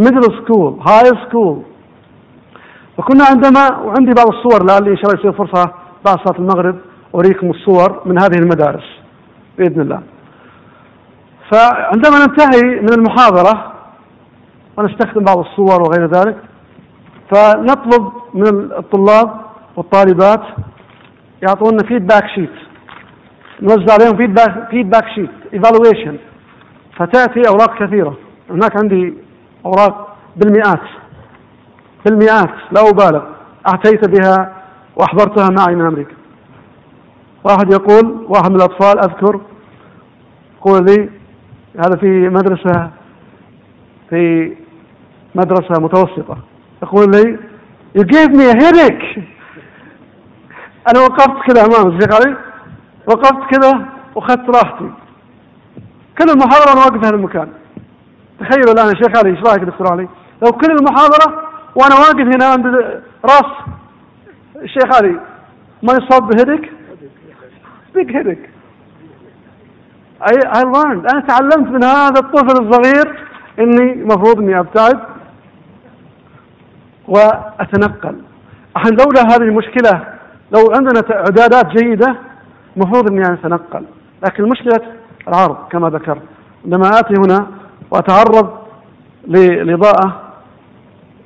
[0.00, 1.56] middle school high school
[2.98, 5.72] وكنا عندما وعندي بعض الصور لعلي إن شاء الله يصير فرصة
[6.04, 6.76] بعد صلاة المغرب
[7.14, 8.84] أريكم الصور من هذه المدارس
[9.58, 10.02] بإذن الله.
[11.50, 13.72] فعندما ننتهي من المحاضرة
[14.76, 16.36] ونستخدم بعض الصور وغير ذلك
[17.30, 19.30] فنطلب من الطلاب
[19.76, 20.42] والطالبات
[21.42, 22.50] يعطونا feedback sheet
[23.62, 26.16] نوزع عليهم feedback feedback sheet evaluation
[26.96, 28.16] فتأتي أوراق كثيرة.
[28.50, 29.14] هناك عندي
[29.66, 30.80] أوراق بالمئات.
[32.06, 32.54] بالمئات.
[32.72, 33.22] لا أبالغ.
[33.68, 34.52] أتيت بها
[34.96, 36.14] وأحضرتها معي من أمريكا.
[37.44, 39.40] واحد يقول واحد من الأطفال أذكر
[40.58, 41.10] يقول لي
[41.76, 42.90] هذا في مدرسة
[44.10, 44.52] في
[45.34, 46.38] مدرسة متوسطة.
[46.82, 47.38] يقول لي
[47.98, 49.31] you gave me a headache.
[50.90, 52.36] أنا وقفت كذا أمام الشيخ علي
[53.06, 54.90] وقفت كذا وأخذت راحتي.
[56.18, 57.48] كل المحاضرة أنا واقف في المكان
[58.40, 60.08] تخيلوا الآن يا شيخ علي إيش رأيك دكتور علي؟
[60.42, 61.42] لو كل المحاضرة
[61.74, 62.66] وأنا واقف هنا عند
[63.24, 63.52] راس
[64.62, 65.20] الشيخ علي
[65.82, 66.70] ما يصاب بهدك
[67.94, 68.50] بيج هيدك
[70.22, 71.12] I, I learned.
[71.12, 73.26] أنا تعلمت من هذا الطفل الصغير
[73.58, 75.00] إني المفروض إني أبتعد
[77.08, 78.16] وأتنقل.
[78.76, 80.11] الحين لولا هذه المشكلة
[80.52, 82.16] لو عندنا إعدادات جيدة
[82.76, 83.84] المفروض إني أتنقل
[84.24, 84.80] لكن مشكلة
[85.28, 86.22] العرض كما ذكرت
[86.64, 87.46] عندما آتي هنا
[87.90, 88.50] وأتعرض
[89.28, 90.20] للإضاءة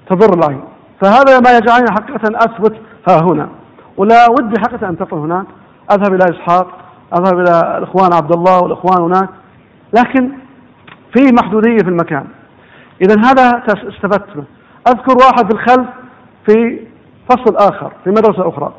[0.09, 0.65] تضر العين
[1.01, 2.77] فهذا ما يجعلني حقيقة أثبت
[3.09, 3.49] ها هنا.
[3.97, 5.47] ولا ودي حقيقة أن تقف هناك
[5.91, 6.69] أذهب إلى إسحاق
[7.19, 9.29] أذهب إلى الإخوان عبد الله والإخوان هناك.
[9.93, 10.31] لكن
[11.17, 12.27] في محدودية في المكان.
[13.03, 14.47] إذا هذا استفدت منه.
[14.89, 15.89] أذكر واحد في الخلف
[16.47, 16.81] في
[17.31, 18.73] فصل آخر في مدرسة أخرى.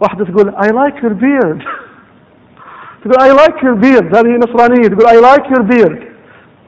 [0.00, 1.62] واحدة تقول I like your beard.
[3.04, 4.16] تقول I like your beard.
[4.16, 4.88] هذه نصرانية.
[4.88, 6.02] تقول I like your beard.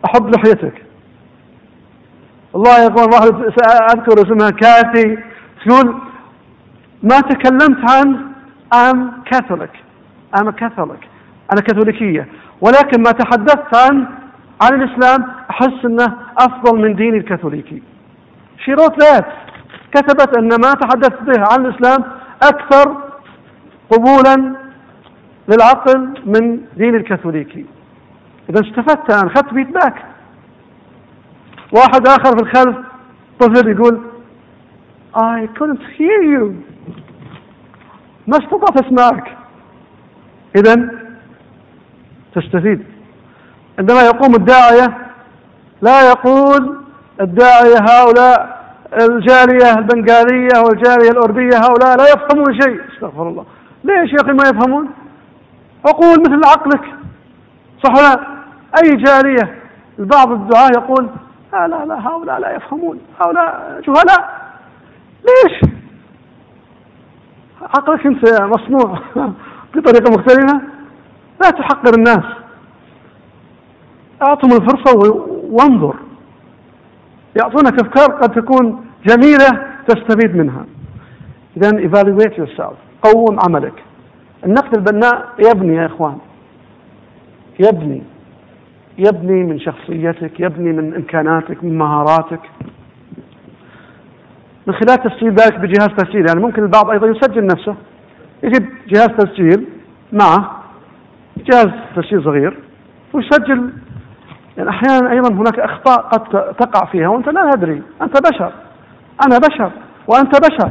[0.04, 0.82] أحب لحيتك.
[2.52, 3.34] والله يا اخوان واحد
[3.92, 5.18] اذكر اسمها كاتي
[5.66, 5.94] تقول
[7.02, 8.32] ما تكلمت عن
[8.74, 9.70] I'm Catholic.
[10.34, 11.06] I'm a Catholic.
[11.52, 12.28] أنا كاثوليكية.
[12.60, 14.06] ولكن ما تحدثت عن
[14.62, 17.82] عن الإسلام أحس أنه أفضل من ديني الكاثوليكي.
[18.68, 19.24] Wrote that.
[19.94, 22.04] كتبت أن ما تحدثت به عن الإسلام
[22.42, 23.11] أكثر
[23.90, 24.54] قبولا
[25.48, 27.66] للعقل من دين الكاثوليكي.
[28.50, 29.94] إذا استفدت أنا أخذت فيدباك
[31.72, 32.76] واحد آخر في الخلف
[33.40, 34.00] طفل يقول
[35.14, 36.52] I couldn't hear you.
[38.26, 39.36] ما استطعت أسمعك.
[40.56, 40.90] إذا
[42.34, 42.84] تستفيد.
[43.78, 44.98] عندما يقوم الداعية
[45.82, 46.76] لا يقول
[47.20, 48.62] الداعية هؤلاء
[49.00, 52.80] الجالية البنغالية والجالية الأردية هؤلاء لا يفهمون شيء.
[52.94, 53.44] استغفر الله.
[53.84, 54.90] ليش يا أخي ما يفهمون.
[55.86, 56.84] أقول مثل عقلك.
[57.84, 58.26] صح لا؟
[58.82, 59.62] أي جالية؟
[59.98, 61.10] بعض الدعاة يقول
[61.52, 63.00] لا لا لا هؤلاء لا يفهمون.
[63.20, 64.52] هؤلاء جهلاء.
[65.24, 65.70] ليش؟
[67.62, 68.98] عقلك أنت مصنوع
[69.74, 70.60] بطريقة مختلفة.
[71.42, 72.24] لا تحقر الناس.
[74.22, 74.98] أعطهم الفرصة
[75.50, 75.96] وانظر.
[77.40, 80.66] يعطونك أفكار قد تكون جميلة تستفيد منها.
[81.56, 82.91] إذا evaluate yourself.
[83.02, 83.82] قوم عملك.
[84.46, 86.18] النقد البناء يبني يا إخوان.
[87.60, 88.02] يبني.
[88.98, 92.40] يبني من شخصيتك يبني من إمكاناتك من مهاراتك.
[94.66, 96.26] من خلال تسجيل ذلك بجهاز تسجيل.
[96.28, 97.74] يعني ممكن البعض أيضا يسجل نفسه.
[98.42, 99.66] يجيب جهاز تسجيل
[100.12, 100.62] معه
[101.36, 102.58] جهاز تسجيل صغير
[103.12, 103.72] ويسجل.
[104.56, 108.52] يعني أحيانا أيضا هناك أخطاء قد تقع فيها وأنت لا تدري أنت بشر.
[109.26, 109.70] أنا بشر.
[110.08, 110.70] وأنت بشر.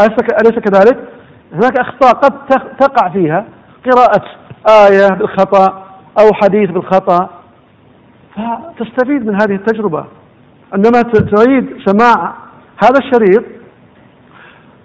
[0.00, 1.17] أليس كذلك؟
[1.52, 2.46] هناك أخطاء قد
[2.80, 3.44] تقع فيها
[3.86, 4.24] قراءة
[4.68, 5.88] آية بالخطأ
[6.20, 7.30] أو حديث بالخطأ
[8.34, 10.04] فتستفيد من هذه التجربة
[10.72, 12.34] عندما تعيد سماع
[12.82, 13.44] هذا الشريط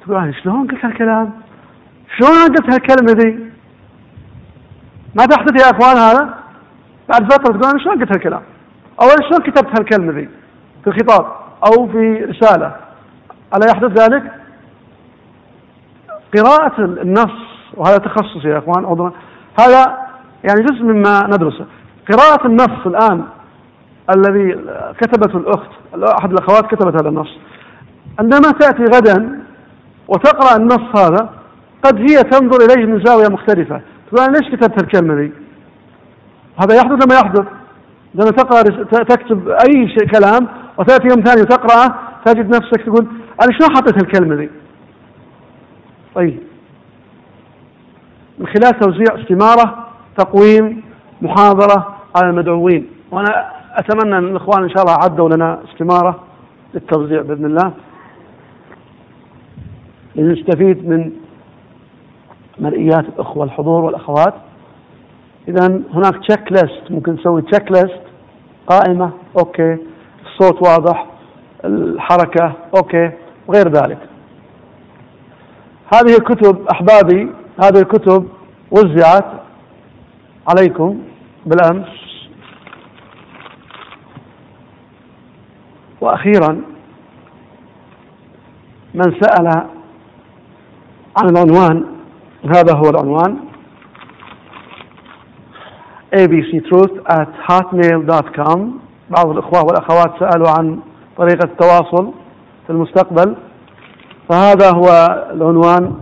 [0.05, 1.31] تقول شلون قلت هالكلام؟
[2.17, 3.39] شلون قلت هالكلمة ذي؟
[5.15, 6.33] ما تحدث يا أخوان هذا؟
[7.09, 8.41] بعد فترة تقول أنا شلون قلت هالكلام؟
[9.01, 10.29] أو أنا شلون كتبت هالكلمة ذي؟
[10.83, 11.25] في خطاب
[11.65, 12.75] أو في رسالة
[13.55, 14.42] ألا يحدث ذلك؟
[16.37, 17.31] قراءة النص
[17.73, 19.13] وهذا تخصص يا إخوان عذرا.
[19.59, 19.97] هذا
[20.43, 21.65] يعني جزء مما ندرسه.
[22.11, 23.23] قراءة النص الآن
[24.15, 24.55] الذي
[25.01, 25.69] كتبته الأخت
[26.19, 27.37] أحد الأخوات كتبت هذا النص.
[28.19, 29.43] عندما تأتي غدا
[30.07, 31.29] وتقرأ النص هذا
[31.83, 33.81] قد هي تنظر إليه من زاوية مختلفة.
[34.11, 35.31] تقول أنا ليش كتبت الكلمة دي
[36.61, 37.45] هذا يحدث لما يحدث؟
[38.15, 38.61] عندما تقرأ
[39.03, 40.47] تكتب أي شيء كلام
[40.77, 41.95] وتأتي يوم ثاني وتقرأه
[42.25, 43.07] تجد نفسك تقول
[43.41, 44.49] أنا شلون حطيت الكلمة دي
[46.15, 46.39] طيب.
[48.39, 49.87] من خلال توزيع استمارة
[50.17, 50.83] تقويم
[51.21, 52.87] محاضرة على المدعوين.
[53.11, 56.23] وأنا أتمنى أن الإخوان إن شاء الله عدوا لنا استمارة
[56.73, 57.73] للتوزيع بإذن الله.
[60.15, 61.11] لنستفيد من
[62.59, 64.33] مرئيات الأخوة الحضور والأخوات.
[65.47, 68.01] إذا هناك checklist ممكن نسوي checklist
[68.67, 69.77] قائمة okay.
[70.25, 71.05] الصوت واضح
[71.65, 73.11] الحركة okay.
[73.47, 74.12] وغير ذلك.
[75.93, 77.31] هذه الكتب أحبابي
[77.63, 78.29] هذه الكتب
[78.71, 79.25] وزعت
[80.47, 81.01] عليكم
[81.45, 81.87] بالأمس.
[86.01, 86.61] وأخيرا
[88.93, 89.47] من سأل
[91.17, 91.85] عن العنوان
[92.45, 93.37] هذا هو العنوان.
[96.15, 98.59] Abctruth at hotmail.com
[99.09, 100.79] بعض الإخوة والأخوات سألوا عن
[101.17, 102.11] طريقة التواصل
[102.67, 103.35] في المستقبل.
[104.29, 104.87] فهذا هو
[105.31, 105.93] العنوان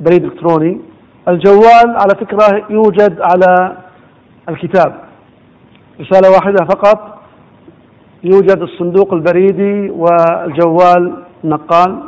[0.00, 0.80] بريد إلكتروني.
[1.28, 3.76] الجوال على فكرة يوجد على
[4.48, 4.94] الكتاب.
[6.00, 7.18] رسالة واحدة فقط.
[8.24, 11.14] يوجد الصندوق البريدي والجوال
[11.44, 12.02] نقال.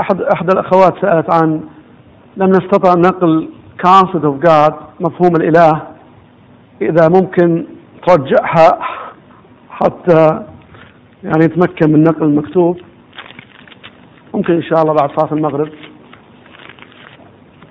[0.00, 1.60] أحد أحد الأخوات سألت عن
[2.36, 3.48] لم نستطع نقل
[3.86, 5.82] concept of God مفهوم الإله
[6.82, 7.66] إذا ممكن
[8.06, 8.78] ترجعها
[9.70, 10.44] حتى
[11.24, 12.80] يعني نتمكن من نقل المكتوب.
[14.34, 15.68] ممكن إن شاء الله بعد صلاة المغرب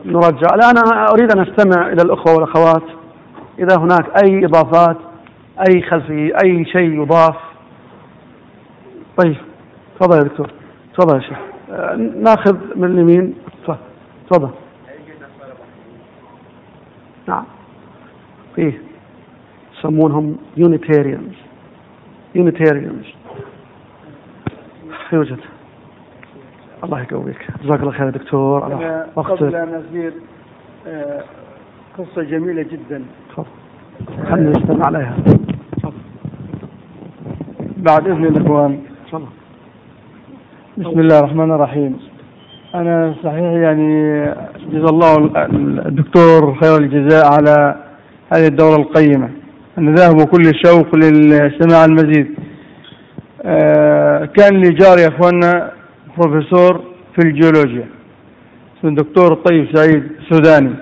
[0.05, 0.55] نرجع.
[0.55, 2.83] لا أنا أريد أن أستمع إلى الأخوة والأخوات.
[3.59, 4.97] إذا هناك أي إضافات
[5.69, 7.35] أي خلفية أي شيء يضاف؟
[9.17, 9.37] طيب
[9.99, 10.49] تفضل يا دكتور.
[10.97, 11.46] تفضل يا شيخ.
[12.23, 13.33] ناخذ من اليمين.
[14.29, 14.49] تفضل.
[18.55, 18.81] فيه
[19.77, 21.35] يسمونهم Unitarians
[22.35, 23.05] Unitarians
[25.13, 25.39] يوجد
[26.83, 27.47] الله يقويك.
[27.63, 28.63] جزاك الله خير يا دكتور.
[28.63, 30.13] على أنا قبل وقتك أن أسير
[30.87, 31.23] آه،
[31.97, 33.05] قصة جميلة جدا.
[33.29, 33.45] تفضل.
[34.29, 35.17] خلينا نستمع عليها.
[37.77, 39.36] بعد إذن الإخوان تفضل.
[40.77, 41.99] بسم الله الرحمن الرحيم.
[42.75, 44.21] أنا صحيح يعني
[44.71, 45.15] جزا الله
[45.87, 47.75] الدكتور خير الجزاء على
[48.33, 49.29] هذه الدورة القيمة.
[49.77, 52.27] أنا ذاهب كل الشوق للسماع المزيد.
[53.45, 55.71] آه، كان لي جار يا أخوانا
[56.17, 56.83] بروفيسور
[57.15, 57.87] في الجيولوجيا
[58.79, 60.75] اسمه الدكتور الطيب سعيد سوداني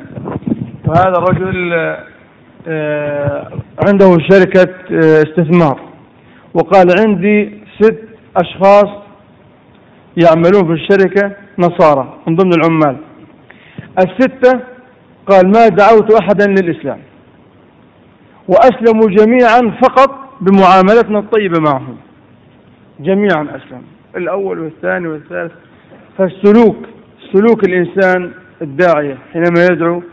[0.87, 1.73] وهذا الرجل
[2.67, 3.51] آه،
[3.87, 5.79] عنده شركة آه، استثمار
[6.53, 8.03] وقال عندي ست
[8.37, 9.04] أشخاص
[10.17, 12.97] يعملون في الشركة نصارى من ضمن العمال.
[13.99, 14.59] الستة
[15.27, 16.99] قال ما دعوت أحدا للإسلام.
[18.47, 20.11] وأسلموا جميعا فقط
[20.41, 21.97] بمعاملتنا الطيبة معهم.
[22.99, 23.83] جميعا أسلموا.
[24.15, 25.51] الأول والثاني والثالث.
[26.17, 26.77] فالسلوك
[27.33, 28.31] سلوك الإنسان
[28.61, 30.03] الداعية حينما يدعو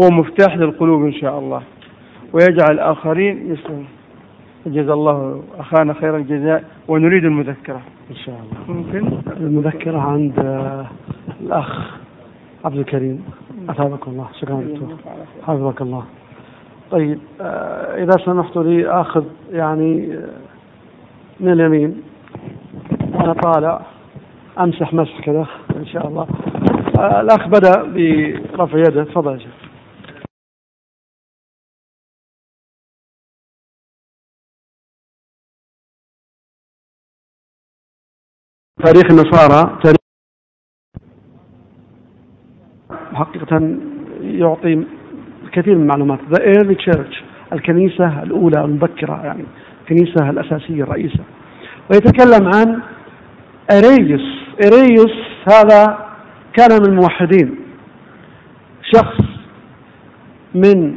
[0.00, 1.62] هو مفتاح للقلوب إن شاء الله.
[2.32, 3.86] ويجعل الآخرين يسلمون.
[4.66, 7.80] جزا الله أخانا خير الجزاء ونريد المذكرة.
[8.10, 8.76] إن شاء الله.
[8.78, 10.38] ممكن؟ المذكرة عند
[11.40, 11.96] الأخ
[12.64, 13.24] عبد الكريم.
[13.68, 14.26] أثابك الله.
[14.40, 14.96] شكرا دكتور.
[15.46, 16.04] حفظك الله.
[16.90, 20.28] طيب آه، إذا سمحت لي آخذ يعني آه،
[21.40, 22.02] من اليمين.
[23.14, 23.80] وأنا طالع.
[24.58, 26.26] أمسح مسح كذا إن شاء الله.
[26.98, 29.04] آه، الأخ بدأ برفع يده.
[29.04, 29.61] تفضل يا شيخ.
[38.84, 39.96] تاريخ النصارى تاريخ
[43.14, 43.76] حقيقة
[44.20, 44.84] يعطي
[45.52, 46.18] كثير من المعلومات.
[46.30, 47.22] The early church
[47.52, 49.44] الكنيسة الأولى المبكرة يعني
[49.82, 51.24] الكنيسة الأساسية الرئيسة.
[51.90, 52.82] ويتكلم عن
[53.70, 55.12] أريوس أريوس
[55.52, 55.98] هذا
[56.56, 57.56] كان من الموحدين.
[58.94, 59.20] شخص
[60.54, 60.96] من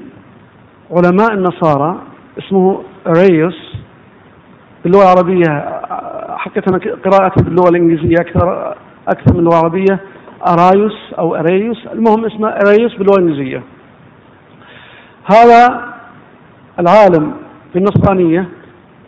[0.91, 2.01] علماء النصارى
[2.37, 3.75] اسمه أريوس
[4.83, 5.74] باللغة العربية
[6.45, 8.75] حقيقة قراءتي باللغة الإنجليزية أكثر
[9.07, 9.99] أكثر من العربية
[10.47, 11.87] أرايوس أو أريوس.
[11.93, 13.63] المهم اسمه أريوس باللغة الإنجليزية.
[15.25, 15.93] هذا
[16.79, 17.33] العالم
[17.73, 18.49] في النصرانية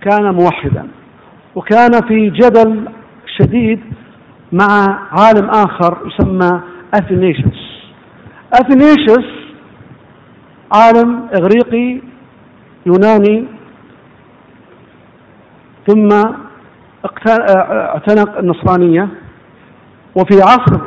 [0.01, 0.88] كان موحدا
[1.55, 2.89] وكان في جدل
[3.38, 3.80] شديد
[4.51, 6.61] مع عالم آخر يسمى
[6.93, 7.91] أثينيشوس
[8.53, 9.26] أثينيشوس
[10.73, 12.01] عالم إغريقي
[12.85, 13.45] يوناني
[15.88, 16.09] ثم
[17.72, 19.08] اعتنق النصرانية
[20.16, 20.82] وفي عصر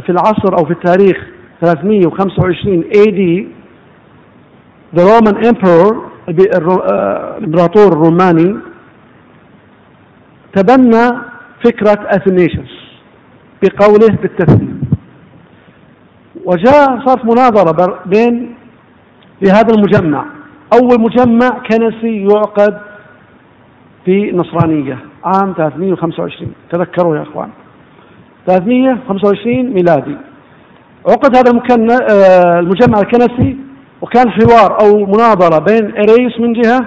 [0.00, 1.16] في العصر أو في التاريخ
[1.60, 3.46] 325 AD
[4.96, 5.94] the Roman Emperor
[6.92, 8.56] آه، الإمبراطور الروماني
[10.54, 11.10] تبنى
[11.64, 12.80] فكرة أثنيشوس
[13.62, 14.80] بقوله بالتثنية
[16.44, 18.54] وجاء صارت مناظرة بين
[19.42, 20.24] لهذا المجمع.
[20.74, 22.78] أول مجمع كنسي يعقد
[24.04, 27.48] في النصرانية عام 325 تذكروا يا أخوان.
[28.46, 30.16] 325 ميلادي.
[31.08, 31.62] عقد هذا.
[32.12, 33.56] آه، المجمع الكنسي
[34.02, 36.80] وكان حوار أو مناظرة بين إريس من جهة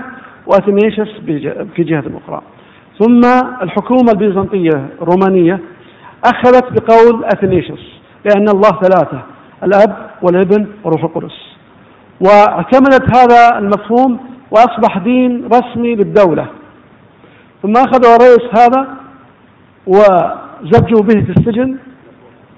[0.48, 2.42] وأثنيشس بج- في جهة أخرى.
[3.00, 3.22] ثم
[3.62, 5.60] الحكومة البيزنطية الرومانية
[6.26, 7.84] أخذت بقول أثنيشس
[8.26, 9.22] لأن الله ثلاثة
[9.64, 11.53] الأب والابن والروح القدس.
[12.22, 14.20] واعتمدت هذا المفهوم
[14.52, 16.48] وأصبح دين رسمي للدولة.
[17.64, 18.88] ثم أخذوا الرئيس هذا
[19.88, 21.78] وزجوا به في السجن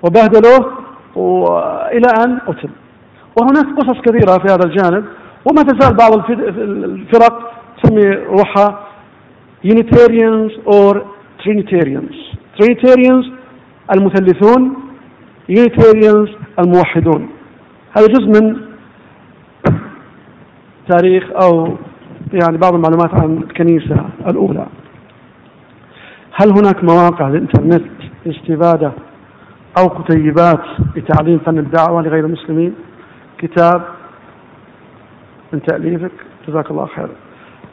[0.04, 0.72] وبهدلوه
[1.16, 2.70] وإلى أن قتل.
[3.38, 5.06] وهناك قصص كثيرة في هذا الجانب.
[5.46, 7.52] وما تزال بعض الفرق
[7.84, 8.80] تسمي روحها
[9.64, 10.94] Unitarians or
[11.44, 12.16] Trinitarians.
[12.60, 13.26] Trinitarians
[13.96, 14.76] المثلثون
[15.50, 16.30] Unitarians
[16.60, 17.30] الموحدون.
[17.98, 18.56] هذا جزء من
[20.90, 21.78] تاريخ أو
[22.34, 24.66] يعني بعض المعلومات عن الكنيسة الأولى.
[26.34, 27.84] هل هناك مواقع للإنترنت
[28.26, 28.92] لاستفادة
[29.80, 30.62] أو كتيبات
[30.96, 32.76] لتعليم فن الدعوة لغير المسلمين؟
[33.38, 33.82] كتاب
[35.54, 36.12] من تأليفك.
[36.48, 37.08] جزاك الله خير.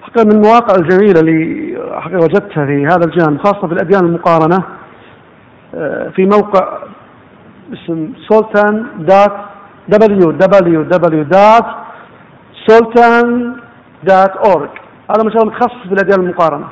[0.02, 4.64] حقيقة من المواقع الجميلة اللي حقيقة وجدتها في هذا الجانب خاصة في الأديان المقارنة
[5.74, 6.78] آه، في موقع
[7.72, 9.32] اسم سلطان dot
[9.92, 11.81] www dot
[12.66, 13.56] سلطان
[14.04, 14.68] dot org
[15.10, 16.68] هذا مشروع متخصص في الأديان المقارنة.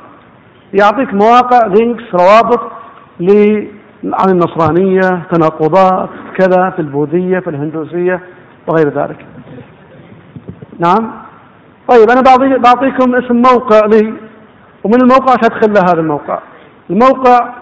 [0.73, 2.71] يعطيك مواقع links روابط
[4.03, 8.21] عن النصرانية تناقضات كذا في البوذية في الهندوسية
[8.67, 9.25] وغير ذلك.
[10.79, 11.11] نعم؟
[11.89, 14.13] طيب أنا بعطي بعطيكم اسم موقع لي.
[14.83, 16.39] ومن الموقع تدخل لهذا الموقع.
[16.89, 17.53] الموقع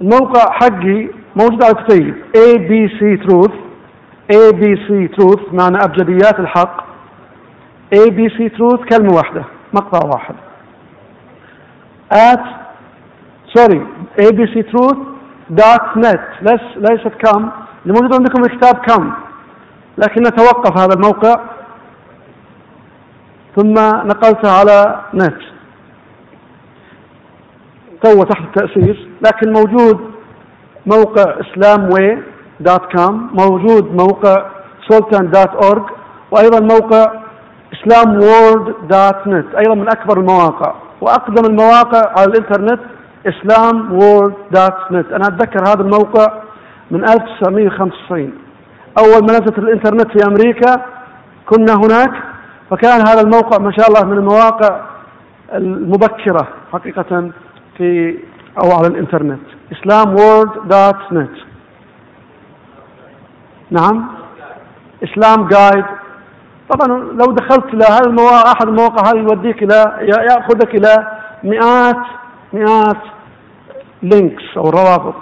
[0.00, 2.14] الموقع حقي موجود على الكتيب.
[2.36, 3.54] ABC Truth.
[4.32, 6.89] ABC Truth معنى أبجديات الحق.
[7.94, 10.34] ABC Truth كلمة واحدة مقطع واحد.
[12.12, 12.44] At
[13.58, 13.80] sorry
[14.20, 14.98] ABC Truth
[15.50, 16.20] dot net.
[16.42, 17.50] ليس ليست كم.
[17.82, 19.12] اللي موجود عندكم الكتاب كم.
[19.98, 21.40] لكن توقف هذا الموقع.
[23.56, 23.74] ثم
[24.06, 25.40] نقلته على net
[28.02, 28.96] to تحت التأسيس.
[29.22, 30.10] لكن موجود
[30.86, 31.40] موقع
[32.96, 34.46] com موجود موقع
[34.88, 35.82] سلطان dot org
[36.30, 37.19] وأيضا موقع
[39.26, 40.74] نت أيضا من أكبر المواقع.
[41.00, 42.80] وأقدم المواقع على الإنترنت
[43.26, 46.32] Islam World dot net أنا أتذكر هذا الموقع
[46.90, 48.32] من 1995
[48.98, 50.84] أول ما نزلت الإنترنت في أمريكا
[51.46, 52.12] كنا هناك.
[52.70, 54.80] فكان هذا الموقع ما شاء الله من المواقع
[55.52, 57.30] المبكرة حقيقة
[57.78, 58.18] في
[58.64, 59.40] أو على الإنترنت
[61.12, 61.30] نت
[63.70, 64.08] نعم.
[65.48, 65.84] جايد
[66.70, 72.06] طبعا لو دخلت إلى هذا المواقع أحد المواقع هذه يوديك إلى يأخذك إلى مئات
[72.52, 73.02] مئات
[74.02, 75.14] لينكس أو روابط.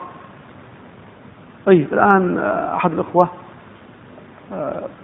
[1.67, 2.39] طيب الآن
[2.75, 3.29] أحد الأخوة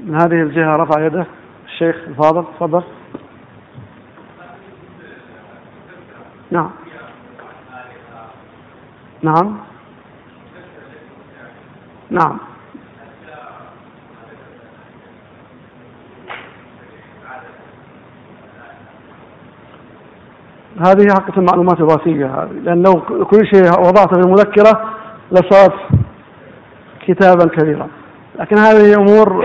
[0.01, 1.27] من هذه الجهة رفع يده.
[1.67, 2.83] الشيخ الفاضل تفضل.
[6.51, 6.71] نعم.
[9.23, 9.57] نعم.
[12.11, 12.39] نعم.
[20.79, 22.53] هذه حقة المعلومات الوراثية هذه.
[22.63, 22.93] لأن لو
[23.25, 24.85] كل شيء وضعته في المذكرة
[25.33, 25.75] لصارت
[27.07, 27.89] كتابا كبيرا.
[28.41, 29.45] لكن هذه أمور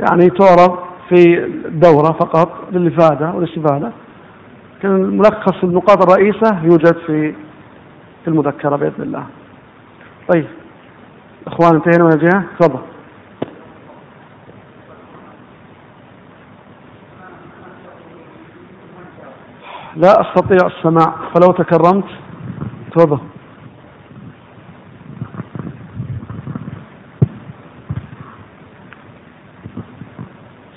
[0.00, 0.78] يعني تعرض
[1.08, 3.92] في الدورة فقط للإفادة والاستفادة.
[4.82, 7.34] كان الملخص النقاط الرئيسة يوجد في
[8.24, 9.24] في المذكرة بإذن الله.
[10.32, 10.46] طيب.
[11.46, 12.80] إخوان انتهينا من الجهة؟ تفضل.
[19.96, 21.14] لا أستطيع السماع.
[21.34, 22.04] فلو تكرمت
[22.92, 23.18] تفضل.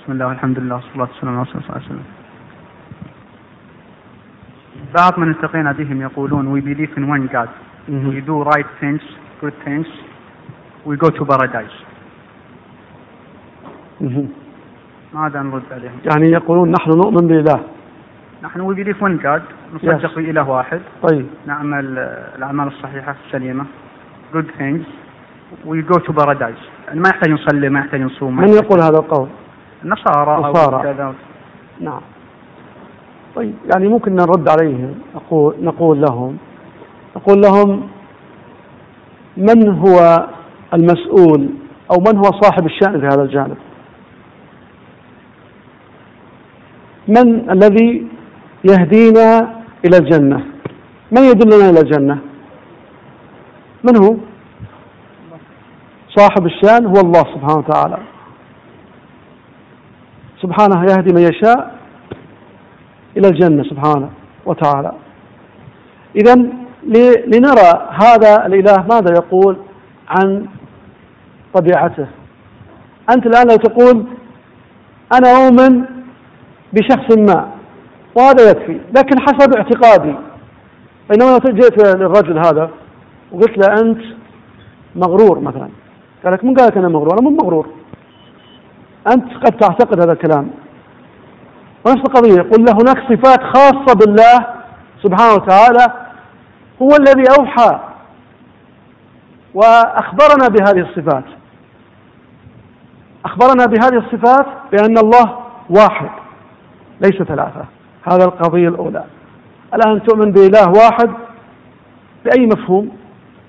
[0.02, 1.68] بسم الله والحمد لله والصلاة والسلام على رسول الله.
[1.68, 2.04] صلى الله عليه وسلم
[4.96, 7.50] بعض من التقينا بهم يقولون we believe in one God.
[7.88, 9.02] we do right things
[9.42, 9.88] good things.
[10.86, 11.76] We go to paradise.
[15.14, 17.73] ماذا نرد عليهم؟ يعني يقولون نحن نؤمن بالله.
[18.44, 19.42] نحن we believe one God
[19.74, 20.16] نصدق.
[20.16, 20.82] بإله واحد.
[21.10, 21.26] طيب.
[21.46, 21.98] نعمل
[22.38, 23.66] الأعمال الصحيحة السليمة.
[24.34, 24.86] Good things.
[25.66, 26.94] We go to paradise.
[26.94, 29.28] ما يحتاج نصلي ما يحتاج نصوم من يقول هذا القول؟
[29.84, 30.94] النصارى أو نصارى.
[30.94, 31.14] كذا.
[31.80, 32.02] نعم.
[33.36, 36.38] طيب يعني ممكن نرد عليهم نقول نقول لهم.
[37.16, 37.88] نقول لهم
[39.38, 40.28] من هو
[40.74, 41.50] المسؤول
[41.92, 43.58] أو من هو صاحب الشأن في هذا الجانب؟
[47.08, 48.13] من الذي
[48.64, 50.46] يهدينا إلى الجنة.
[51.12, 52.18] من يدلنا إلى الجنة؟
[53.84, 54.16] من هو؟
[56.18, 57.98] صاحب الشأن هو الله سبحانه وتعالى.
[60.42, 61.76] سبحانه يهدي من يشاء
[63.18, 64.10] إلى الجنة سبحانه
[64.46, 64.92] وتعالى.
[66.16, 66.36] إذا
[67.28, 69.58] لنرى هذا الإله ماذا يقول
[70.10, 70.46] عن
[71.54, 72.08] طبيعته؟
[73.10, 74.06] أنت الآن لو تقول
[75.14, 75.86] أنا أؤمن
[76.74, 77.53] بشخص ما
[78.16, 78.80] وهذا يكفي.
[78.98, 80.16] لكن حسب اعتقادي
[81.10, 82.70] بينما لو جئت للرجل هذا
[83.32, 84.02] وقلت له أنت
[84.96, 85.70] مغرور مثلا.
[86.24, 87.68] قال لك من قال لك أنا مغرور؟ أنا مو مغرور.
[89.08, 90.50] أنت قد تعتقد هذا الكلام.
[91.86, 94.48] ونفس القضية يقول له هناك صفات خاصة بالله
[95.04, 95.94] سبحانه وتعالى
[96.82, 97.80] هو الذي أوحى
[99.54, 101.24] وأخبرنا بهذه الصفات.
[103.26, 105.38] أخبرنا بهذه الصفات بأن الله
[105.70, 106.10] واحد
[107.02, 107.66] ليس ثلاثة.
[108.12, 109.04] هذا القضية الأولى.
[109.74, 111.10] الآن تؤمن بإله واحد؟
[112.26, 112.98] بأي مفهوم؟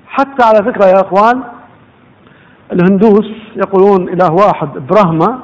[0.06, 1.43] حتى على فكرة يا أخوان
[2.72, 5.39] الهندوس يقولون إله واحد برهما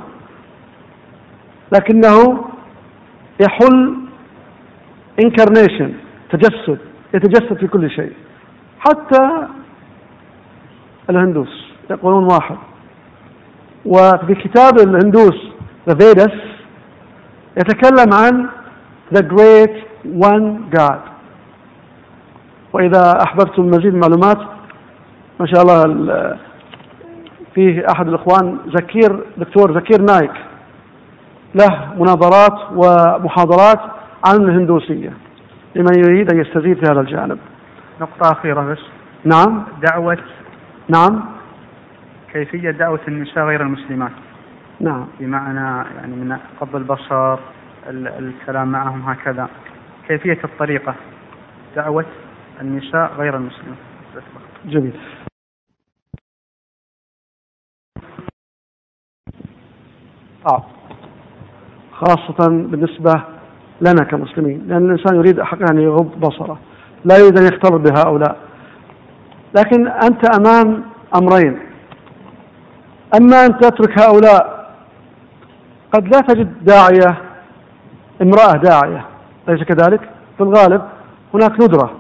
[1.73, 2.45] لكنه
[3.41, 3.97] يحل
[5.23, 5.91] incarnation
[6.33, 6.79] تجسد
[7.15, 8.13] يتجسد في كل شيء.
[8.81, 9.47] حتى
[11.11, 12.57] الهندوس يقولون واحد.
[13.87, 15.51] وفي كتاب الهندوس
[15.91, 16.35] The Vedas
[17.57, 18.49] يتكلم عن
[19.15, 19.75] The Great
[20.05, 21.01] One God.
[22.73, 24.39] وإذا أحببتم مزيد معلومات
[25.41, 26.37] ما شاء الله ال-
[27.55, 30.33] فيه أحد الإخوان زكير دكتور زكير نايك.
[31.55, 33.81] له مناظرات ومحاضرات
[34.27, 35.13] عن الهندوسية
[35.75, 37.39] لمن يريد أن يستزيد في هذا الجانب.
[38.01, 38.79] نقطة أخيرة بس.
[39.25, 39.63] نعم.
[39.91, 40.19] دعوة.
[40.89, 41.21] نعم.
[42.33, 44.13] كيفية دعوة النساء غير المسلمات؟
[44.81, 45.07] نعم.
[45.21, 47.39] بمعنى يعني من غض البصر ال-
[47.91, 49.49] الكلام معهم هكذا.
[50.09, 50.95] كيفية الطريقة؟
[51.77, 52.07] دعوة
[52.61, 53.49] النساء غير
[54.15, 54.43] فقط.
[54.65, 55.01] جميل.
[60.47, 60.65] آه.
[61.93, 63.23] خاصة بالنسبة
[63.81, 66.59] لنا كمسلمين لأن الإنسان يريد حقا أن يغض بصره.
[67.05, 68.37] لا يريد أن يختلط بهؤلاء.
[69.59, 70.83] لكن أنت أمام
[71.15, 71.59] أمرين.
[73.21, 74.61] أما أن تترك هؤلاء
[75.93, 77.30] قد لا تجد داعية
[78.23, 79.05] امرأة داعية
[79.49, 80.01] أليس كذلك؟
[80.37, 80.83] في الغالب
[81.35, 81.91] هناك ندرة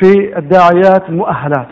[0.00, 1.68] في الداعيات المؤهلات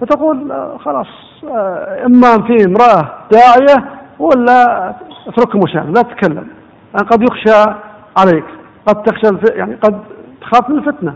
[0.00, 0.52] فتقول
[0.84, 1.06] خلاص
[1.44, 4.90] آه، إما في امرأة داعية ولا
[5.26, 6.48] اتركهم وشان لا تتكلم
[6.94, 7.70] يعني قد يخشى
[8.18, 8.44] عليك
[8.86, 9.58] قد تخشى.
[9.58, 10.00] يعني قد
[10.40, 11.14] تخاف من الفتنة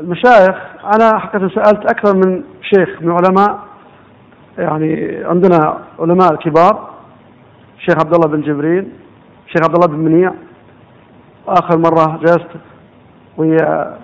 [0.00, 0.56] المشايخ
[0.94, 3.58] أنا حقيقة سألت أكثر من شيخ من علماء
[4.58, 6.88] يعني عندنا علماء كبار
[7.78, 8.88] الشيخ عبد الله بن جبريل
[9.48, 10.32] الشيخ عبد الله بن منيع
[11.48, 12.48] آخر مرة جلست
[13.36, 13.98] ويا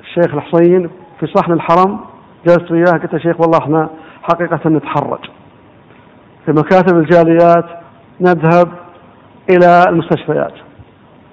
[0.00, 0.90] الشيخ الحصين
[1.20, 2.00] في صحن الحرم
[2.46, 3.90] جلست وياه قلت يا شيخ والله إحنا
[4.22, 5.18] حقيقة نتحرج.
[6.46, 7.64] في مكاتب الجاليات
[8.20, 8.68] نذهب
[9.50, 10.52] إلى المستشفيات.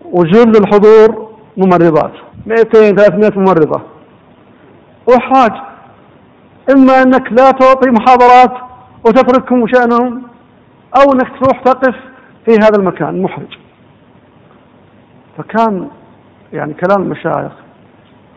[0.05, 2.11] وجل الحضور ممرضات.
[2.45, 3.81] 200 300 ممرضة.
[5.07, 5.51] وإحراج
[6.75, 8.53] إما أنك لا تعطي محاضرات
[9.05, 10.23] وتتركهم وشأنهم
[10.97, 11.95] أو أنك تروح تقف
[12.47, 13.57] في هذا المكان محرج.
[15.37, 15.87] فكان
[16.53, 17.51] يعني كلام المشايخ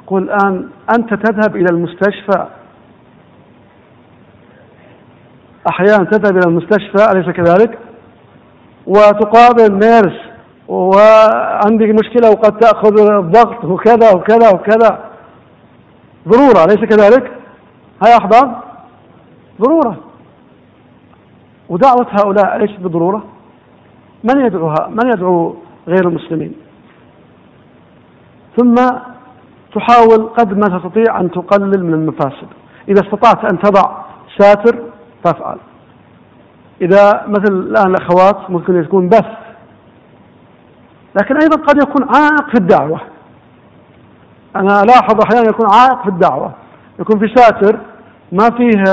[0.02, 0.68] يقول الآن
[0.98, 2.46] أنت تذهب إلى المستشفى.
[5.68, 7.78] أحيانا تذهب إلى المستشفى أليس كذلك؟
[8.86, 10.20] وتقابل نيرس
[10.68, 15.10] وعندك مشكلة وقد تأخذ الضغط وكذا وكذا وكذا.
[16.28, 17.32] ضرورة أليس كذلك؟
[18.06, 18.56] هيا أحباب؟
[19.60, 19.96] ضرورة.
[21.68, 23.39] ودعوة هؤلاء ليست بضرورة؟
[24.24, 25.54] من يدعوها من يدعو
[25.88, 26.54] غير المسلمين؟
[28.56, 28.74] ثم
[29.74, 32.48] تحاول قد ما تستطيع أن تقلل من المفاسد.
[32.88, 33.96] إذا استطعت أن تضع
[34.38, 34.78] ساتر
[35.24, 35.56] فافعل.
[36.82, 39.26] إذا مثل الآن الأخوات ممكن يكون بث.
[41.20, 43.00] لكن أيضا قد يكون عائق في الدعوة.
[44.56, 46.52] أنا ألاحظ أحيانا يكون عائق في الدعوة.
[46.98, 47.78] يكون في ساتر
[48.32, 48.84] ما فيه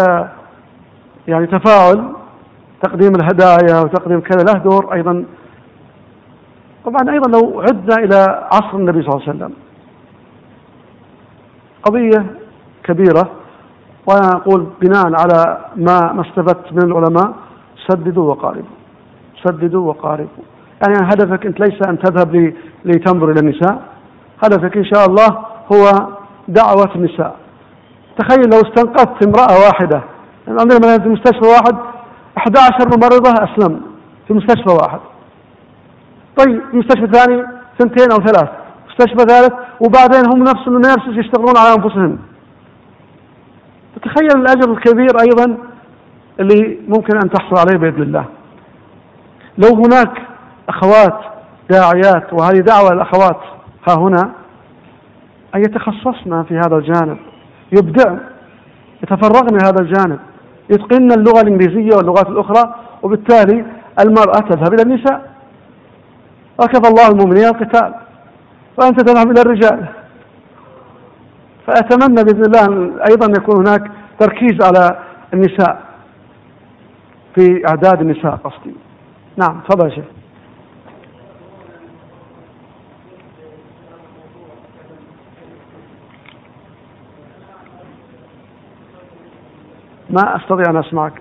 [1.28, 2.17] يعني تفاعل.
[2.84, 5.26] تقديم الهدايا وتقديم كذا له دور أيضا.
[6.86, 9.54] طبعا أيضا لو عدنا إلى عصر النبي صلى الله عليه وسلم.
[11.84, 12.26] قضية
[12.84, 13.32] كبيرة
[14.08, 17.34] وأنا أقول بناء على ما ما استفدت من العلماء
[17.88, 18.78] سددوا وقاربوا.
[19.44, 20.44] سددوا وقاربوا.
[20.82, 22.54] يعني هدفك أنت ليس أن تذهب
[22.86, 23.82] لتنظر إلى النساء.
[24.44, 25.28] هدفك إن شاء الله
[25.74, 26.08] هو
[26.48, 27.36] دعوة النساء.
[28.18, 30.02] تخيل لو استنقذت امرأة واحدة.
[30.48, 31.78] عندنا مثلا في مستشفى واحد
[32.38, 33.82] 11 ممرضة أسلم
[34.28, 35.00] في مستشفى واحد.
[36.38, 37.44] طيب مستشفى ثاني
[37.80, 38.50] سنتين أو ثلاث.
[38.90, 42.20] مستشفى ثالث وبعدين هم نفس النيرسز يشتغلون على أنفسهم.
[43.96, 45.58] تتخيل الأجر الكبير أيضا
[46.40, 48.26] اللي ممكن أن تحصل عليه بإذن الله.
[49.58, 50.22] لو هناك
[50.70, 51.20] أخوات
[51.70, 53.40] داعيات وهذه دعوة الأخوات
[53.90, 54.32] ها هنا
[55.56, 57.18] أن يتخصصن في هذا الجانب.
[57.72, 58.20] يبدعن
[59.04, 60.20] يتفرغن هذا الجانب.
[60.70, 63.66] يتقن اللغة الإنجليزية واللغات الأخرى وبالتالي
[64.00, 65.32] المرأة تذهب إلى النساء.
[66.62, 67.94] ركب الله المؤمنين القتال
[68.78, 69.86] وأنت تذهب إلى الرجال.
[71.68, 75.00] فأتمنى بإذن الله أيضا يكون هناك تركيز على
[75.34, 75.82] النساء
[77.36, 78.76] في أعداد النساء قصدي
[79.38, 80.06] نعم تفضل يا شيخ.
[90.10, 91.14] ما أستطيع أن أسمعك.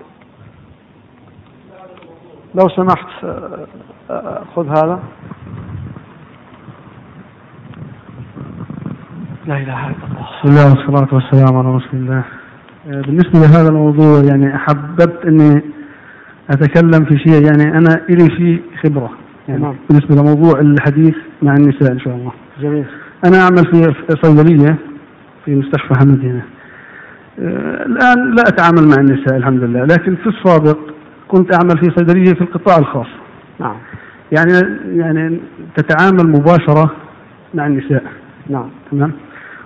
[2.55, 3.67] لو سمحت آه،
[4.09, 4.99] آه، خذ هذا.
[9.47, 10.27] لا إله إلا الله.
[10.43, 12.23] بسم الله والصلاة والسلام على رسول الله.
[12.87, 15.61] آه، بالنسبة لهذا الموضوع يعني أحببت أني
[16.49, 19.09] أتكلم في شيء يعني أنا إلي فيه خبرة.
[19.47, 19.75] يعني تمام.
[19.89, 22.31] بالنسبة لموضوع الحديث مع النساء إن شاء الله.
[22.59, 22.85] جميل.
[23.25, 24.75] أنا أعمل في صيدلية
[25.45, 26.56] في مستشفى حمد هنا.
[27.39, 29.83] الآن لا أتعامل مع النساء الحمد لله.
[29.83, 30.77] لكن في السابق
[31.27, 33.07] كنت أعمل في صيدلية في القطاع الخاص.
[33.59, 33.75] نعم.
[34.31, 34.51] يعني
[34.95, 35.39] يعني
[35.75, 36.91] تتعامل مباشرة
[37.53, 38.03] مع النساء.
[38.49, 38.69] نعم.
[38.91, 39.11] تمام؟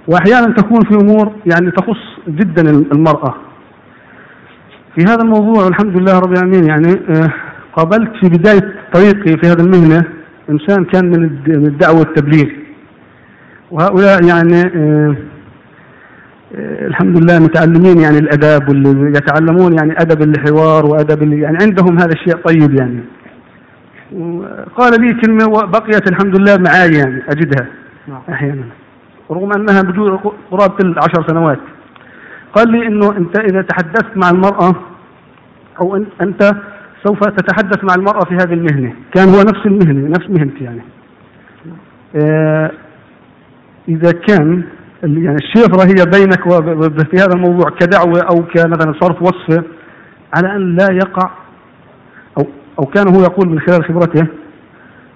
[0.08, 3.36] وأحيانا تكون في أمور يعني تخص جدا المرأة.
[4.96, 7.34] في هذا الموضوع والحمد لله رب العالمين يعني آه،
[7.76, 10.02] قابلت في بداية طريقي في هذه المهنة
[10.50, 12.50] إنسان كان من الد- من الدعوة والتبليغ.
[13.72, 15.16] وهؤلاء يعني آه، آه،
[16.60, 22.12] الحمد لله متعلمين يعني الأداب واللي يتعلمون يعني أدب الحوار وأدب ال- يعني عندهم هذا
[22.14, 23.00] الشيء طيب يعني.
[24.78, 27.68] قال لي كلمة وبقيت الحمد لله معي يعني أجدها
[28.08, 28.22] نعم.
[28.30, 28.64] أحيانا.
[29.32, 30.18] رغم أنها بدون
[30.52, 31.60] قرابة العشر سنوات.
[32.54, 34.76] قال لي أنه أنت إذا تحدثت مع المرأة
[35.82, 36.52] أو أن- أنت
[37.08, 38.94] سوف تتحدث مع المرأة في هذه المهنة.
[39.16, 40.82] كان هو نفس المهنة نفس مهنتي يعني.
[42.16, 42.72] آه،
[43.90, 44.64] إذا كان
[45.04, 46.44] يعني الشفرة هي بينك
[47.10, 49.64] في هذا الموضوع كدعوة أو كمثلا صرف وصفة
[50.38, 51.30] على أن لا يقع
[52.38, 52.48] أو
[52.80, 54.28] أو كان هو يقول من خلال خبرته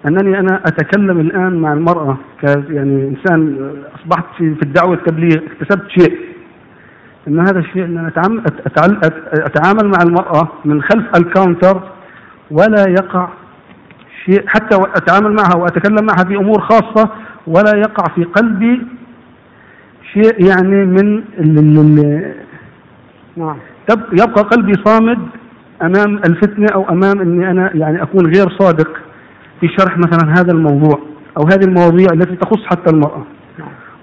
[0.08, 6.18] أنني أنا أتكلم الآن مع المرأة ك يعني إنسان أصبحت في الدعوة والتبليغ اكتسبت شيء.
[7.28, 8.12] إن هذا الشيء إن أنا
[9.34, 11.82] أتعامل, مع المرأة من خلف الكاونتر
[12.52, 13.30] ولا يقع
[14.26, 17.10] شيء حتى أتعامل معها وأتكلم معها في أمور خاصة
[17.48, 18.82] ولا يقع في قلبي
[20.16, 22.34] شيء يعني من ال ال ال
[23.38, 23.58] نعم.
[24.12, 25.18] يبقى قلبي صامد
[25.82, 28.90] أمام الفتنة أو أمام إني أنا يعني أكون غير صادق
[29.62, 31.00] في شرح مثلا هذا الموضوع
[31.38, 33.24] أو هذه المواضيع التي تخص حتى المرأة.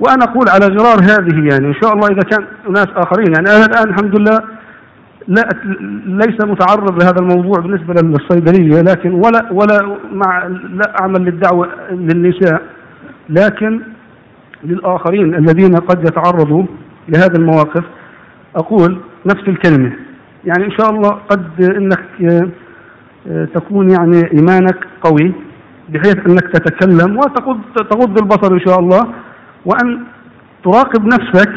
[0.00, 3.64] وأنا أقول على غرار هذه يعني إن شاء الله إذا كان ناس آخرين يعني أنا
[3.66, 4.42] الآن الحمد لله
[5.28, 5.48] لا
[6.06, 12.62] ليس متعرض لهذا الموضوع بالنسبة للصيدلية لكن ولا ولا مع لا أعمل للدعوة للنساء
[13.28, 13.80] لكن
[14.64, 16.64] للآخرين الذين قد يتعرضوا
[17.08, 17.84] لهذه المواقف.
[18.56, 19.92] أقول نفس الكلمة.
[20.44, 22.04] يعني إن شاء الله قد إنك
[23.26, 25.32] آه، تكون يعني إيمانك قوي
[25.88, 27.60] بحيث إنك تتكلم وتغض
[27.90, 29.00] تغض البصر إن شاء الله
[29.66, 30.00] وأن
[30.64, 31.52] تراقب نفسك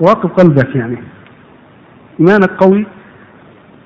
[0.00, 0.98] تراقب قلبك يعني.
[2.20, 2.86] إيمانك قوي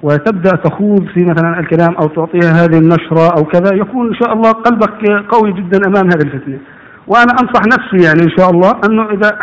[0.03, 4.51] وتبدأ تخوض في مثلا الكلام أو تعطيها هذه النشرة أو كذا يكون إن شاء الله
[4.51, 6.59] قلبك قوي جدا أمام هذه الفتنة.
[7.07, 9.39] وأنا أنصح نفسي يعني إن شاء الله أنه إذا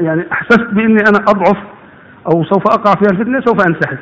[0.00, 1.56] يعني أحسست بإني أنا أضعف
[2.32, 3.98] أو سوف أقع في الفتنة سوف أنسحب.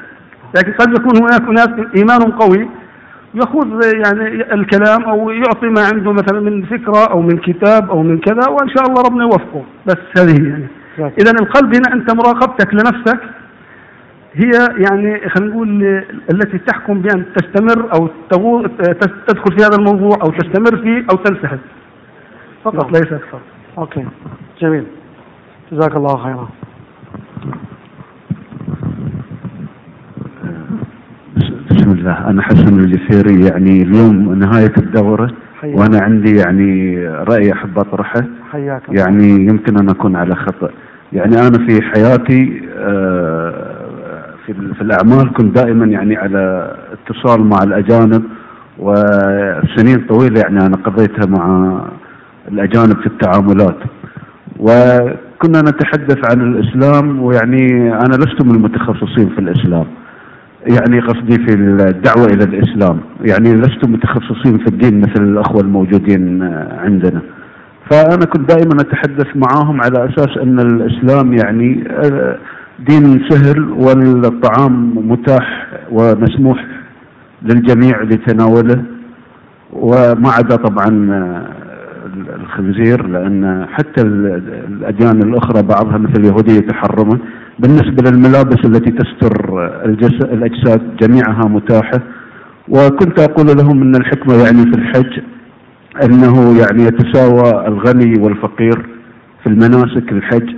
[0.56, 2.68] لكن قد يكون هناك أناس إيمان قوي
[3.34, 8.18] يخوض يعني الكلام أو يعطي ما عنده مثلا من فكرة أو من كتاب أو من
[8.18, 9.62] كذا وإن شاء الله ربنا يوفقه.
[9.86, 10.66] بس هذه يعني.
[11.20, 13.20] اذا القلب هنا أنت مراقبتك لنفسك
[14.34, 14.50] هي
[14.88, 15.84] يعني خلينا نقول
[16.32, 18.66] التي تحكم بأن تستمر أو تغو-
[19.26, 21.58] تدخل في هذا الموضوع أو تستمر فيه أو تنسحب.
[22.64, 22.92] فقط.
[22.92, 23.40] ليس أكثر.
[23.78, 24.04] okay.
[24.60, 24.84] جميل.
[25.72, 26.48] جزاك الله خيرا.
[31.70, 32.30] بسم الله.
[32.30, 35.30] أنا حسن الجفيري يعني اليوم نهاية الدورة
[35.60, 35.78] حياك.
[35.78, 38.24] وأنا عندي يعني رأي أحب أطرحه.
[38.52, 38.82] حياك.
[38.88, 40.70] يعني يمكن أن أكون على خطأ.
[41.12, 48.22] يعني أنا في حياتي آه، في في الأعمال كنت دائما يعني على اتصال مع الأجانب
[48.78, 51.80] وسنين طويلة يعني أنا قضيتها مع
[52.52, 53.76] الأجانب في التعاملات.
[54.58, 59.86] وكنا نتحدث عن الإسلام ويعني أنا لست من المتخصصين في الإسلام.
[60.66, 63.00] يعني قصدي في الدعوة إلى الإسلام.
[63.20, 66.42] يعني لست متخصصين في الدين مثل الأخوة الموجودين
[66.78, 67.20] عندنا.
[67.90, 72.38] فأنا كنت دائما أتحدث معاهم على أساس أن الإسلام يعني آه،
[72.88, 76.64] دين سهل والطعام متاح ومسموح
[77.42, 78.82] للجميع لتناوله.
[79.72, 81.67] وما عدا طبعا آه،
[82.40, 87.18] الخنزير لأن حتى ال- الأديان الأخرى بعضها مثل اليهودية تحرمه
[87.58, 89.66] بالنسبة للملابس التي تستر
[90.32, 92.00] الأجساد جميعها متاحة.
[92.68, 95.20] وكنت أقول لهم أن الحكمة يعني في الحج
[96.04, 98.86] أنه يعني يتساوى الغني والفقير
[99.42, 100.48] في المناسك الحج.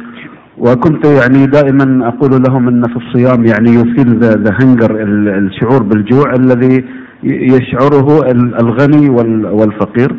[0.59, 4.97] وكنت يعني دائما أقول لهم أن في الصيام يعني يثير ذا هنجر
[5.39, 6.85] الشعور بالجوع الذي
[7.23, 10.15] يشعره ال- الغني وال- والفقير.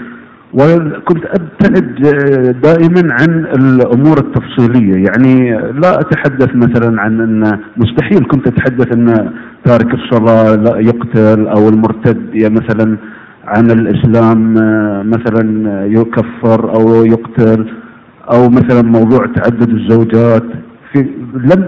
[0.53, 1.95] وكنت أبتعد
[2.63, 5.05] دائما عن الأمور التفصيلية.
[5.07, 9.31] يعني لا أتحدث مثلا عن أن مستحيل كنت أتحدث أن
[9.65, 12.97] تارك الصلاة لا يقتل أو المرتد مثلا
[13.47, 17.65] عن الإسلام آه، مثلا يكفر أو يقتل
[18.33, 20.43] أو مثلا موضوع تعدد الزوجات.
[20.93, 20.99] في
[21.33, 21.67] لم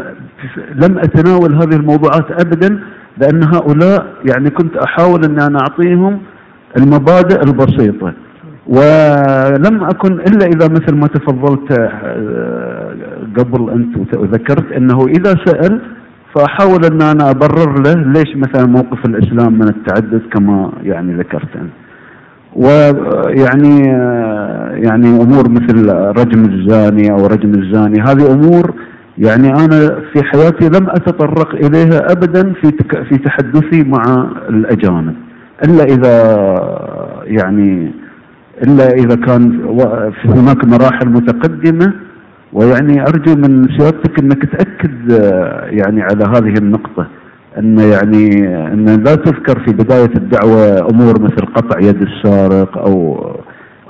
[0.76, 2.80] لم أتناول هذه الموضوعات أبدا
[3.18, 6.20] لأن هؤلاء يعني كنت أحاول أن أنا أعطيهم
[6.78, 8.14] المبادئ البسيطة.
[8.68, 12.96] ولم أكن إلا إذا مثل ما تفضلت آه،
[13.38, 15.82] قبل أنت وذكرت أنه إذا سأل
[16.36, 21.74] فأحاول أن أنا أبرر له ليش مثلا موقف الإسلام من التعدد كما يعني ذكرت أنت.
[22.56, 28.74] ويعني آه، يعني أمور مثل رجم الزاني أو رجم الزاني هذه أمور
[29.18, 32.72] يعني أنا في حياتي لم أتطرق إليها ابدا في
[33.10, 35.16] في تحدثي مع الأجانب
[35.64, 36.14] إلا إذا
[37.24, 38.03] يعني
[38.68, 39.52] إلا إذا كان
[40.22, 41.94] في هناك مراحل متقدمة
[42.54, 47.08] ويعني أرجو من سيادتك إنك تأكد آه، يعني على هذه النقطة
[47.60, 53.26] إن يعني إن لا تذكر في بداية الدعوة أمور مثل قطع يد السارق أو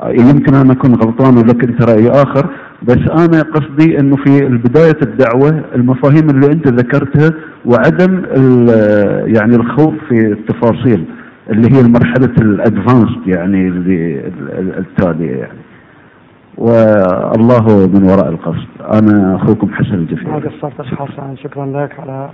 [0.07, 2.45] يمكن أنا أكون غلطان ولك انت رأي آخر
[2.83, 7.33] بس أنا قصدي إنه في بداية الدعوة المفاهيم اللي أنت ذكرتها
[7.65, 11.05] وعدم ال- يعني الخوض في التفاصيل.
[11.49, 15.59] اللي هي المرحلة الأدفانسد يعني اللي ال- التالية يعني.
[16.57, 18.67] والله من وراء القصد.
[18.93, 21.09] أنا أخوكم حسن ما الجفير قصرت اشخاص
[21.43, 22.29] شكرا لك على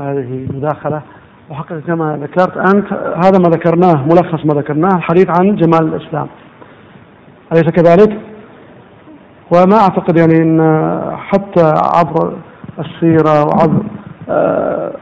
[0.00, 1.02] هذه المداخلة.
[1.50, 2.92] وحقيقة كما ذكرت أنت
[3.24, 6.26] هذا ما ذكرناه ملخص ما ذكرناه الحديث عن جمال الإسلام.
[7.52, 8.18] أليس كذلك؟
[9.54, 10.60] وما أعتقد يعني إن
[11.16, 12.32] حتى عبر
[12.78, 13.82] السيرة وعبر
[14.28, 14.92] آه،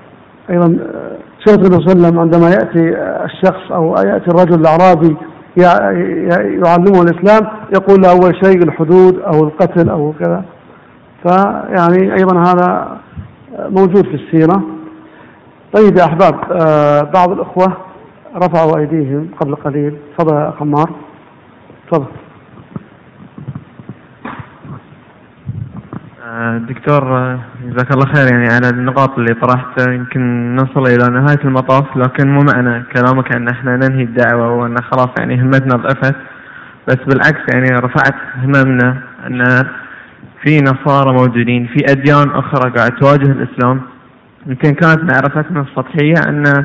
[0.50, 1.16] أيضا آه،
[1.48, 4.62] النبي صلى الله عليه وسلم عندما يأتي الشخص أو يأتي الرجل
[5.56, 5.90] يع-
[6.66, 10.44] يعلمه الإسلام يقول له أول شيء الحدود أو القتل أو كذا.
[11.22, 12.96] فيعني أيضا هذا
[13.58, 14.62] موجود في السيرة.
[15.76, 17.76] طيب يا أحباب آه، بعض الأخوة
[18.36, 19.96] رفعوا أيديهم قبل قليل.
[20.18, 20.90] تفضل يا أخ عمار.
[21.90, 22.06] تفضل.
[26.68, 31.96] دكتور آه، جزاك الله خير يعني على النقاط اللي طرحتها يمكن نصل إلى نهاية المطاف
[31.96, 36.16] لكن مو معنى كلامك أن إحنا ننهي الدعوة وأن خلاص يعني همتنا ضعفت.
[36.88, 38.96] بس بالعكس يعني رفعت هممنا
[39.26, 39.44] أن
[40.42, 43.80] في نصارى موجودين في أديان أخرى قاعد تواجه الإسلام.
[44.46, 46.64] يمكن كانت معرفتنا السطحية أن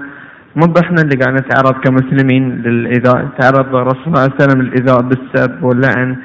[0.55, 5.63] مو إحنا اللي قاعد نتعرض كمسلمين للإيذاء تعرض الرسول صلى الله عليه وسلم للإيذاء بالسب
[5.63, 6.15] واللعن.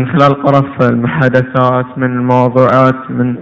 [0.00, 3.36] من خلال قرف المحادثات من الموضوعات من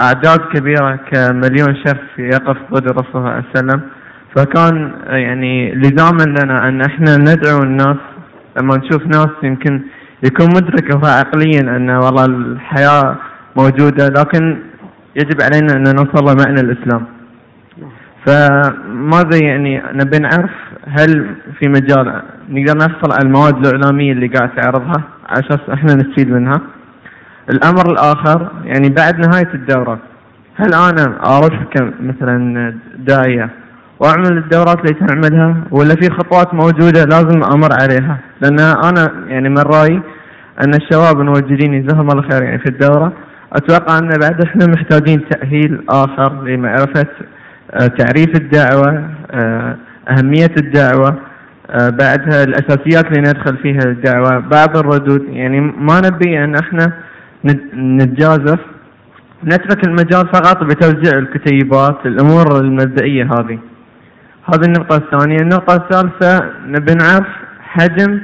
[0.00, 3.80] أعداد كبيرة كمليون شخص يقف ضد الرسول صلى الله عليه وسلم.
[4.36, 7.96] فكان يعني لزاما لنا أن إحنا ندعو الناس
[8.60, 9.82] لما نشوف ناس يمكن
[10.22, 13.16] يكون مدرك عقليا أن والله الحياة
[13.56, 14.58] موجودة لكن
[15.16, 17.06] يجب علينا أن نوصل لمعنى الإسلام.
[18.26, 20.50] فماذا يعني نبي نعرف
[20.88, 26.30] هل في مجال نقدر نحصل على المواد الإعلامية اللي قاعد تعرضها؟ على أساس إحنا نستفيد
[26.30, 26.60] منها.
[27.50, 29.98] الأمر الآخر يعني بعد نهاية الدورة
[30.56, 33.50] هل أنا أروح كمثلا داعية
[34.00, 39.58] وأعمل الدورات اللي تعملها ولا في خطوات موجودة لازم أمر عليها؟ لأن أنا يعني من
[39.58, 40.02] رأيي
[40.64, 43.12] أن الشباب الموجودين جزاهم الله خير يعني في الدورة
[43.52, 47.06] أتوقع أن بعد إحنا محتاجين تأهيل آخر لمعرفة
[47.78, 49.76] تعريف الدعوة آه،
[50.10, 51.16] أهمية الدعوة
[51.70, 55.22] آه، بعدها الأساسيات اللي ندخل فيها الدعوة بعض الردود.
[55.28, 56.92] يعني ما نبي أن إحنا
[57.44, 58.58] نت- نتجازف
[59.44, 63.58] نترك المجال فقط بتوزيع الكتيبات الأمور المبدئية هذه.
[64.54, 65.36] هذه النقطة الثانية.
[65.36, 67.26] النقطة الثالثة نبي نعرف
[67.60, 68.20] حجم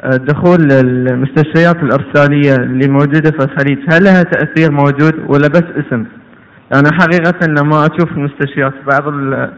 [0.00, 3.78] آه، دخول المستشفيات الإرسالية اللي موجودة في الخليج.
[3.92, 6.04] هل لها تأثير موجود ولا بس اسم؟
[6.74, 9.50] أنا حقيقة لما أشوف المستشفيات بعض ال-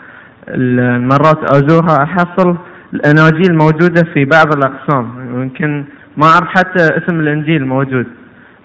[0.48, 2.56] المرات أزورها أحصل
[2.94, 5.10] الأناجيل موجودة في بعض الأقسام.
[5.43, 5.85] يمكن
[6.16, 8.06] ما أعرف حتى اسم الإنجيل موجود.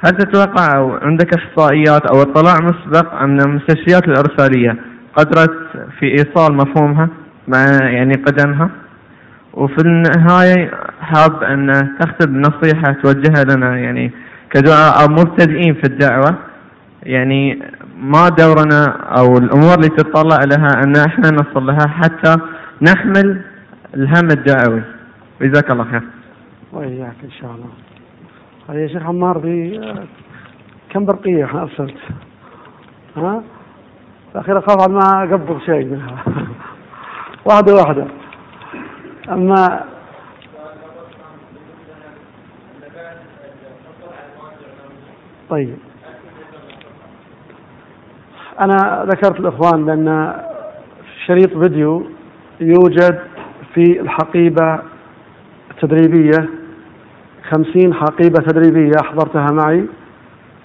[0.06, 4.76] هل تتوقع أو عندك إحصائيات أو اطلاع مسبق أن المستشفيات الإرسالية
[5.16, 5.54] قدرت
[6.00, 7.10] في إيصال مفهومها
[7.48, 8.70] مع يعني قدمها؟
[9.54, 10.72] وفي النهاية
[11.02, 14.12] حاب أن تختم نصيحة توجهها لنا يعني
[14.52, 16.36] كدعاء مبتدئين في الدعوة.
[17.04, 17.60] يعني
[18.04, 18.86] ما دورنا
[19.18, 22.36] أو الأمور اللي تتطلع لها أن إحنا نصل لها حتى
[22.82, 23.42] نحمل
[23.94, 24.84] الهم الدعوي
[25.42, 26.04] جزاك الله خير.
[26.72, 28.82] وإياك إن شاء الله.
[28.82, 30.04] يا شيخ عمار في آه،
[30.90, 31.98] كم برقية أرسلت؟
[33.18, 33.44] ها؟
[34.36, 36.24] الأخير أخاف ما أقبض شيء منها.
[37.46, 38.08] واحدة واحدة.
[39.30, 39.84] أما
[45.50, 45.93] طيب.
[48.62, 50.34] أنا ذكرت الإخوان بأن
[51.26, 52.04] شريط فيديو
[52.60, 53.20] يوجد
[53.74, 54.80] في الحقيبة
[55.72, 56.50] التدريبية
[57.50, 59.86] خمسين حقيبة تدريبية أحضرتها معي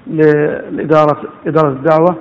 [0.06, 2.16] لإدارة إدارة الدعوة.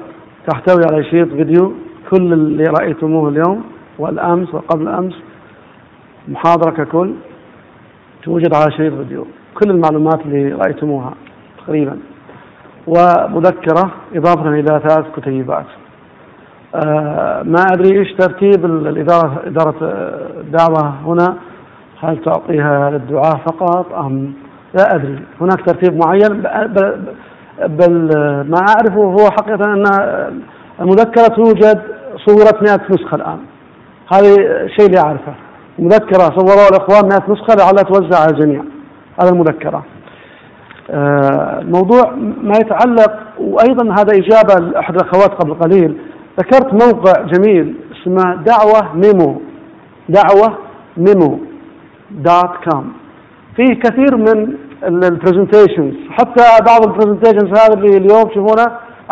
[0.48, 1.74] تحتوي على شريط فيديو
[2.12, 3.64] كل اللي رأيتموه اليوم
[4.00, 5.14] والأمس وقبل أمس
[6.28, 7.14] محاضرة ككل
[8.24, 9.28] توجد على شريط فيديو.
[9.56, 11.14] كل المعلومات اللي رأيتموها
[11.58, 11.98] تقريبا.
[12.88, 15.66] ومذكرة إضافة إلى ثلاث كتيبات.
[16.76, 21.36] آه ما أدري إيش ترتيب ال- الإدارة إدارة آه، الدعوة هنا.
[22.04, 24.34] هل تعطيها للدعاة فقط أم
[24.74, 25.20] لا أدري.
[25.42, 26.44] هناك ترتيب معين.
[27.68, 27.94] بل
[28.50, 29.84] ما أعرفه هو حقيقة أن
[30.82, 31.82] المذكرة توجد
[32.26, 33.38] صورت 100 نسخة الآن.
[34.14, 34.36] هذا
[34.68, 35.34] شيء اللي أعرفه.
[35.80, 38.62] مذكرة صوروها الإخوان 100 نسخة لعلها توزع على الجميع
[39.22, 39.78] هذا المذكرة.
[39.78, 39.97] آه،
[41.64, 42.12] موضوع
[42.42, 45.98] ما يتعلق وأيضا هذا إجابة لأحد الأخوات قبل قليل.
[46.40, 49.42] ذكرت موقع جميل اسمه دعوة ميمو
[50.10, 50.58] دعوة
[50.98, 51.40] ميمو
[52.12, 52.94] dot com.
[53.56, 54.54] فيه كثير من
[54.84, 58.66] ال presentations حتى بعض ال presentations هذا اللي اليوم تشوفونه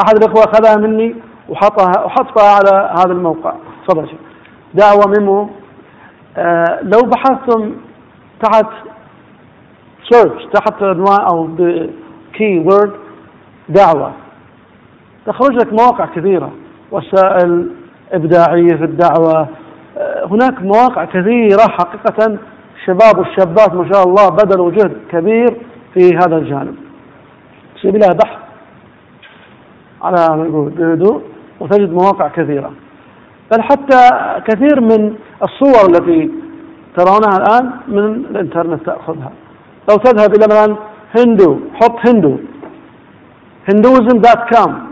[0.04, 1.16] أحد الأخوة أخذها مني
[1.50, 3.54] وحطها وحطها على هذا الموقع.
[3.88, 4.08] تفضل
[4.74, 5.50] دعوة ميمو.
[6.38, 7.72] آه لو بحثتم
[8.44, 8.66] تحت
[10.10, 11.50] search تحت عنوان أو
[12.34, 12.92] keyword
[13.70, 14.12] دعوة.
[15.26, 16.52] تخرج لك مواقع كثيرة.
[16.92, 17.70] وسائل
[18.12, 19.48] إبداعية في الدعوة.
[19.98, 22.38] آه هناك مواقع كثيرة حقيقة.
[22.76, 25.58] الشباب والشابات ما شاء الله بذلوا جهد كبير
[25.94, 26.76] في هذا الجانب.
[27.82, 28.40] سيب لها بحث
[30.02, 31.22] على ما يقول
[31.60, 32.72] وتجد مواقع كثيرة.
[33.52, 34.10] بل حتى
[34.48, 36.32] كثير من الصور التي
[36.98, 39.32] ترونها الآن من الإنترنت تأخذها.
[39.90, 40.76] لو تذهب إلى مثلا
[41.18, 42.38] هندو حط هندو.
[43.70, 44.88] Hinduism dot com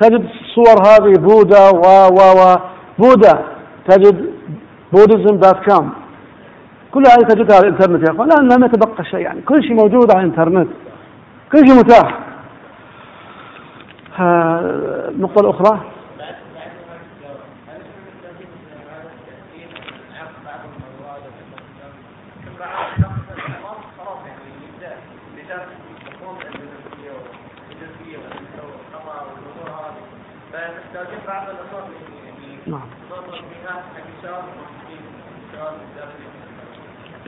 [0.00, 1.86] تجد الصور هذه بودا و
[2.18, 2.56] و و
[2.98, 3.44] بودا.
[3.88, 4.16] تجد
[4.92, 5.90] Buddhism dot com
[6.92, 8.32] كل هذه تجدها على الإنترنت يا إخوان.
[8.32, 9.20] الان لم يتبقى شيء.
[9.20, 10.68] يعني كل شيء موجود على الإنترنت.
[11.52, 12.18] كل شيء متاح.
[14.20, 15.80] النقطة الأخرى
[32.66, 32.80] نعم.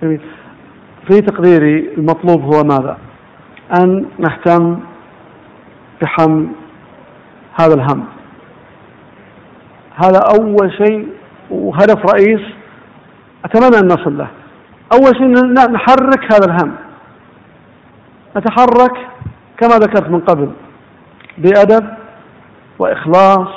[0.02, 0.20] جميل.
[1.08, 2.98] في تقديري المطلوب هو ماذا؟
[3.80, 4.80] أن نهتم
[6.02, 6.48] بحمل
[7.60, 8.04] هذا الهم.
[10.04, 11.08] هذا أول شيء
[11.50, 12.40] وهدف رئيس
[13.44, 14.28] أتمنى أن نصل له.
[14.92, 15.26] أول شيء
[15.72, 16.74] نحرك هذا الهم.
[18.36, 18.96] نتحرك
[19.58, 20.52] كما ذكرت من قبل
[21.38, 21.88] بأدب
[22.78, 23.48] وإخلاص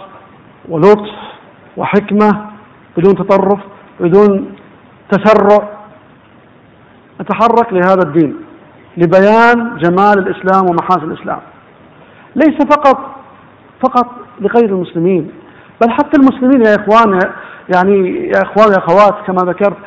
[0.70, 1.31] ولطف
[1.78, 2.46] وحكمة
[2.98, 3.60] بدون تطرف
[4.00, 4.56] بدون
[5.12, 5.70] تسرع.
[7.22, 8.36] نتحرك لهذا الدين
[8.98, 11.40] لبيان جمال الإسلام ومحاسن الإسلام.
[12.36, 12.98] ليس فقط
[13.84, 14.08] فقط
[14.40, 15.32] لغير المسلمين
[15.82, 17.20] بل حتى المسلمين يا إخوان
[17.76, 19.78] يعني يا إخوان يا أخوات كما ذكرت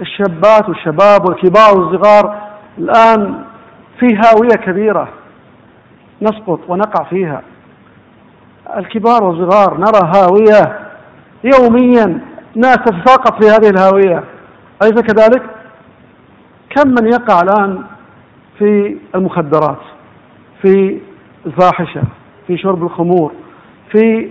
[0.00, 2.36] الشابات والشباب والكبار والصغار
[2.78, 3.44] الآن
[4.00, 5.08] في هاوية كبيرة
[6.22, 7.42] نسقط ونقع فيها.
[8.76, 10.78] الكبار والصغار نرى هاوية
[11.44, 12.20] يوميا
[12.54, 14.24] ناس تتساقط في هذه الهاوية.
[14.82, 15.42] أليس كذلك؟
[16.70, 17.82] كم من يقع الآن
[18.58, 19.80] في المخدرات
[20.62, 21.00] في
[21.46, 22.02] الفاحشة
[22.46, 23.32] في شرب الخمور
[23.92, 24.30] في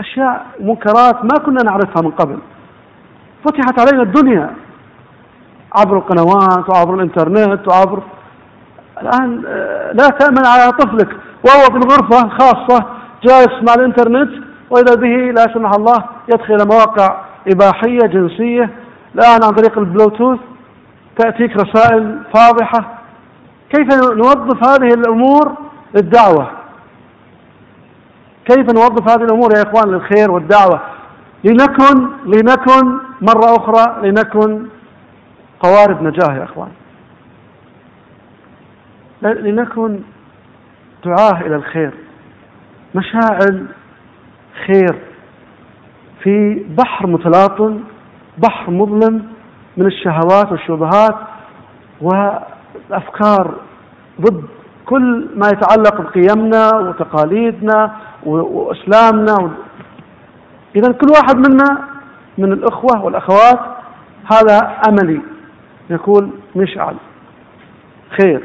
[0.00, 2.38] أشياء منكرات ما كنا نعرفها من قبل.
[3.44, 4.50] فتحت علينا الدنيا
[5.74, 8.02] عبر القنوات وعبر الإنترنت وعبر
[9.02, 11.08] الآن آه، لا تأمن على طفلك.
[11.44, 12.84] وهو في الغرفة خاصة
[13.22, 14.30] جالس مع الإنترنت
[14.70, 18.70] وإذا به لا سمح الله يدخل مواقع إباحية جنسية
[19.14, 20.38] الآن عن طريق البلوتوث
[21.18, 22.98] تأتيك رسائل فاضحة.
[23.74, 25.54] كيف نوظف هذه الأمور
[25.94, 26.50] للدعوة؟
[28.44, 30.80] كيف نوظف هذه الأمور يا إخوان للخير والدعوة؟
[31.44, 34.66] لنكن لنكن مرة أخرى لنكن
[35.60, 36.68] قوارب نجاة يا إخوان.
[39.22, 40.00] لنكن
[41.04, 41.92] دعاة إلى الخير.
[42.94, 43.66] مشاعل
[44.66, 45.07] خير.
[46.22, 47.80] في بحر متلاطم
[48.38, 49.26] بحر مظلم
[49.76, 51.14] من الشهوات والشبهات
[52.00, 53.54] والأفكار
[54.20, 54.44] ضد
[54.86, 57.96] كل ما يتعلق بقيمنا وتقاليدنا
[58.26, 59.50] وإسلامنا و...
[60.76, 61.84] إذا كل واحد منا
[62.38, 63.60] من الأخوة والأخوات
[64.32, 65.20] هذا أملي
[65.90, 66.96] يكون مشعل.
[68.20, 68.42] خير.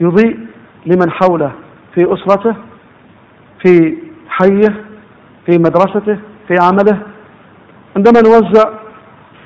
[0.00, 0.46] يضيء
[0.86, 1.52] لمن حوله
[1.94, 2.56] في أسرته
[3.62, 3.98] في
[4.28, 4.84] حيه
[5.46, 6.18] في مدرسته
[6.50, 6.98] في عمله.
[7.96, 8.68] عندما نوزع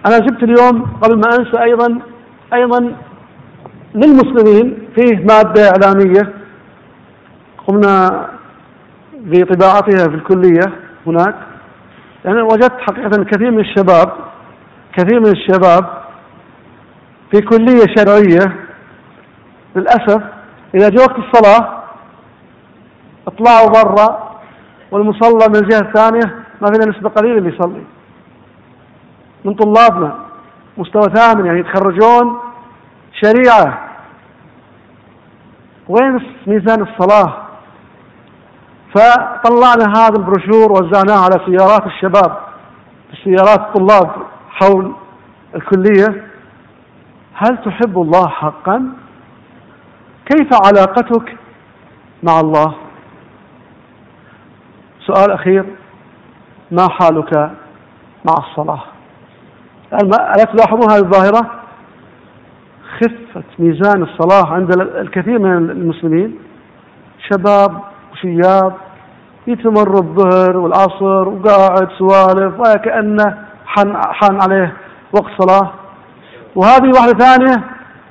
[0.07, 1.99] أنا جبت اليوم قبل ما أنسى أيضا
[2.55, 2.95] أيضا
[3.95, 6.33] للمسلمين فيه مادة إعلامية.
[7.67, 8.29] قمنا
[9.15, 10.73] بطباعتها في الكلية
[11.07, 11.35] هناك.
[12.25, 14.13] يعني وجدت حقيقة كثير من الشباب
[14.97, 15.85] كثير من الشباب
[17.31, 18.57] في كلية شرعية
[19.77, 20.23] للأسف
[20.75, 21.83] إذا جاء وقت الصلاة
[23.27, 24.39] اطلعوا برا
[24.91, 27.85] والمصلى من الجهة الثانية ما فينا نسبة قليلة اللي يصلي.
[29.45, 30.19] من طلابنا
[30.79, 32.39] مستوى ثامن يعني يتخرجون
[33.13, 33.89] شريعة.
[35.89, 37.35] وين ميزان الصلاة؟
[38.95, 42.39] فطلعنا هذا البروشور وزعناه على سيارات الشباب
[43.25, 44.11] سيارات الطلاب
[44.51, 44.95] حول
[45.55, 46.25] الكلية.
[47.35, 48.93] هل تحب الله حقا؟
[50.27, 51.37] كيف علاقتك
[52.23, 52.75] مع الله؟
[55.07, 55.65] سؤال أخير.
[56.79, 57.37] ما حالك
[58.25, 58.83] مع الصلاة؟
[59.93, 61.51] ألا تلاحظون هذه الظاهرة؟
[62.99, 66.39] خفة ميزان الصلاة عند الكثير من المسلمين.
[67.31, 67.81] شباب
[68.13, 68.73] وشياب
[69.47, 74.73] يتمر الظهر والعصر وقاعد سوالف وكأنه حان, حان عليه
[75.13, 75.71] وقت صلاة.
[76.55, 77.65] وهذه واحدة ثانية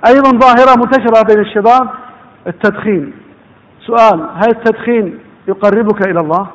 [0.08, 1.90] أيضا ظاهرة منتشرة بين الشباب
[2.48, 3.14] التدخين.
[3.86, 6.48] سؤال هل التدخين يقربك إلى الله؟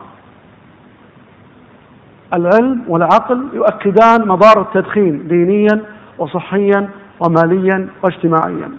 [2.35, 5.85] العلم والعقل يؤكدان مضار التدخين دينيا
[6.19, 6.89] وصحيا
[7.21, 8.71] وماليا واجتماعيا.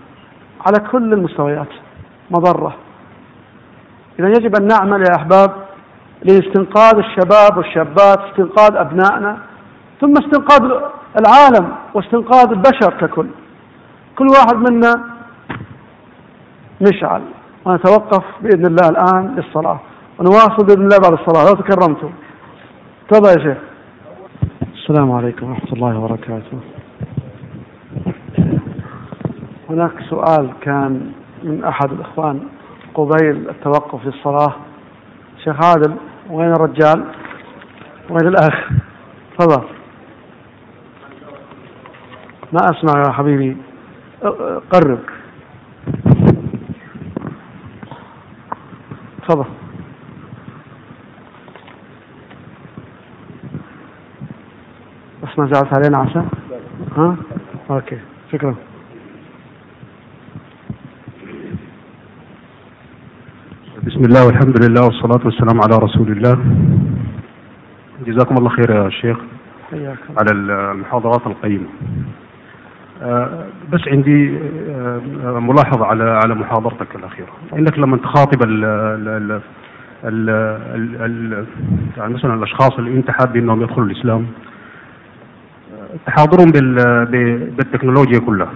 [0.67, 1.67] على كل المستويات
[2.31, 2.75] مضرة.
[4.19, 5.51] إذا يجب أن نعمل يا أحباب
[6.23, 9.37] لاستنقاذ الشباب والشابات استنقاذ أبنائنا
[10.01, 10.71] ثم استنقاذ
[11.19, 13.27] العالم واستنقاذ البشر ككل.
[14.17, 15.03] كل واحد منا
[16.81, 17.21] مشعل
[17.65, 19.79] ونتوقف بإذن الله الآن للصلاة.
[20.19, 21.49] ونواصل بإذن الله بعد الصلاة.
[21.49, 22.11] لو تكرمتم.
[23.09, 23.57] تفضل يا شيخ.
[24.73, 26.59] السلام عليكم ورحمة الله وبركاته.
[29.69, 31.11] هناك سؤال كان
[31.43, 32.39] من أحد الإخوان
[32.93, 34.55] قبيل التوقف للصلاة
[35.43, 35.95] شيخ عادل
[36.29, 37.05] وين الرجال؟
[38.09, 38.69] وين الأخ؟
[39.37, 39.63] تفضل.
[42.53, 43.57] ما أسمع يا حبيبي.
[44.71, 44.99] قرب.
[49.27, 49.45] تفضل.
[55.23, 56.27] بس ما زعلت علينا عشان؟
[56.97, 57.15] ها؟
[57.69, 57.97] أوكي
[58.31, 58.55] شكرا.
[63.83, 66.37] بسم الله والحمد لله والصلاة والسلام على رسول الله.
[68.05, 69.17] جزاكم الله خير يا شيخ.
[69.71, 70.13] حياكم.
[70.19, 71.67] على المحاضرات القيمة.
[73.01, 74.37] آه، بس عندي
[74.69, 77.33] آه، ملاحظة على على محاضرتك الأخيرة.
[77.53, 79.41] إنك لما تخاطب ال ال
[80.03, 80.29] ال
[81.01, 81.45] ال
[81.97, 84.25] يعني مثلا الأشخاص اللي أنت حاب إنهم يدخلوا الإسلام
[86.07, 86.51] تحاضرهم
[87.57, 88.51] بالتكنولوجيا كلها.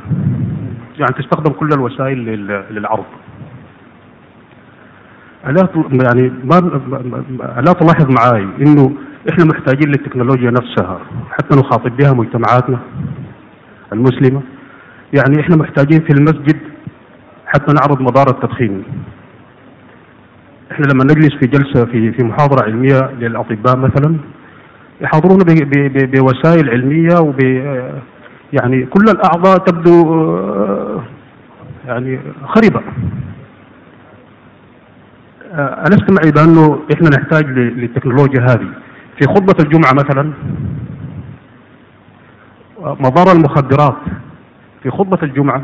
[0.99, 3.05] يعني تستخدم كل الوسائل لل- للعرض.
[5.47, 6.57] ألا ت- يعني ما
[7.59, 8.93] ألا تلاحظ معي إنه
[9.31, 10.99] إحنا محتاجين للتكنولوجيا نفسها
[11.31, 12.79] حتى نخاطب بها مجتمعاتنا
[13.93, 14.41] المسلمة.
[15.13, 16.57] يعني إحنا محتاجين في المسجد
[17.47, 18.83] حتى نعرض مضار التدخين.
[20.71, 24.15] إحنا لما نجلس في جلسة في في محاضرة علمية للأطباء مثلا
[25.03, 25.39] يحاضرون
[26.13, 27.39] بوسائل علمية وب
[28.53, 31.03] يعني كل الأعضاء تبدو آه،
[31.87, 32.81] يعني خربة
[35.53, 38.67] آه، ألست معي بأنه إحنا نحتاج للتكنولوجيا هذه.
[39.19, 40.33] في خطبة الجمعة مثلا
[42.83, 43.97] آه، مضار المخدرات.
[44.83, 45.61] في خطبة الجمعة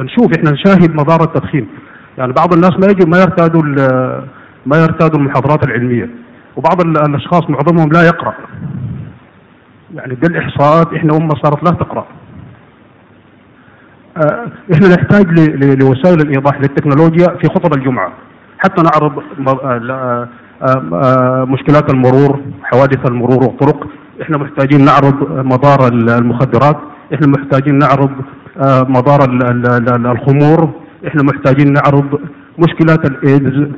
[0.00, 1.68] نشوف إحنا نشاهد مضار التدخين
[2.18, 3.62] يعني بعض الناس ما يجوا ما يرتادوا
[4.66, 6.10] ما يرتادوا المحاضرات العلمية.
[6.58, 8.34] وبعض ال- الأشخاص معظمهم لا يقرأ.
[9.94, 12.06] يعني بالإحصاءات إحنا أمة صارت لا تقرأ.
[14.16, 15.26] آه، إحنا نحتاج
[15.82, 18.12] لوسائل الإيضاح للتكنولوجيا في خطب الجمعة.
[18.58, 20.28] حتى نعرض آه،
[20.62, 23.86] آه، مشكلات المرور حوادث المرور والطرق
[24.22, 26.76] إحنا محتاجين نعرض مضار ال- المخدرات.
[27.14, 28.10] إحنا محتاجين نعرض
[28.88, 30.70] مضار ال- ال- ال- الخمور.
[31.06, 32.20] إحنا محتاجين نعرض
[32.58, 33.68] مشكلات الإيدز.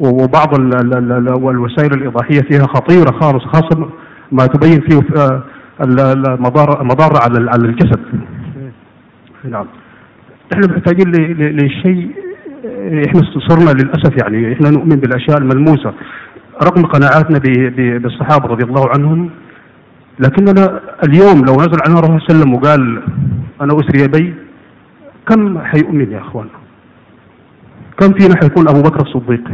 [0.00, 3.88] وبعض ال- ال- ال- ال- الوسائل الايضاحيه فيها خطيرة خالص خاصة
[4.32, 5.42] ما تبين فيه آه،
[5.84, 6.42] ال- ال-
[6.86, 8.00] مضار على على الجسد.
[9.44, 9.66] نعم.
[10.52, 11.12] إحنا محتاجين
[11.56, 12.10] لشيء
[13.06, 15.92] إحنا صرنا للأسف يعني إحنا نؤمن بالأشياء الملموسة.
[16.62, 17.38] رغم قناعاتنا
[17.98, 19.30] بالصحابة رضي الله عنهم
[20.20, 23.02] لكننا اليوم لو نزل علينا الرسول صلى الله عليه وسلم وقال
[23.62, 24.34] أنا أسري بي
[25.28, 26.46] كم حيؤمن يا إخوان؟
[28.00, 29.44] كم فينا حيكون أبو بكر الصديق؟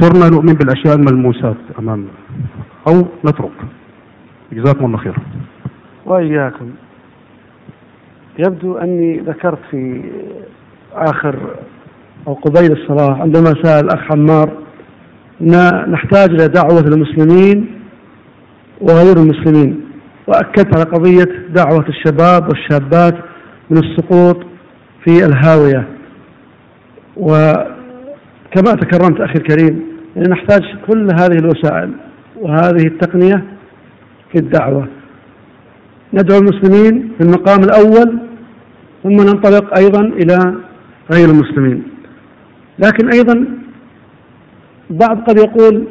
[0.00, 2.08] صرنا نؤمن بالأشياء الملموسات أمامنا.
[2.88, 3.50] أو نترك.
[4.52, 5.16] جزاكم الله خير.
[6.06, 6.70] وإياكم.
[8.38, 10.02] يبدو أني ذكرت في
[10.92, 11.36] آخر
[12.28, 14.50] أو قبيل الصلاة عندما سأل الأخ عمار
[15.40, 17.66] أن نحتاج إلى دعوة المسلمين
[18.80, 19.80] وغير المسلمين
[20.26, 23.14] وأكدت على قضية دعوة الشباب والشابات
[23.70, 24.49] من السقوط
[25.04, 25.88] في الهاوية.
[27.16, 29.82] وكما تكرمت أخي الكريم
[30.16, 31.90] يعني نحتاج كل هذه الوسائل
[32.40, 33.44] وهذه التقنية
[34.32, 34.88] في الدعوة.
[36.14, 38.18] ندعو المسلمين في المقام الأول
[39.02, 40.54] ثم ننطلق أيضا إلى
[41.12, 41.82] غير المسلمين.
[42.78, 43.44] لكن أيضا
[44.90, 45.84] بعض قد يقول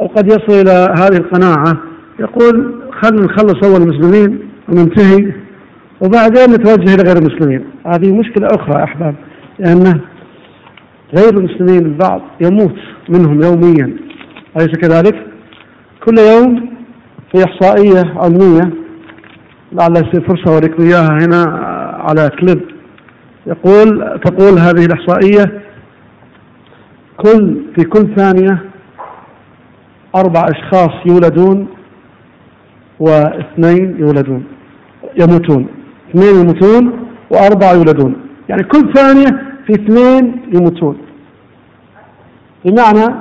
[0.00, 1.76] أو قد يصل إلى هذه القناعة
[2.20, 4.38] يقول خلنا نخلص أول المسلمين
[4.68, 5.32] وننتهي.
[6.00, 7.64] وبعدين نتوجه إلى غير المسلمين.
[7.86, 9.14] هذه مشكلة أخرى أحباب
[9.58, 10.00] لأن
[11.18, 12.78] غير المسلمين البعض يموت
[13.08, 13.96] منهم يوميا.
[14.56, 15.26] أليس كذلك؟
[16.04, 16.70] كل يوم
[17.32, 18.72] في إحصائية علمية
[19.72, 21.44] لعل يصير فرصة أوريكم إياها هنا
[22.08, 22.60] على كليب.
[23.46, 25.60] يقول تقول هذه الإحصائية
[27.16, 28.64] كل في كل ثانية
[30.16, 31.68] أربع أشخاص يولدون
[33.00, 34.44] واثنين يولدون
[35.20, 35.66] يموتون.
[36.16, 36.92] اثنين يموتون
[37.30, 38.16] وأربعة يولدون.
[38.48, 40.96] يعني كل ثانية في اثنين يموتون.
[42.64, 43.14] بمعنى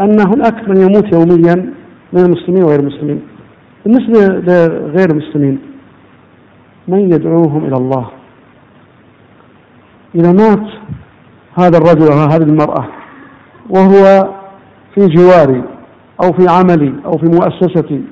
[0.00, 1.74] أن هناك من يموت يوميا
[2.12, 3.20] من المسلمين وغير المسلمين.
[3.84, 5.58] بالنسبة لغير المسلمين
[6.88, 8.10] من يدعوهم إلى الله؟
[10.14, 10.66] إذا مات
[11.58, 12.88] هذا الرجل أو هذه المرأة
[13.70, 14.28] وهو
[14.94, 15.64] في جواري
[16.22, 18.02] أو في عملي أو في مؤسستي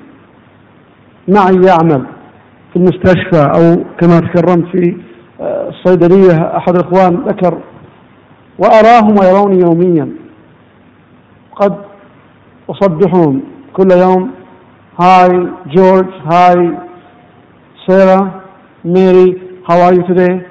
[1.27, 2.05] معي يعمل؟
[2.69, 4.97] في المستشفى أو كما تكرمت في
[5.41, 7.57] آه، الصيدلية أحد الإخوان ذكر
[8.59, 10.09] وأراهم ويروني يوميا
[11.55, 11.75] قد
[12.69, 13.41] أصبحهم
[13.73, 14.31] كل يوم
[15.01, 16.77] هاي جورج هاي
[17.87, 18.41] سيرا
[18.85, 20.41] Mary how are you today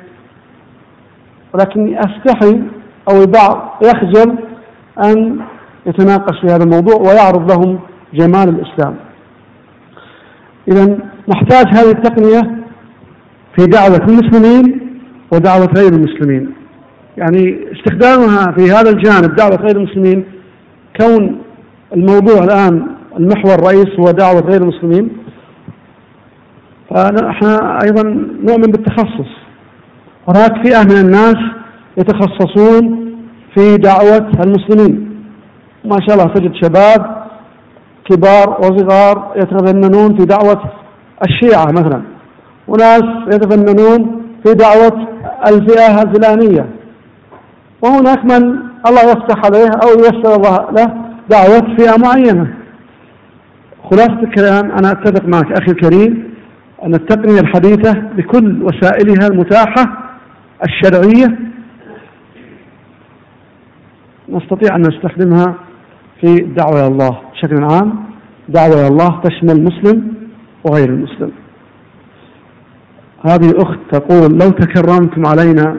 [1.54, 2.62] ولكني أستحي
[3.10, 4.38] أو البعض يخجل
[5.04, 5.40] أن
[5.86, 7.80] يتناقش في هذا الموضوع ويعرض لهم
[8.14, 8.96] جمال الإسلام.
[10.68, 10.98] إذا
[11.28, 12.40] نحتاج هذه التقنية
[13.56, 14.80] في دعوة المسلمين
[15.32, 16.52] ودعوة غير المسلمين.
[17.16, 20.24] يعني استخدامها في هذا الجانب دعوة غير المسلمين
[21.00, 21.38] كون
[21.96, 22.86] الموضوع الآن
[23.16, 25.08] المحور الرئيس هو دعوة غير المسلمين.
[26.90, 27.46] فنحن
[27.84, 28.02] أيضا
[28.42, 29.30] نؤمن بالتخصص.
[30.28, 31.36] هناك فئة من الناس
[31.96, 33.14] يتخصصون
[33.54, 35.08] في دعوة المسلمين.
[35.84, 37.26] ما شاء الله تجد شباب
[38.04, 40.62] كبار وصغار يتفننون في دعوة
[41.26, 42.02] الشيعة مثلا.
[42.68, 45.08] وناس يتفننون في دعوة
[45.46, 46.66] الفئة الفلانية.
[47.82, 50.94] وهناك من الله يفتح عليه أو ييسر الله له
[51.30, 52.54] دعوة فئة معينة.
[53.90, 56.34] خلاصة الكلام أنا أتفق معك أخي الكريم
[56.84, 60.12] أن التقنية الحديثة بكل وسائلها المتاحة
[60.64, 61.38] الشرعية.
[64.28, 65.54] نستطيع أن نستخدمها
[66.20, 68.04] في الدعوة إلى الله بشكل عام.
[68.48, 70.17] دعوة إلى الله تشمل المسلم
[70.68, 71.32] وغير المسلم.
[73.26, 75.76] هذه الأخت تقول لو تكرمتم علينا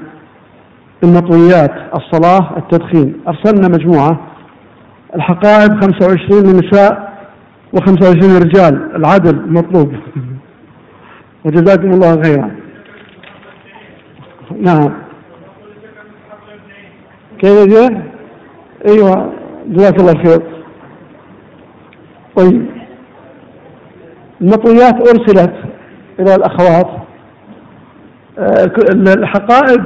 [1.04, 4.20] المطويات الصلاة التدخين أرسلنا مجموعة
[5.16, 7.10] الحقائب 25 للنساء
[7.76, 9.94] و25 للرجال العدل مطلوب.
[11.46, 12.52] وجزاكم الله خيرا.
[14.62, 14.94] نعم.
[17.40, 17.92] كيف؟
[18.88, 19.34] أيوه
[19.68, 20.42] جزاك الله خير.
[22.36, 22.79] طيب.
[24.42, 25.54] المطويات أرسلت
[26.20, 26.88] إلى الأخوات.
[28.40, 29.84] آه، الحقائب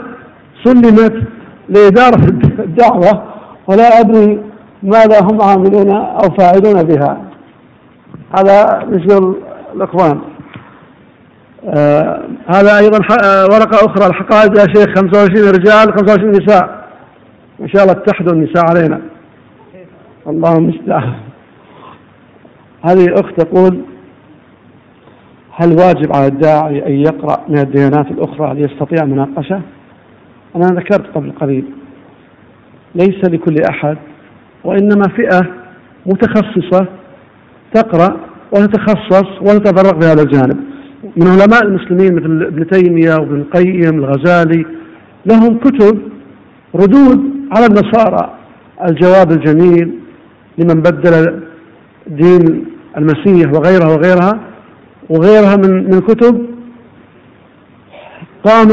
[0.63, 1.23] سلمت
[1.69, 2.25] لإدارة
[2.59, 3.23] الدعوة
[3.67, 4.43] ولا أدري
[4.83, 7.21] ماذا هم عاملون أو فاعلون بها.
[8.37, 9.35] هذا مثل
[9.75, 10.19] الاخوان
[11.67, 16.83] آه هذا أيضا آه ورقة أخرى الحقائب يا شيخ 25 رجال 25 نساء.
[17.61, 19.01] إن شاء الله اتحدوا النساء علينا.
[20.27, 21.13] الله المستعان
[22.85, 23.81] هذه الأخت تقول
[25.55, 29.61] هل واجب على الداعي أن يقرأ من الديانات الأخرى ليستطيع المناقشة؟
[30.55, 31.65] أنا ذكرت قبل قليل.
[32.95, 33.97] ليس لكل أحد
[34.63, 35.41] وإنما فئة
[36.05, 36.87] متخصصة
[37.73, 38.17] تقرأ
[38.51, 40.63] وتتخصص وتتفرغ في هذا الجانب.
[41.17, 44.65] من علماء المسلمين مثل ابن تيمية وابن القيم الغزالي
[45.25, 46.01] لهم كتب
[46.75, 48.33] ردود على النصارى
[48.89, 49.93] الجواب الجميل
[50.57, 51.39] لمن بدل
[52.07, 52.65] دين
[52.97, 54.52] المسيح وغيرها وغيرها
[55.09, 56.45] وغيرها من من كتب
[58.43, 58.69] قام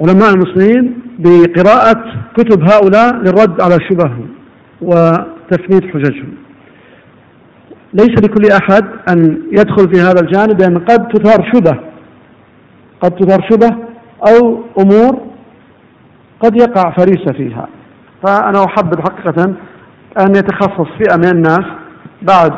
[0.00, 2.04] علماء المسلمين بقراءة
[2.36, 4.28] كتب هؤلاء للرد على شبههم
[4.80, 6.34] وتثبيت حججهم.
[7.94, 11.80] ليس لكل أحد أن يدخل في هذا الجانب لأن قد تثار شبه
[13.00, 13.76] قد تثار شبه
[14.28, 15.20] أو أمور
[16.40, 17.68] قد يقع فريسة فيها.
[18.26, 19.44] فأنا أحبذ حقيقة
[20.20, 21.64] أن يتخصص فئة من الناس
[22.22, 22.52] بعد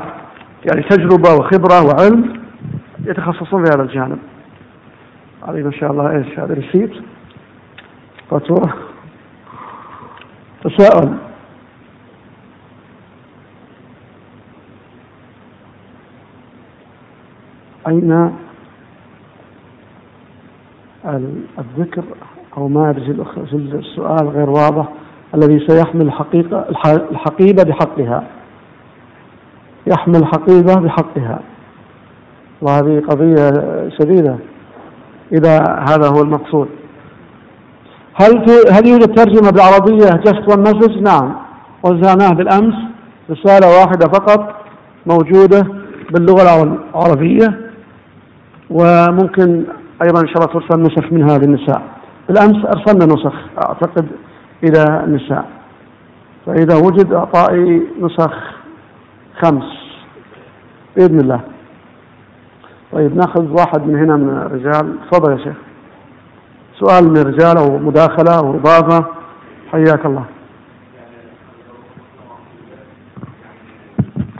[0.66, 2.42] يعني تجربة وخبرة وعلم
[3.04, 4.18] يتخصصون في هذا الجانب.
[5.48, 6.92] هذه ما شاء الله إيش هذا ريسيت
[8.30, 8.74] فاتورة
[10.64, 11.16] تساؤل
[17.88, 18.12] أين
[21.04, 22.04] ال- الذكر
[22.56, 23.10] أو ما أدري
[23.52, 24.88] السؤال غير واضح
[25.34, 28.24] الذي سيحمل الحقيقة الح- الحقيبة بحقها؟
[29.86, 31.40] يحمل حقيبة بحقها.
[32.62, 33.50] وهذه قضية
[34.00, 34.36] شديدة.
[35.32, 35.58] إذا
[35.88, 36.68] هذا هو المقصود.
[38.14, 41.34] هل هل يوجد ترجمة بالعربية جست والمسج؟ نعم.
[41.82, 42.74] وزعناه بالأمس
[43.30, 44.54] رسالة واحدة فقط
[45.06, 45.62] موجودة
[46.10, 47.60] باللغة العر- العربية.
[48.70, 49.64] وممكن
[50.02, 51.82] أيضا إن شاء الله ترسل نسخ منها للنساء.
[52.28, 53.34] بالأمس أرسلنا نسخ
[53.68, 54.06] أعتقد
[54.64, 55.44] إلى النساء.
[56.46, 58.55] فإذا وجد أعطائي نسخ
[59.42, 59.64] خمس.
[60.96, 61.40] بإذن الله.
[62.92, 64.98] طيب نأخذ واحد من هنا من الرجال.
[65.10, 65.56] تفضل يا شيخ.
[66.78, 69.06] سؤال من الرجال أو مداخلة أو إضافة.
[69.72, 70.24] حياك الله.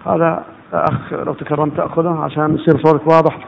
[0.07, 3.39] هذا أخ لو تكرمت تأخذه عشان يصير صوتك واضح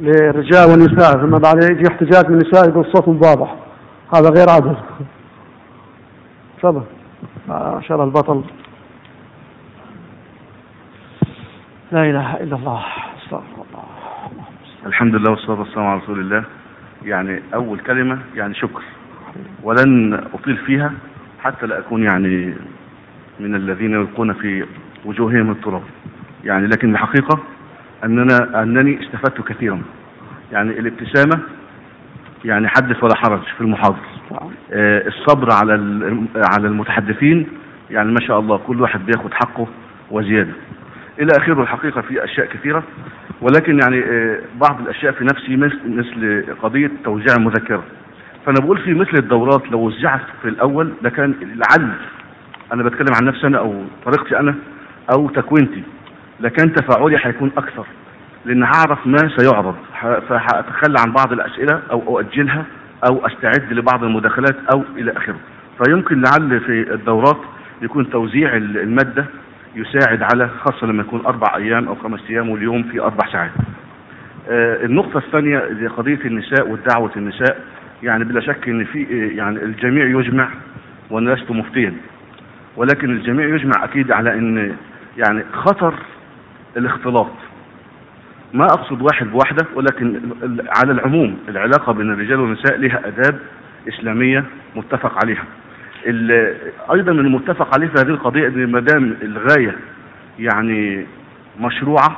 [0.00, 1.12] للرجال والنساء.
[1.12, 3.54] ثم بعد يجي احتجاج من النساء يقول صوتهم واضح.
[4.14, 4.76] هذا غير عادل.
[6.58, 6.82] تفضل.
[7.48, 8.42] ما شاء الله البطل.
[11.92, 12.84] لا إله إلا الله
[13.18, 13.84] أستغفر الله.
[14.86, 16.44] الحمد لله والصلاة والسلام على رسول الله.
[17.04, 18.82] يعني أول كلمة يعني شكر.
[19.62, 20.92] ولن أطيل فيها
[21.40, 22.54] حتى لا أكون يعني
[23.40, 24.64] من الذين يلقون في
[25.04, 25.82] وجوههم التراب.
[26.44, 27.38] يعني لكن الحقيقة
[28.04, 29.82] أننا أنني استفدت كثيرا.
[30.52, 31.40] يعني الابتسامة
[32.44, 34.04] يعني حدث ولا حرج في المحاضر
[34.72, 35.72] آه، الصبر على
[36.52, 37.46] على المتحدثين
[37.90, 39.66] يعني ما شاء الله كل واحد بياخد حقه
[40.10, 40.52] وزيادة.
[41.20, 42.82] إلى آخره الحقيقة في أشياء كثيرة
[43.40, 47.82] ولكن يعني آه، بعض الأشياء في نفسي مثل, قضية توزيع المذكرة
[48.46, 51.90] فأنا بقول في مثل الدورات لو وزعت في الأول لكان لعل
[52.72, 54.54] أنا بتكلم عن نفسي أنا أو طريقتي أنا
[55.14, 55.82] أو تكوينتي.
[56.40, 57.86] لكان تفاعلي هيكون أكثر
[58.44, 59.74] لأن هعرف ما سيعرض.
[60.28, 62.64] فهتخلى عن بعض الأسئلة أو أؤجلها
[63.10, 65.36] أو أستعد لبعض المداخلات أو إلى آخره.
[65.84, 67.36] فيمكن لعل في الدورات
[67.82, 69.24] يكون توزيع ال- المادة
[69.74, 73.50] يساعد على خاصة لما يكون أربع أيام أو خمس أيام واليوم في أربع ساعات.
[74.48, 77.60] آه، النقطة الثانية اللي قضية النساء والدعوة النساء
[78.02, 80.48] يعني بلا شك إن في آه، يعني الجميع يجمع
[81.10, 81.94] وأنا لست مفتيا
[82.76, 84.76] ولكن الجميع يجمع أكيد على إن
[85.18, 85.94] يعني خطر
[86.76, 87.30] الاختلاط.
[88.54, 90.20] ما أقصد واحد بواحدة ولكن
[90.76, 93.38] على العموم العلاقة بين الرجال والنساء لها آداب
[93.88, 94.44] إسلامية
[94.76, 95.44] متفق عليها.
[96.92, 99.76] أيضا المتفق عليه في هذه القضية أن ما دام الغاية
[100.38, 101.06] يعني
[101.60, 102.16] مشروعة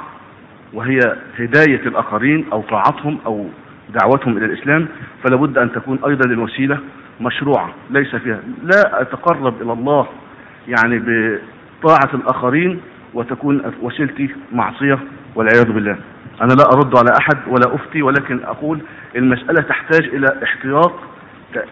[0.72, 0.98] وهي
[1.38, 3.46] هداية الآخرين أو طاعتهم أو
[3.94, 4.88] دعوتهم إلى الإسلام
[5.24, 6.78] فلا بد أن تكون أيضا الوسيلة
[7.20, 10.06] مشروعة ليس فيها لا أتقرب إلى الله
[10.68, 11.02] يعني
[11.82, 12.80] بطاعة الآخرين
[13.14, 14.98] وتكون وسيلتي معصية
[15.34, 15.96] والعياذ بالله.
[16.42, 18.80] أنا لا أرد على أحد ولا أفتي ولكن أقول
[19.16, 20.92] المسألة تحتاج إلى احتياط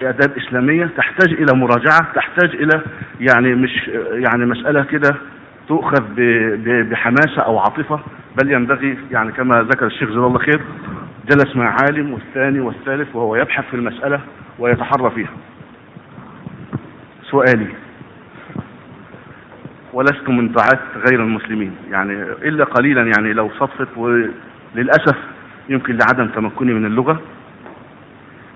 [0.02, 2.80] آداب إسلامية تحتاج إلى مراجعة تحتاج إلى
[3.20, 5.14] يعني مش يعني مسألة كده
[5.68, 6.20] تؤخذ ب-
[6.64, 8.00] ب- بحماسة أو عاطفة
[8.42, 10.60] بل ينبغي يعني كما ذكر الشيخ جزاه الله خير
[11.30, 14.20] جلس مع عالم والثاني والثالث وهو يبحث في المسألة
[14.58, 15.30] ويتحرى فيها.
[17.22, 17.66] سؤالي
[19.92, 20.78] ولست من دعاة
[21.10, 25.16] غير المسلمين؟ يعني إلا قليلا يعني لو صدفت وللأسف
[25.68, 27.20] يمكن لعدم تمكني من اللغة.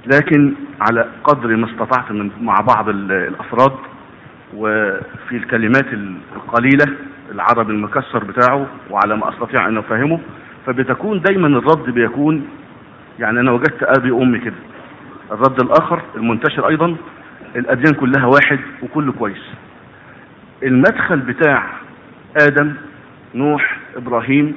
[0.06, 3.72] لكن على قدر ما استطعت من مع بعض ال- الأفراد
[4.54, 5.86] وفي الكلمات
[6.36, 6.86] القليلة
[7.32, 10.20] العربي المكسر بتاعه وعلى ما أستطيع أن أفهمه
[10.66, 12.46] فبتكون دايما الرد بيكون
[13.18, 14.54] يعني أنا وجدت أبي وأمي كده.
[15.32, 16.96] الرد الآخر المنتشر أيضا
[17.56, 19.42] الأديان كلها واحد وكله كويس.
[20.62, 21.64] المدخل بتاع
[22.42, 22.72] آدم
[23.34, 24.56] نوح إبراهيم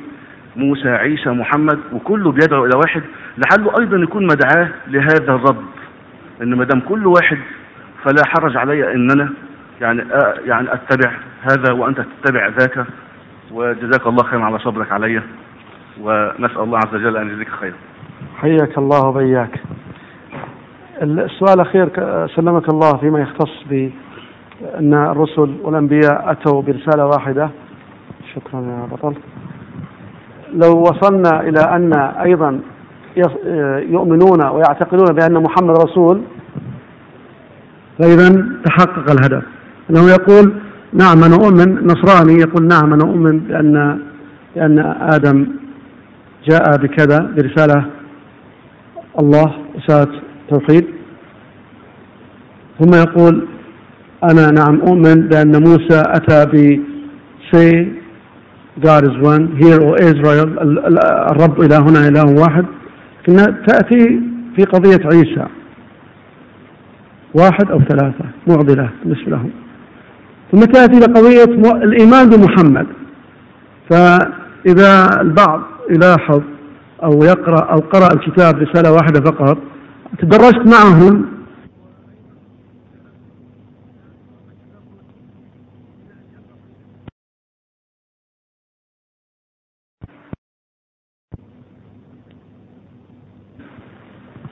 [0.55, 3.01] موسى عيسى محمد وكله بيدعو إلى واحد
[3.37, 5.65] لعله أيضا يكون مدعاة لهذا الرد
[6.41, 7.37] إن ما دام كل واحد
[8.03, 9.29] فلا حرج علي إن أنا
[9.81, 11.11] يعني آه يعني أتبع
[11.41, 12.85] هذا وأنت تتبع ذاك
[13.51, 15.21] وجزاك الله خيرا على صبرك علي
[16.01, 17.75] ونسأل الله عز وجل أن يجزيك خيرا.
[18.37, 19.61] حياك الله وبياك.
[21.01, 21.89] السؤال الأخير
[22.27, 27.49] سلمك الله فيما يختص بأن الرسل والأنبياء أتوا برسالة واحدة.
[28.35, 29.15] شكرا يا بطل.
[30.53, 32.59] لو وصلنا إلى أن أيضا
[33.91, 36.21] يؤمنون ويعتقدون بأن محمد رسول
[37.99, 39.43] فإذا تحقق الهدف.
[39.89, 40.53] أنه يقول
[40.93, 41.87] نعم أنا أؤمن.
[41.87, 43.99] نصراني يقول نعم أنا أؤمن بأن
[44.55, 45.47] بأن آدم
[46.49, 47.85] جاء بكذا برسالة
[49.19, 50.11] الله رسالة
[50.49, 50.85] توحيد.
[52.79, 53.47] ثم يقول
[54.23, 56.81] أنا نعم أؤمن بأن موسى أتى ب
[57.53, 57.71] say
[58.79, 59.55] God is one.
[59.57, 62.65] Hear O Israel ال- ال- الرب إلهنا إله واحد.
[63.35, 64.21] تأتي
[64.55, 65.47] في قضية عيسى.
[67.33, 69.51] واحد أو ثلاثة معضلة بالنسبة لهم.
[70.51, 72.87] ثم تأتي لقضية الإيمان بمحمد.
[73.89, 76.41] فإذا البعض يلاحظ
[77.03, 79.57] أو يقرأ أو قرأ الكتاب رسالة واحدة فقط
[80.19, 81.25] تدرجت معهم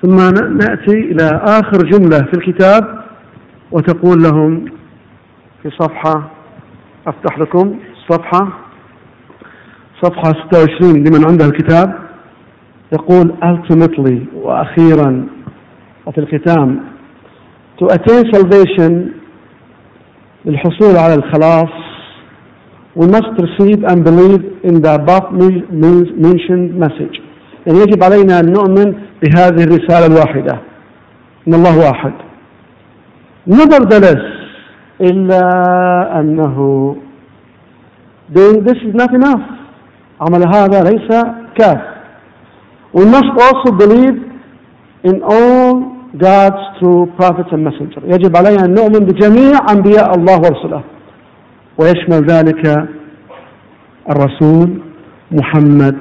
[0.06, 0.18] ثم
[0.58, 3.04] نأتي إلى آخر جملة في الكتاب
[3.72, 4.66] وتقول لهم
[5.64, 6.30] في صفحة
[7.08, 7.76] أفتح لكم
[8.10, 8.48] صفحة
[10.04, 11.94] صفحة 26 لمن عنده الكتاب
[12.94, 15.28] يقول ultimately وأخيرا
[16.06, 16.80] وفي الختام
[17.82, 18.94] to attain salvation
[20.46, 21.70] للحصول على الخلاص
[23.00, 27.22] we must receive and believe in the above mentioned message.
[27.68, 28.96] يعني يجب علينا أن نؤمن
[29.26, 30.60] بهذه الرسالة الواحدة.
[31.48, 32.14] إن الله واحد
[33.50, 34.24] nevertheless
[35.02, 35.44] إلا
[36.20, 36.58] أنه
[38.34, 39.46] this is not enough.
[40.22, 41.10] عمل هذا ليس
[41.58, 41.82] كاف.
[42.94, 44.18] We must also believe
[45.04, 48.04] in all God's true prophets and messengers.
[48.04, 50.84] يجب علينا أن نؤمن بجميع أنبياء الله ورسله.
[51.78, 52.88] ويشمل ذلك
[54.10, 54.80] الرسول
[55.32, 55.98] محمد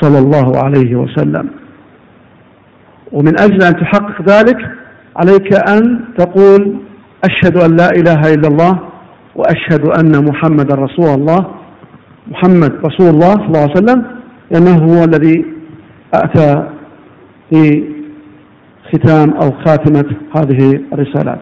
[0.00, 1.61] صلى الله عليه وسلم.
[3.12, 4.58] ومن أجل أن تحقق ذلك
[5.16, 6.76] عليك أن تقول
[7.24, 8.78] أشهد أن لا إله إلا الله
[9.34, 11.54] وأشهد أن محمد رسول الله
[12.28, 14.04] محمد رسول الله صلى الله عليه وسلم
[14.50, 15.44] لأنه هو الذي
[16.14, 16.68] أتى
[17.50, 17.84] في
[18.92, 21.38] ختام أو خاتمة هذه الرسالات.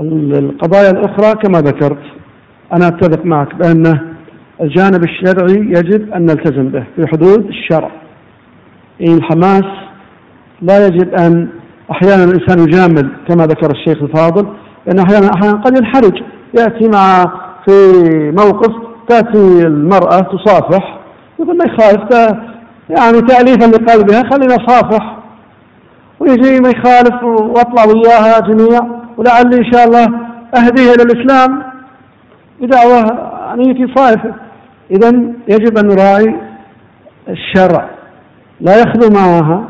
[0.00, 2.02] القضايا الأخرى كما ذكرت
[2.72, 3.98] أنا أتفق معك بأن
[4.60, 7.90] الجانب الشرعي يجب أن نلتزم به في حدود الشرع.
[9.08, 9.64] الحماس
[10.62, 11.48] لا يجب أن
[11.90, 14.46] أحيانا الإنسان يجامل كما ذكر الشيخ الفاضل
[14.86, 16.22] لأن أحيانا أحيانا قد ينحرج.
[16.58, 17.24] يأتي مع
[17.66, 17.92] في
[18.38, 18.72] موقف
[19.08, 20.98] تأتي المرأة تصافح
[21.38, 22.36] يقول ما يخالف
[22.90, 25.16] يعني تأليفا لقلبها خلينا صافح
[26.20, 28.80] ويجي ما يخالف وأطلع وياها جميع
[29.16, 30.04] ولعلي إن شاء الله
[30.56, 31.62] اهديها إلى الإسلام.
[32.60, 33.02] بدعوة
[33.56, 34.34] نيتي صائفه
[34.90, 35.08] اذا
[35.48, 36.36] يجب أن نراعي
[37.28, 37.88] الشرع.
[38.60, 39.68] لا يخلو معها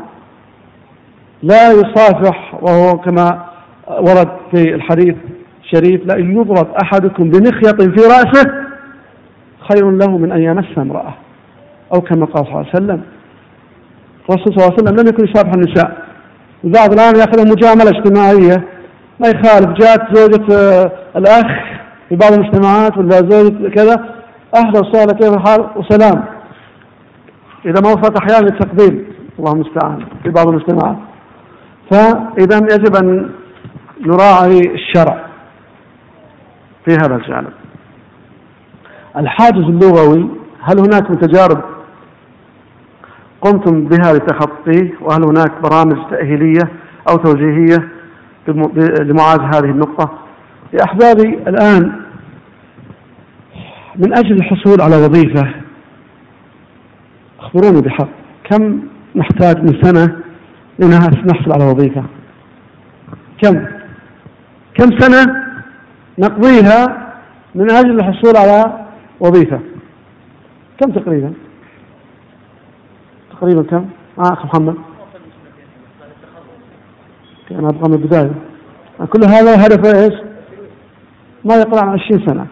[1.43, 3.45] لا يصافح وهو كما
[3.87, 5.15] ورد في الحديث
[5.63, 8.51] الشريف لأن يضرب أحدكم بمخيط في رأسه
[9.71, 11.13] خير له من أن يمس امرأة.
[11.93, 13.01] أو كما قال صلى الله عليه وسلم
[14.29, 15.97] الرسول صلى الله عليه وسلم لم يكن يصافح النساء.
[16.63, 18.67] البعض الآن يأخذ مجاملة اجتماعية.
[19.19, 21.51] ما يخالف جاءت زوجة آه، الأخ
[22.09, 24.05] في بعض المجتمعات ولا زوجة كذا
[24.55, 26.23] أهلا وسهلا كيف الحال؟ وسلام.
[27.65, 29.05] إذا ما وصلت أحيانا للتقبيل
[29.39, 30.97] الله المستعان في بعض المجتمعات.
[31.91, 33.29] فإذا يجب أن
[34.05, 35.25] نراعي الشرع
[36.85, 37.53] في هذا الجانب.
[39.17, 40.29] الحاجز اللغوي
[40.61, 41.61] هل هناك من تجارب
[43.41, 46.71] قمتم بها لتخطيه؟ وهل هناك برامج تأهيلية
[47.09, 47.89] أو توجيهية
[49.01, 50.11] لمعالجة هذه النقطة؟
[50.73, 52.01] يا أحبابي الآن
[53.95, 55.60] من أجل الحصول على وظيفة
[57.55, 58.07] أخبروني بحق
[58.43, 58.81] كم
[59.15, 60.19] نحتاج من سنة
[60.79, 62.03] لنحصل على وظيفة؟
[63.41, 63.65] كم؟
[64.73, 65.35] كم سنة
[66.19, 67.11] نقضيها
[67.55, 68.85] من أجل الحصول على
[69.19, 69.59] وظيفة؟
[70.79, 71.33] كم تقريبا؟
[73.31, 73.85] تقريبا كم؟
[74.19, 74.75] آه أخ محمد.
[77.51, 78.31] أنا أبغى من البداية.
[79.09, 80.13] كل هذا هدفه إيش؟
[81.45, 82.45] ما يقل عن 20 سنة.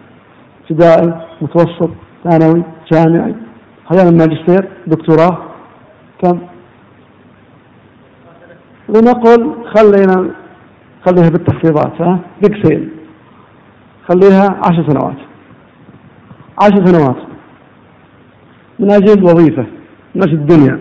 [0.62, 1.90] ابتدائي متوسط
[2.24, 2.62] ثانوي
[2.92, 3.34] جامعي.
[3.90, 5.38] أحيانا ماجستير دكتوراه.
[6.22, 6.38] كم؟
[8.88, 10.30] لنقل خلينا
[11.06, 12.88] خليها بالتخفيضات ها؟ بيج سيل
[14.08, 15.16] خليها عشر سنوات.
[16.62, 17.16] عشر سنوات.
[18.78, 19.66] من أجل وظيفة
[20.14, 20.78] من أجل الدنيا.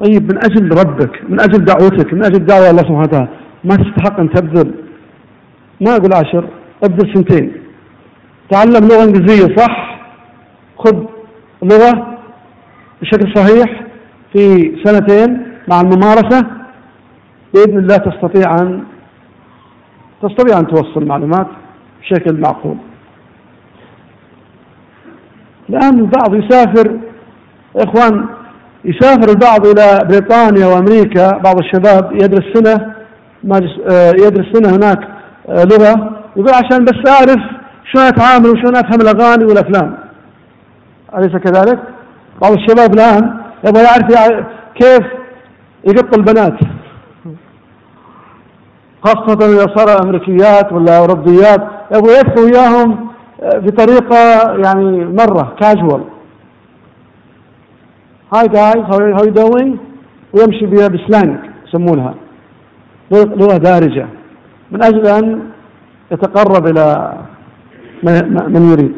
[0.00, 3.28] طيب من أجل ربك من أجل دعوتك من أجل دعوة الله سبحانه وتعالى
[3.64, 4.74] ما تستحق أن تبذل.
[5.80, 6.48] ما أقول عشر
[6.84, 7.52] ابذل سنتين.
[8.50, 10.00] تعلم لغة إنجليزية صح؟
[10.78, 11.04] خذ
[11.62, 12.18] لغة
[13.02, 13.82] بشكل صحيح
[14.32, 16.46] في سنتين مع الممارسة
[17.54, 18.82] بإذن الله تستطيع أن
[20.22, 21.46] تستطيع أن توصل معلومات
[22.00, 22.76] بشكل معقول.
[25.70, 26.98] الآن البعض يسافر
[27.76, 28.26] إخوان
[28.84, 32.94] يسافر البعض إلى بريطانيا وأمريكا بعض الشباب يدرس سنة
[34.26, 35.08] يدرس سنة هناك
[35.48, 37.40] لغة يقول عشان بس أعرف
[37.92, 40.09] شلون أتعامل وشلون أفهم الأغاني والأفلام.
[41.18, 41.78] أليس كذلك؟
[42.42, 45.06] بعض الشباب الآن يبغى يعرف كيف
[45.84, 46.58] يقط البنات.
[49.04, 51.60] خاصة إذا صار أمريكيات ولا أوروبيات
[51.94, 53.08] يبغى يدخل وياهم
[53.42, 54.16] بطريقة
[54.66, 56.04] يعني مرة casual
[58.34, 59.78] hi guys how you doing
[60.32, 62.14] ويمشي بها ب slang يسمونها.
[63.10, 64.06] لغة دارجة.
[64.70, 65.42] من أجل أن
[66.12, 67.12] يتقرب إلى
[68.48, 68.92] من يريد.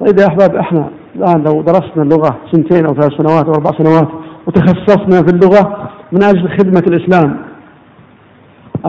[0.00, 4.08] طيب يا أحباب إحنا الآن لو درسنا اللغة سنتين أو ثلاث سنوات أو أربع سنوات
[4.46, 7.36] وتخصصنا في اللغة من أجل خدمة الإسلام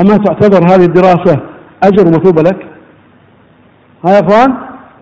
[0.01, 1.39] أما تعتبر هذه الدراسة
[1.83, 2.67] أجر ومثوبة لك؟
[4.05, 4.55] ها يا أخوان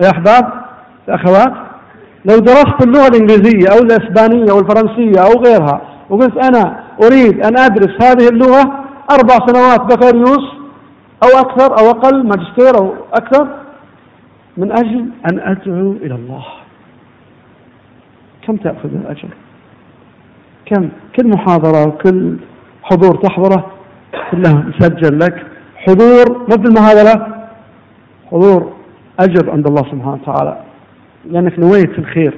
[0.03, 0.53] يا أحباب
[1.07, 1.53] يا أخوات
[2.25, 8.03] لو درست اللغة الإنجليزية أو الإسبانية أو الفرنسية أو غيرها وقلت أنا أريد أن أدرس
[8.03, 8.63] هذه اللغة
[9.11, 10.45] أربع سنوات بكالوريوس
[11.23, 13.47] أو أكثر أو أقل ماجستير أو أكثر
[14.57, 16.45] من أجل أن أدعو إلى الله.
[18.47, 19.29] كم تأخذ الأجر؟
[20.65, 22.37] كم؟ كل محاضرة وكل
[22.83, 23.71] حضور تحضره
[24.31, 25.45] كلها مسجل لك
[25.75, 27.47] حضور مو بالمحاضرة
[28.31, 28.73] حضور
[29.19, 30.57] أجر عند الله سبحانه وتعالى.
[31.25, 32.33] لأنك نويت الخير.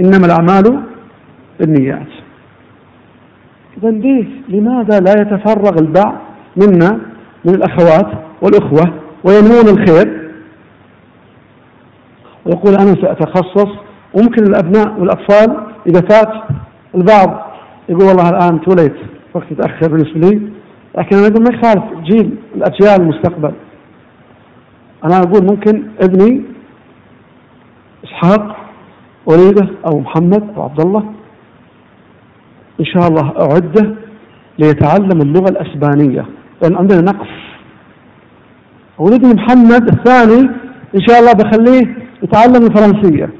[0.00, 0.82] إنما الأعمال
[1.60, 2.08] بالنيات.
[3.78, 6.18] إذا ليش؟ لماذا لا يتفرغ البعض
[6.56, 7.00] منا
[7.44, 8.94] من الأخوات والأخوة
[9.24, 10.30] وينمون الخير؟
[12.46, 15.56] ويقول أنا سأتخصص وممكن الأبناء والأطفال
[15.86, 16.32] إذا فات
[16.94, 17.48] البعض
[17.88, 18.96] يقول والله الآن توليت
[19.34, 20.40] وقت متأخر بالنسبة لي.
[20.98, 23.52] لكن أنا أقول ما يخالف جيل الأجيال المستقبل.
[25.04, 26.42] أنا أقول ممكن ابني
[28.04, 28.56] إسحاق
[29.28, 31.04] أريده أو محمد أو عبد الله
[32.80, 33.94] إن شاء الله أعده
[34.58, 36.26] ليتعلم اللغة الأسبانية.
[36.62, 37.28] لأن عندنا نقص.
[38.98, 40.50] ولدي محمد الثاني
[40.94, 43.30] إن شاء الله بخليه يتعلم الفرنسية.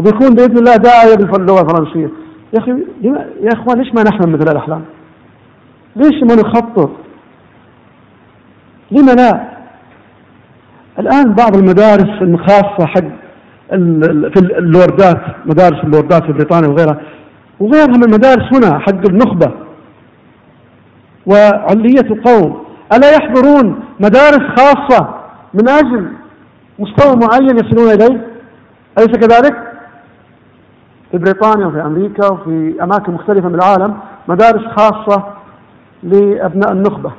[0.00, 2.10] وبيكون بإذن الله داعية باللغة الفرنسية.
[2.54, 2.70] يا أخي
[3.40, 4.84] يا إخوان ليش ما نحلم مثل الأحلام؟
[5.96, 6.90] ليش ما نخطط؟
[8.90, 9.48] لما لا؟
[10.98, 13.20] الآن بعض المدارس الخاصة حق
[14.34, 17.00] في اللوردات مدارس اللوردات في بريطانيا وغيرها
[17.60, 19.52] وغيرها من المدارس هنا حق النخبة
[21.26, 25.14] وعلية قوم ألا يحضرون مدارس خاصة
[25.54, 26.08] من أجل
[26.78, 28.26] مستوى معين يصلون إليه؟
[28.98, 29.69] أليس كذلك؟
[31.10, 33.96] في بريطانيا وفي أمريكا وفي أماكن مختلفة من العالم
[34.28, 35.24] مدارس خاصة
[36.02, 37.12] لأبناء النخبة.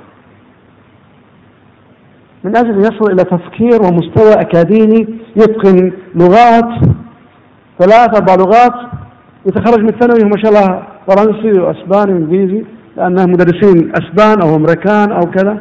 [2.43, 6.89] من أجل يصل إلى تفكير ومستوى أكاديمي يتقن لغات
[7.80, 8.91] ثلاث أربع لغات
[9.45, 12.65] يتخرج من الثانوي ما شاء الله فرنسي وأسباني وإنجليزي
[12.97, 15.57] لأنهم مدرسين أسبان أو أمريكان أو كذا.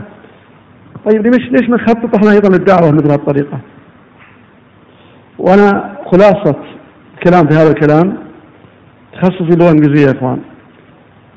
[1.10, 3.58] طيب ليش ليش ما نخطط إحنا أيضا للدعوة مثل هالطريقة؟
[5.38, 6.56] وأنا خلاصة
[7.20, 8.16] الكلام في هذا الكلام.
[9.12, 10.38] تخصصي اللغة الإنجليزية يا إخوان.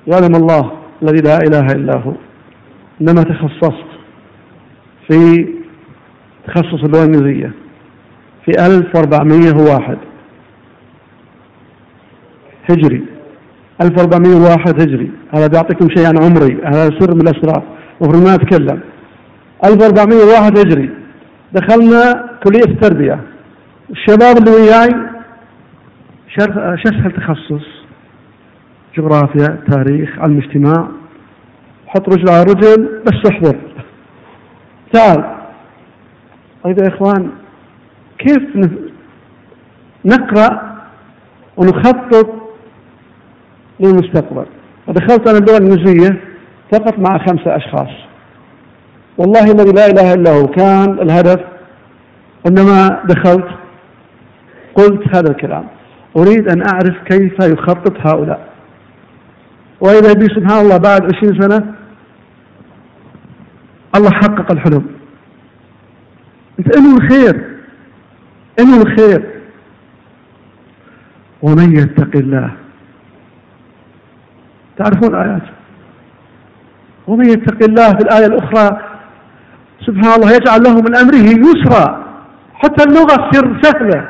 [0.07, 0.71] يعلم الله
[1.03, 2.13] الذي لا إله إلا هو.
[3.01, 3.89] إنما تخصصت
[5.07, 5.47] في
[6.47, 7.51] تخصص اللغة الإنجليزية.
[8.45, 9.97] في 1401
[12.69, 13.03] هجري.
[13.81, 15.11] 1401 هجري.
[15.35, 16.57] هذا بيعطيكم شيء عن عمري.
[16.65, 17.63] هذا سر من الأسرار.
[18.01, 18.79] المفروض ما أتكلم.
[19.65, 20.89] 1401 هجري.
[21.53, 23.19] دخلنا كلية التربية.
[23.91, 25.12] الشباب اللي وياي
[26.33, 26.43] شو
[26.85, 27.65] اسهل تخصص
[28.97, 30.87] جغرافيا تاريخ علم اجتماع.
[31.87, 33.57] حط رجل على رجل بس احضر.
[34.93, 35.35] تعال.
[36.63, 37.29] طيب يا إخوان
[38.17, 38.69] كيف
[40.05, 40.77] نقرأ
[41.57, 42.29] ونخطط
[43.79, 44.45] للمستقبل؟
[44.87, 46.21] فدخلت أنا اللغة الانجليزيه
[46.71, 47.89] فقط مع خمسة أشخاص.
[49.17, 50.47] والله الذي لا إله إلا هو.
[50.47, 51.39] كان الهدف
[52.45, 53.47] عندما دخلت
[54.75, 55.67] قلت هذا الكلام.
[56.17, 58.53] أريد أن أعرف كيف يخطط هؤلاء.
[59.81, 61.73] وإذا بي سبحان الله بعد عشرين سنة
[63.95, 64.85] الله حقق الحلم.
[66.59, 67.57] أنت انو الخير
[68.59, 69.29] انو الخير.
[71.41, 72.51] ومن يتق الله.
[74.77, 75.43] تعرفون آيات.
[77.07, 78.81] ومن يتق الله في الآية الأخرى
[79.85, 82.03] سبحان الله يجعل له من أمره يسرا.
[82.53, 84.09] حتى اللغة تصير سهلة.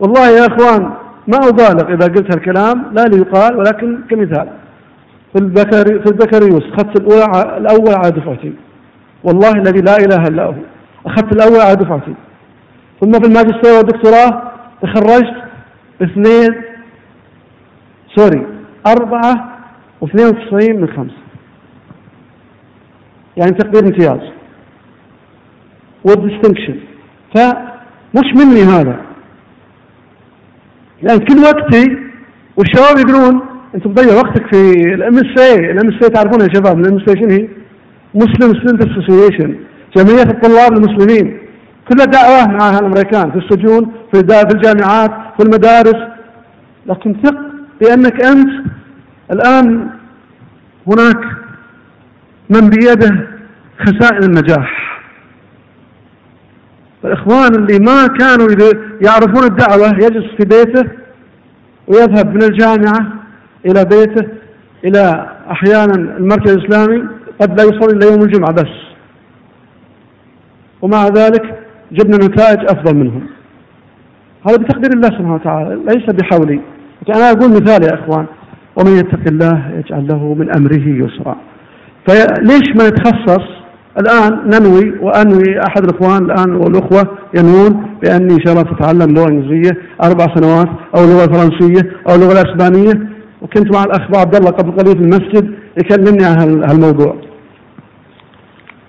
[0.00, 4.48] والله يا أخوان ما أبالغ إذا قلت هالكلام؟ لا ليقال ولكن كمثال.
[5.32, 7.24] في البكري في البكالوريوس أخذت الأولى
[7.56, 8.52] الأول على دفعتي.
[9.24, 10.54] والله الذي لا إله إلا هو.
[11.06, 12.14] أخذت الأول على دفعتي.
[13.00, 14.42] ثم في الماجستير والدكتوراه
[14.82, 15.42] تخرجت
[16.02, 16.62] اثنين
[18.16, 18.46] sorry
[18.86, 19.58] أربعة
[20.00, 21.22] واثنين وتسعين من خمسة.
[23.36, 24.30] يعني تقدير امتياز.
[26.04, 26.76] وال distinction
[27.34, 29.11] فمش مني هذا.
[31.02, 31.96] لأن كل وقتي
[32.56, 33.40] والشباب يقولون
[33.74, 37.48] انت مضيع وقتك في ال MSA ال MSA تعرفونها يا شباب ال MSA شنو هي؟
[38.14, 39.56] Muslim Student Association
[39.96, 41.38] جمعية الطلاب المسلمين.
[41.88, 46.08] كلها دعوة مع الأمريكان في السجون في في الجامعات في المدارس.
[46.86, 47.36] لكن ثق
[47.80, 48.48] بأنك أنت
[49.32, 49.90] الآن
[50.86, 51.20] هناك
[52.50, 53.28] من بيده
[53.80, 55.01] خسائر النجاح.
[57.04, 58.48] الإخوان اللي ما كانوا
[59.00, 60.90] يعرفون الدعوة يجلس في بيته
[61.88, 63.12] ويذهب من الجامعة
[63.66, 64.28] إلى بيته
[64.84, 67.08] إلى أحيانا المركز الإسلامي
[67.40, 68.72] قد لا يصلي إلا يوم الجمعة بس.
[70.82, 71.58] ومع ذلك
[71.92, 73.26] جبنا نتائج أفضل منهم.
[74.46, 76.60] هذا بتقدير الله سبحانه وتعالى ليس بحولي.
[77.08, 78.26] أنا أقول مثال يا إخوان
[78.76, 81.36] ومن يتق الله يجعل له من أمره يسرا.
[82.06, 83.61] فليش ما نتخصص
[84.00, 89.78] الآن ننوي وأنوي أحد الإخوان الآن والأخوة ينوون بأني إن شاء الله تتعلم لغة إنجليزية
[90.04, 93.08] أربع سنوات أو اللغة الفرنسية أو اللغة الإسبانية.
[93.42, 97.16] وكنت مع الأخ عبد الله قبل قليل في المسجد يكلمني عن هال- هالموضوع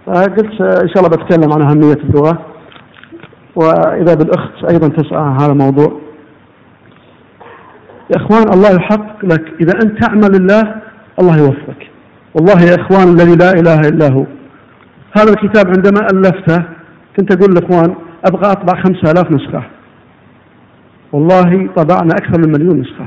[0.05, 2.45] فقلت إن شاء الله بتكلم عن أهمية اللغة.
[3.55, 5.99] وإذا بالأخت أيضا تسأل عن هذا الموضوع.
[8.09, 9.43] يا إخوان الله يحقق لك.
[9.61, 10.75] إذا أنت تعمل الله
[11.19, 11.87] الله يوفقك.
[12.35, 14.25] والله يا إخوان الذي لا إله إلا هو.
[15.17, 16.63] هذا الكتاب عندما ألفته
[17.17, 17.95] كنت أقول للإخوان
[18.25, 19.63] أبغى أطبع خمسة آلاف نسخة.
[21.11, 23.05] والله طبعنا أكثر من مليون نسخة.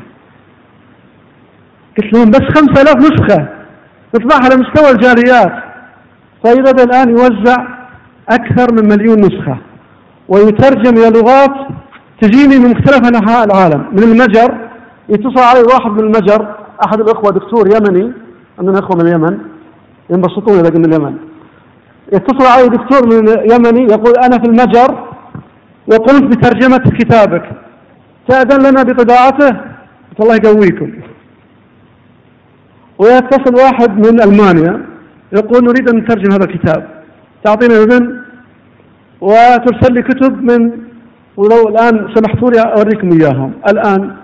[1.98, 3.48] قلت لهم بس خمسة آلاف نسخة.
[4.14, 5.52] نطبعها على مستوى الجاليات.
[6.44, 7.66] فإذا الآن يوزع
[8.28, 9.58] أكثر من مليون نسخة.
[10.28, 11.54] ويترجم إلى لغات
[12.20, 13.86] تجيني من مختلف أنحاء العالم.
[13.92, 14.68] من المجر
[15.08, 16.54] يتصل علي واحد من المجر
[16.86, 18.12] أحد الأخوة دكتور يمني
[18.58, 19.38] عندنا أخوة من اليمن
[20.10, 21.25] ينبسطون إذا قلنا اليمن.
[22.12, 25.04] يتصل علي دكتور من يمني يقول أنا في المجر
[25.92, 27.44] وقمت بترجمة كتابك.
[28.28, 29.56] تأذن لنا بطباعته.
[30.20, 30.90] الله يقويكم.
[32.98, 34.86] ويتصل واحد من ألمانيا
[35.32, 36.86] يقول نريد أن نترجم هذا الكتاب.
[37.44, 38.22] تعطينا إذن.
[39.20, 40.70] وترسل لي كتب من
[41.36, 43.52] ولو الآن سمحتوا لي أوريكم إياهم.
[43.68, 44.16] الآن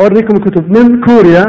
[0.00, 0.78] أوريكم الكتب.
[0.78, 1.44] من كوريا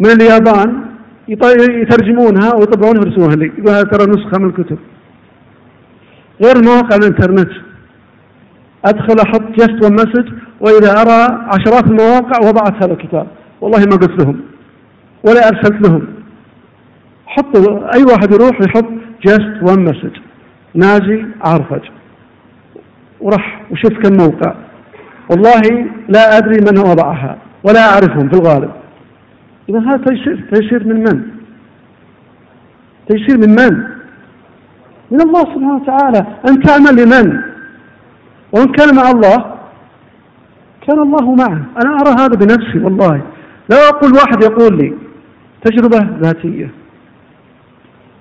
[0.00, 0.84] من اليابان
[1.28, 3.52] يترجمونها ويطبعونها ويرسلونها لي.
[3.58, 4.78] يقول هذا ترى نسخة من الكتب.
[6.42, 7.50] غير مواقع الإنترنت.
[8.84, 13.26] أدخل أحط Just One Message وإذا أرى عشرات المواقع وضعت هذا الكتاب.
[13.60, 14.40] والله ما قلت لهم
[15.28, 16.06] ولا أرسلت لهم.
[17.26, 18.90] حطوا أي واحد يروح يحط
[19.26, 20.16] Just One Message
[20.74, 21.88] ناجي عرفج
[23.20, 24.54] وراح وشوف كم موقع.
[25.30, 28.70] والله لا أدري من وضعها ولا أعرفهم في الغالب.
[29.68, 31.22] إذا هذا تيسير تيسير من من؟
[33.08, 33.84] تيسير من من؟
[35.10, 37.40] من الله سبحانه وتعالى أن تعمل لمن؟
[38.52, 39.54] وإن كان مع الله؟
[40.86, 41.66] كان الله معه.
[41.82, 43.22] أنا أرى هذا بنفسي والله.
[43.70, 44.94] لا أقول واحد يقول لي
[45.64, 46.70] تجربة ذاتية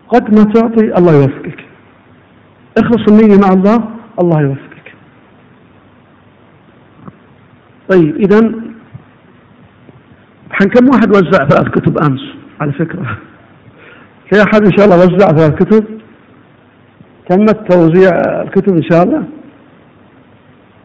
[0.09, 1.65] قد ما تعطي الله يوفقك.
[2.77, 3.83] اخلص النية مع الله
[4.21, 4.93] الله يوفقك.
[7.89, 8.51] طيب إذا
[10.51, 12.21] حن كم واحد وزع ثلاث كتب أمس؟
[12.61, 13.17] على فكرة.
[14.29, 15.85] في أحد إن شاء الله وزع ثلاث كتب
[17.29, 18.11] تمت توزيع
[18.41, 19.23] الكتب إن شاء الله؟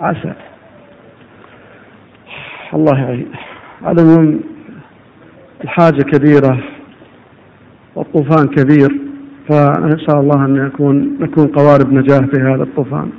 [0.00, 0.32] عسى.
[2.74, 3.26] الله يعين.
[3.82, 4.40] على العموم
[5.64, 6.58] الحاجة كبيرة
[7.94, 9.00] والطوفان كبير
[9.48, 13.10] فنسأل الله أن يكون نكون قوارب نجاة في هذا الطوفان.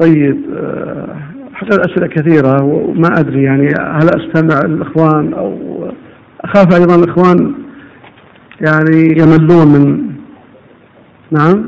[0.00, 1.16] طيب آه،
[1.54, 5.58] حصل أسئلة كثيرة وما أدري يعني هل أستمع الإخوان أو
[6.40, 7.54] أخاف أيضا الإخوان
[8.60, 10.11] يعني يملون من
[11.32, 11.66] نعم.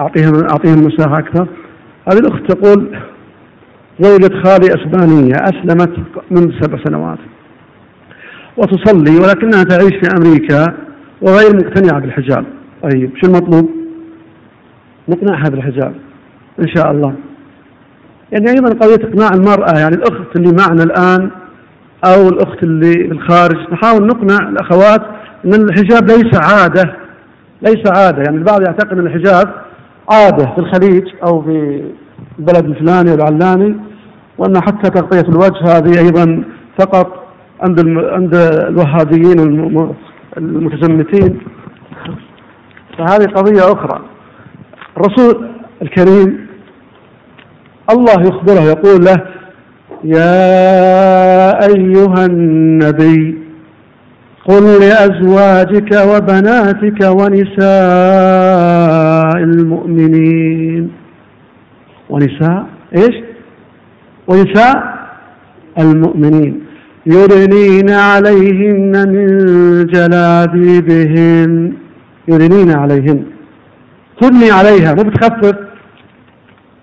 [0.00, 1.48] أعطيهم أعطيهم مساحة أكثر.
[2.08, 2.98] هذه الأخت تقول
[4.00, 5.96] زوجة خالي أسبانية أسلمت
[6.30, 7.18] منذ سبع سنوات.
[8.56, 10.74] وتصلي ولكنها تعيش في أمريكا
[11.22, 12.44] وغير مقتنعة بالحجاب.
[12.82, 13.70] طيب شو المطلوب؟
[15.08, 15.94] نقنعها بالحجاب
[16.60, 17.14] إن شاء الله.
[18.32, 21.30] يعني أيضا قضية إقناع المرأة يعني الأخت اللي معنا الآن
[22.04, 25.02] أو الأخت اللي في الخارج نحاول نقنع الأخوات
[25.44, 27.05] أن الحجاب ليس عادة.
[27.62, 29.54] ليس عادة يعني البعض يعتقد أن الحجاب
[30.10, 31.82] عادة في الخليج أو في
[32.38, 33.76] البلد الفلاني والعلاني
[34.38, 36.44] وأن حتى تغطية الوجه هذه أيضا
[36.78, 37.26] فقط
[37.60, 37.80] عند.
[37.88, 38.34] عند
[38.68, 39.40] الوهابيين
[40.36, 41.38] المتزمتين
[42.98, 44.00] فهذه قضية أخرى
[44.96, 45.48] الرسول
[45.82, 46.46] الكريم
[47.90, 49.16] الله يخبره يقول له
[50.04, 53.45] يا أيها النبي
[54.48, 57.66] قل لأزواجك وبناتك ونساء
[59.36, 60.92] المؤمنين.
[62.10, 62.66] ونساء
[62.96, 63.16] إيش؟
[64.28, 64.96] ونساء
[65.78, 66.66] المؤمنين.
[67.06, 69.26] يدنين عليهن من
[69.86, 71.72] جلابيبهن.
[72.28, 73.24] يدنين عليهن.
[74.20, 74.94] تدني عليها.
[74.94, 75.56] مو بتخفف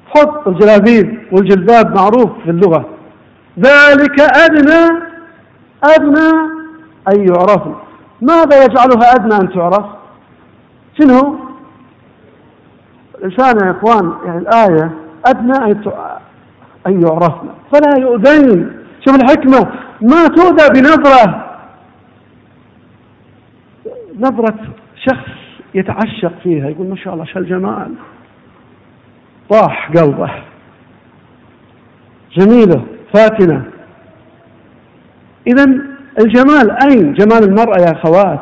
[0.07, 2.89] حط الجلابيب والجلباب معروف في اللغة.
[3.59, 4.83] ذلك أدنى
[5.83, 6.62] أدنى
[7.07, 7.75] أن يعرفن
[8.21, 9.85] ماذا يجعلها أدنى أن تعرف؟
[10.99, 11.39] شنو؟
[13.17, 14.91] الإنسان يا إخوان يعني الآية
[15.25, 15.71] أدنى
[16.87, 18.77] أن يعرفن فلا يؤذين.
[19.05, 19.71] شوف الحكمة.
[20.01, 21.45] ما تؤذى بنظرة.
[24.19, 24.59] نظرة
[24.95, 25.29] شخص
[25.73, 26.69] يتعشق فيها.
[26.69, 27.93] يقول ما شاء الله شو الجمال
[29.49, 30.31] طاح قلبه.
[32.37, 33.65] جميلة فاتنة.
[35.47, 38.39] إذا الجمال أين جمال المرأة يا أخوات؟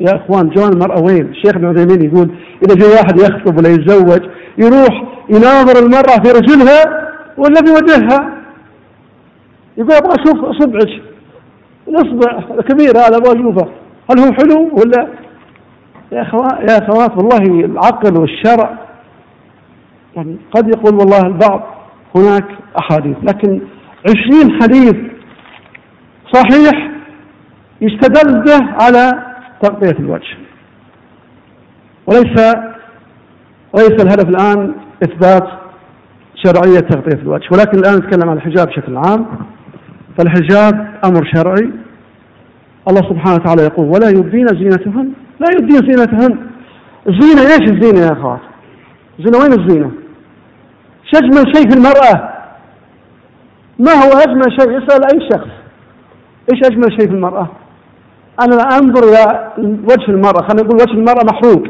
[0.00, 2.30] يا إخوان جمال المرأة وين؟ الشيخ ابن عثيمين يقول
[2.64, 4.22] إذا جاء واحد يخطب ولا يتزوج
[4.58, 8.40] يروح يناظر المرأة في رجلها ولا في وجهها
[9.76, 11.02] يقول أبغى أشوف أصبعك
[11.88, 13.68] الإصبع كبير هذا أبغى أشوفه.
[14.10, 15.08] هل هو حلو ولا؟
[16.12, 18.78] يا أخوات يا أخوات والله العقل والشرع.
[20.16, 21.62] يعني قد يقول والله البعض
[22.16, 22.44] هناك
[22.78, 23.60] أحاديث لكن
[24.08, 24.96] عشرين حديث
[26.32, 26.89] صحيح
[27.80, 29.12] يستدل به على
[29.62, 30.36] تغطية الوجه
[32.06, 32.54] وليس
[33.72, 35.48] وليس الهدف الآن إثبات
[36.34, 39.26] شرعية تغطية الوجه ولكن الآن نتكلم عن الحجاب بشكل عام
[40.18, 41.70] فالحجاب أمر شرعي
[42.88, 46.38] الله سبحانه وتعالى يقول ولا يبدين زينتهن لا يبدين زينتهن
[47.08, 48.40] الزينة إيش الزينة يا أخوات؟
[49.18, 49.90] الزينة وين الزينة؟
[51.14, 52.30] اجمل شيء في المرأة؟
[53.78, 55.48] ما هو أجمل شيء؟ اسأل أي شخص
[56.52, 57.48] إيش أجمل شيء في المرأة؟
[58.44, 61.62] أنا أنظر إلى وجه المرأة خلينا نقول وجه المرأة محروق.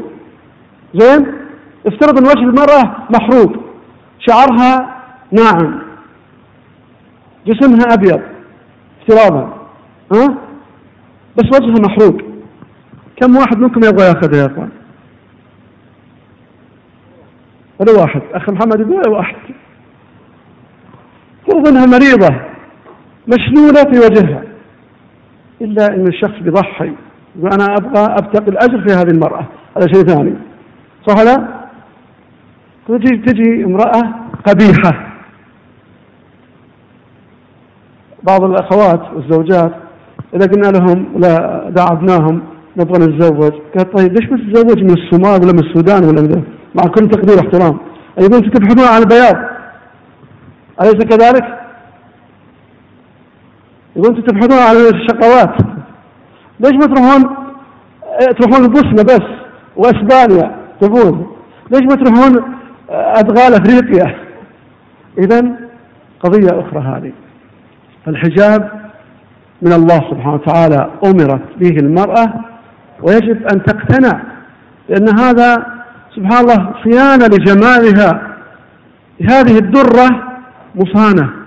[0.93, 1.33] زين؟
[1.87, 3.53] افترض إن وجه المرأة محروق.
[4.19, 5.01] شعرها
[5.31, 5.81] ناعم.
[7.47, 8.21] جسمها أبيض.
[9.01, 9.53] افتراضا.
[10.13, 10.37] ها؟
[11.37, 12.21] بس وجهها محروق.
[13.15, 14.69] كم واحد منكم يبغى يأخذها يا إخوان؟
[17.79, 18.21] ولا واحد.
[18.33, 19.35] اخ محمد يقول ولا واحد.
[21.47, 22.41] فرض انها مريضة.
[23.27, 24.50] مشلولة في وجهها.
[25.61, 26.91] إلا إن الشخص بيضحي
[27.35, 29.45] يقول أنا أبغى أبتغي الأجر في هذه المرأة
[29.77, 30.33] هذا شيء ثاني.
[31.07, 31.47] صح لا؟
[32.87, 34.01] تجي تجي امرأة
[34.47, 35.07] قبيحة.
[38.23, 39.71] بعض الأخوات والزوجات
[40.35, 42.41] إذا قلنا لهم ولا داعبناهم
[42.77, 43.51] نبغى نتزوج.
[43.77, 46.43] قال طيب ليش ما تتزوج من الصومال ولا من السودان ولا من
[46.75, 47.77] مع كل تقدير واحترام.
[48.19, 49.35] يقول أنتم تبحثون عن البياض.
[50.81, 51.60] أليس كذلك؟
[53.95, 55.55] يقول أنتم تبحثون عن الشقوات.
[56.59, 57.35] ليش ما تروحون
[58.21, 59.27] آه، تروحون البوسنه بس
[59.75, 61.27] وأسبانيا تبون؟
[61.71, 62.43] ليش ما تروحون
[62.89, 64.15] آه، أدغال أفريقيا؟
[65.23, 65.41] اذا
[66.19, 67.11] قضية أخرى هذه.
[68.05, 68.71] فالحجاب
[69.61, 72.33] من الله سبحانه وتعالى أمرت به المرأة
[73.01, 74.21] ويجب أن تقتنع
[74.89, 75.65] لأن هذا
[76.15, 78.37] سبحان الله صيانة لجمالها.
[79.29, 80.09] هذه الدرة
[80.75, 81.40] مصانة.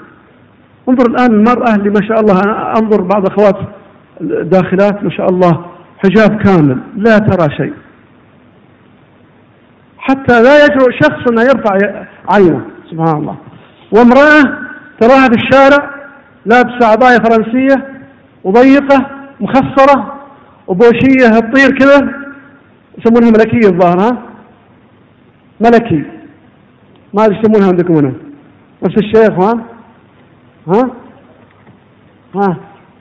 [0.89, 3.57] انظر الآن المرأة اللي ما شاء الله أنا أنظر بعض أخوات
[4.21, 5.65] داخلات ما شاء الله
[6.05, 7.73] حجاب كامل لا ترى شيء.
[9.99, 11.79] حتى لا يجرؤ شخص أن يرفع
[12.31, 13.37] عينه سبحان الله.
[13.93, 14.59] وامرأة
[15.01, 15.91] تراها في الشارع
[16.47, 17.89] لابسة عباية فرنسية
[18.45, 19.07] وضيقة
[19.41, 20.15] مخصرة
[20.67, 22.11] وبوشية تطير كذا
[22.99, 24.23] يسمونها ملكية الظاهر ها؟
[25.61, 26.05] ملكي.
[27.15, 28.13] ما يسمونها عندكم هنا.
[28.83, 29.61] نفس الشيء يا اخوان
[30.69, 30.91] ها؟
[32.35, 32.57] ها؟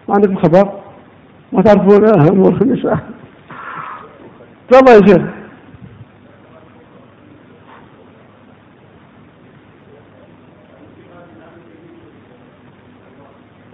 [0.07, 0.71] ما عندكم خبر؟
[1.51, 2.97] ما تعرفون امور النساء
[4.69, 5.21] تفضل يا شيخ.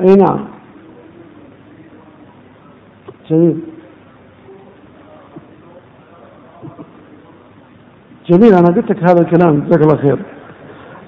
[0.01, 0.45] أي نعم.
[3.29, 3.59] جميل.
[8.29, 10.19] جميل أنا قلت لك هذا الكلام جزاك الله خير.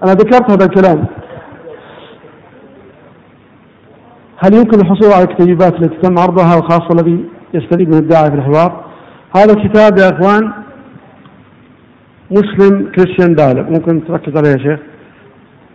[0.03, 1.20] أنا ذكرت هذا الكلام.
[4.43, 8.85] هل يمكن الحصول على الكتيبات التي تم عرضها وخاصة الذي يستفيد من الداعي في الحوار
[9.35, 10.51] هذا الكتاب يا إخوان
[12.31, 14.79] مسلم كريستيان دايلر ممكن تركز عليه يا شيخ.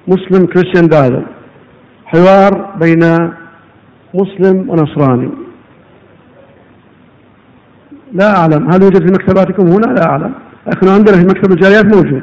[0.08, 1.22] مسلم كريستيان دايلر
[2.06, 3.30] حوار بين
[4.14, 5.30] مسلم ونصراني.
[8.12, 8.70] لا أعلم.
[8.70, 10.32] هل يوجد في مكتباتكم هنا؟ لا أعلم.
[10.66, 12.22] لكن عندنا في مكتب الجاليات موجود.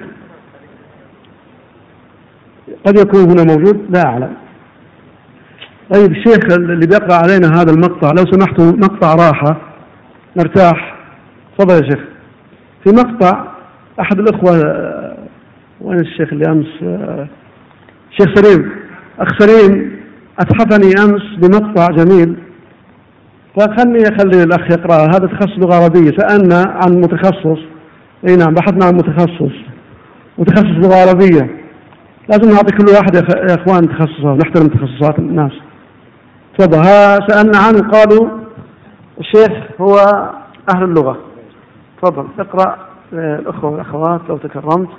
[2.86, 4.34] قد يكون هنا موجود؟ لا أعلم.
[5.94, 9.58] طيب الشيخ اللي بيقرأ علينا هذا المقطع لو سمحتوا مقطع راحة
[10.38, 10.96] نرتاح.
[11.58, 12.00] تفضل يا شيخ.
[12.84, 13.44] في مقطع
[14.00, 14.52] أحد الأخوة
[15.82, 16.68] وين الشيخ اللي أمس؟
[18.12, 18.72] الشيخ سليم.
[19.20, 20.00] أخ سليم
[20.40, 22.36] أتحفني أمس بمقطع جميل.
[23.58, 24.96] فخلني أخلي الأخ يقرأ.
[24.96, 26.12] هذا تخصص لغة عربية.
[26.18, 27.60] سألنا عن متخصص.
[28.28, 29.56] أي نعم بحثنا عن متخصص.
[30.38, 31.58] متخصص لغة عربية.
[32.30, 35.52] لازم نعطي كل واحد يا إخوان تخصصه ونحترم تخصصات الناس.
[36.58, 38.30] تفضل ها سألنا عنه قالوا
[39.20, 39.52] الشيخ
[39.82, 39.96] هو
[40.76, 41.18] أهل اللغة.
[42.02, 42.78] تفضل اقرأ
[43.14, 44.90] آه، الأخوة والأخوات لو تكرمت.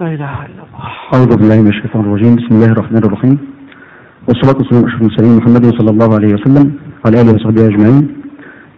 [0.00, 0.86] لا إله إلا الله.
[1.14, 2.36] أعوذ بالله من الشيطان الرجيم.
[2.36, 3.38] بسم الله الرحمن الرحيم.
[4.28, 6.72] والصلاة والسلام على أشرف المرسلين محمد صلى الله عليه وسلم
[7.04, 8.22] وعلى آله وصحبه أجمعين.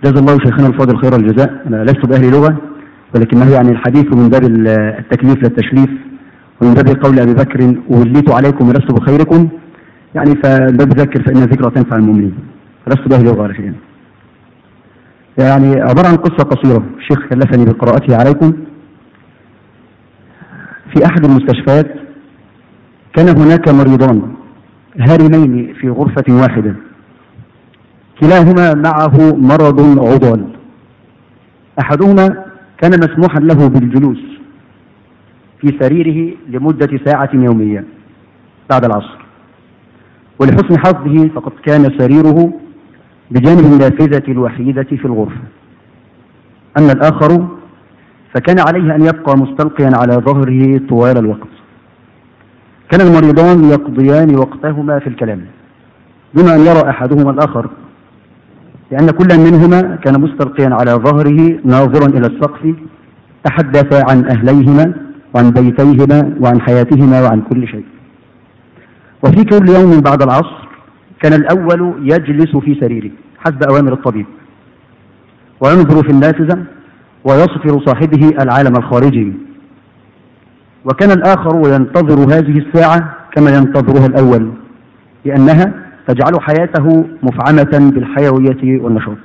[0.05, 1.51] جزا الله شيخنا الفاضل خير الجزاء.
[1.67, 2.57] أنا لست بأهل لغة
[3.15, 4.43] ولكنه يعني الحديث من باب
[4.99, 5.91] التكليف للتشريف
[6.61, 9.49] ومن باب قول أبي بكر وليت عليكم ولست بخيركم.
[10.15, 12.35] يعني فباب ذكر فإن الذكرى تنفع المؤمنين.
[13.07, 13.73] بأهل لغة على شيء
[15.39, 16.85] يعني عبارة عن قصة قصيرة.
[16.99, 18.53] الشيخ كلفني بقراءتها عليكم.
[20.95, 21.95] في أحد المستشفيات
[23.15, 24.35] كان هناك مريضان
[25.01, 26.75] هارمين في غرفة واحدة.
[28.21, 30.47] كلاهما معه مرض عضال.
[31.81, 32.45] أحدهما
[32.79, 34.23] كان مسموحا له بالجلوس
[35.61, 37.85] في سريره لمدة ساعة يومية
[38.71, 39.28] بعد العصر.
[40.41, 42.53] ولحسن حظه فقد كان سريره
[43.31, 45.41] بجانب النافذة الوحيدة في الغرفة.
[46.79, 47.49] أما الآخر
[48.35, 51.49] فكان عليه أن يبقى مستلقيا على ظهره طوال الوقت.
[52.91, 55.41] كان المريضان يقضيان وقتهما في الكلام
[56.35, 57.71] دون أن يرى أحدهما الآخر
[58.91, 62.75] لأن كل منهما كان مستلقيا على ظهره ناظرا إلى السقف
[63.45, 64.95] تحدث عن أهليهما
[65.35, 67.85] وعن بيتيهما وعن حياتهما وعن كل شيء.
[69.25, 70.69] وفي كل يوم بعد العصر
[71.23, 74.27] كان الأول يجلس في سريره حسب أوامر الطبيب.
[75.61, 76.65] وينظر في النافذة
[77.25, 79.33] ويصفر صاحبه العالم الخارجي
[80.85, 84.53] وكان الآخر ينتظر هذه الساعة كما ينتظرها الأول
[85.25, 85.73] لأنها
[86.07, 89.17] تجعل حياته مفعمة بالحيوية والنشاط.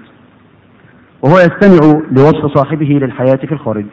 [1.21, 3.85] وهو يستمع لوصف صاحبه للحياة في الخارج.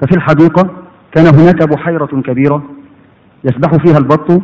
[0.00, 0.70] ففي الحديقة
[1.12, 2.62] كان هناك بحيرة كبيرة
[3.44, 4.42] يسبح فيها البط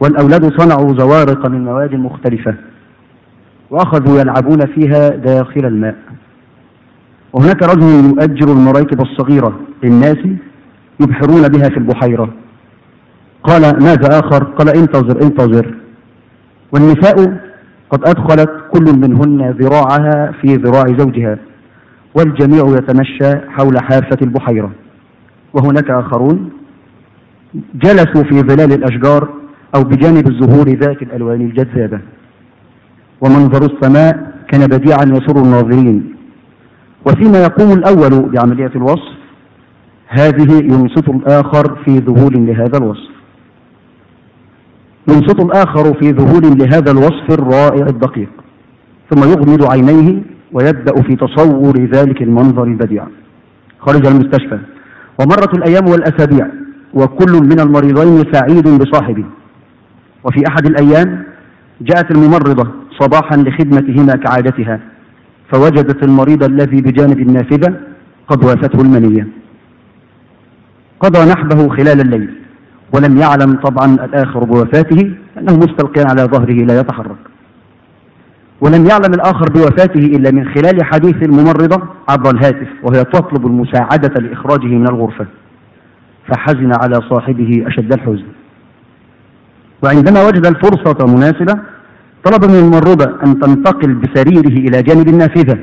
[0.00, 2.54] والأولاد صنعوا زوارق من مواد مختلفة
[3.70, 5.96] وأخذوا يلعبون فيها داخل الماء.
[7.32, 10.18] وهناك رجل يؤجر المراكب الصغيرة للناس
[11.00, 12.34] يبحرون بها في البحيرة.
[13.44, 15.74] قال ماذا آخر؟ قال انتظر انتظر.
[16.72, 17.40] والنساء
[17.90, 21.38] قد أدخلت كل منهن ذراعها في ذراع زوجها
[22.14, 24.70] والجميع يتمشى حول حافة البحيرة.
[25.52, 26.50] وهناك آخرون
[27.74, 29.28] جلسوا في ظلال الأشجار
[29.74, 32.00] أو بجانب الزهور ذات الألوان الجذابة.
[33.20, 36.14] ومنظر السماء كان بديعا يسر الناظرين.
[37.06, 39.18] وفيما يقوم الأول بعملية الوصف
[40.08, 43.10] هذه ينصت الآخر في ذهول لهذا الوصف.
[45.08, 48.28] ينصت الآخر في ذهول لهذا الوصف الرائع الدقيق.
[49.10, 50.22] ثم يغمض عينيه
[50.52, 53.06] ويبدأ في تصور ذلك المنظر البديع
[53.78, 54.58] خرج المستشفى.
[55.20, 56.48] ومرت الأيام والأسابيع.
[56.94, 59.24] وكل من المريضين سعيد بصاحبه.
[60.24, 61.22] وفي أحد الأيام
[61.80, 62.68] جاءت الممرضة
[62.98, 64.80] صباحا لخدمتهما كعادتها
[65.52, 67.74] فوجدت المريض الذي بجانب النافذة
[68.28, 69.28] قد وافته المنية.
[71.00, 72.34] قضى نحبه خلال الليل
[72.94, 77.18] ولم يعلم طبعا الآخر بوفاته أنه مستلقي على ظهره لا يتحرك.
[78.60, 84.66] ولم يعلم الآخر بوفاته إلا من خلال حديث الممرضة عبر الهاتف وهي تطلب المساعدة لإخراجه
[84.66, 85.26] من الغرفة.
[86.28, 88.26] فحزن على صاحبه أشد الحزن.
[89.82, 91.54] وعندما وجد الفرصة مناسبة
[92.24, 95.58] طلب من الممرضة أن تنتقل بسريره إلى جانب النافذة.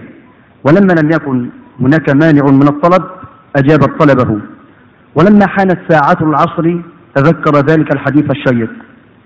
[0.63, 3.03] ولما لم يكن هناك مانع من الطلب
[3.55, 4.39] أجابت طلبه.
[5.15, 6.77] ولما حانت ساعة العصر
[7.15, 8.69] تذكر ذلك الحديث الشيق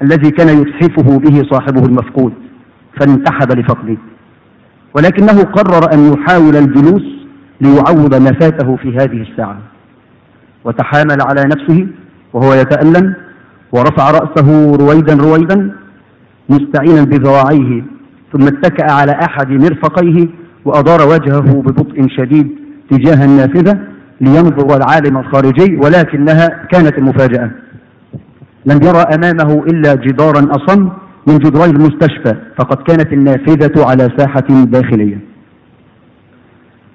[0.01, 2.33] الذي كان يتحفه به صاحبه المفقود
[2.99, 3.97] فانتحب لفقده
[4.95, 7.03] ولكنه قرر أن يحاول الجلوس
[7.61, 9.57] ليعوض ما فاته في هذه الساعة.
[10.69, 11.87] وتحامل على نفسه
[12.33, 13.13] وهو يتألم
[13.71, 15.71] ورفع رأسه رويدا رويدا
[16.49, 17.83] مستعينا بذراعيه
[18.33, 20.27] ثم اتكأ على أحد مرفقيه
[20.65, 22.47] وأدار وجهه ببطء شديد
[22.91, 23.79] تجاه النافذة
[24.21, 27.51] لينظر العالم الخارجي ولكنها كانت المفاجأة
[28.65, 30.89] لم يرى أمامه إلا جدارا أصم
[31.27, 35.19] من جدران المستشفى فقد كانت النافذة على ساحة داخلية.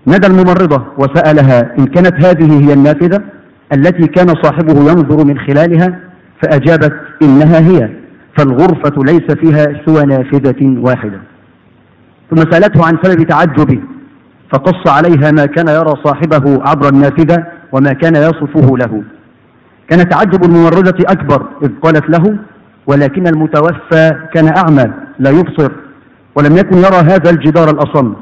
[0.06, 3.22] نادى الممرضة وسألها إن كانت هذه هي النافذة
[3.72, 5.98] التي كان صاحبه ينظر من خلالها
[6.42, 7.90] فأجابت إنها هي
[8.38, 11.18] فالغرفة ليس فيها سوى نافذة واحدة.
[12.30, 13.80] ثم سألته عن سبب تعجبه
[14.52, 19.02] فقص عليها ما كان يرى صاحبه عبر النافذة وما كان يصفه له.
[19.88, 22.38] كان تعجب الممرضة أكبر إذ قالت له
[22.86, 25.72] ولكن المتوفى كان أعمى لا يبصر
[26.36, 28.14] ولم يكن يرى هذا الجدار الأصم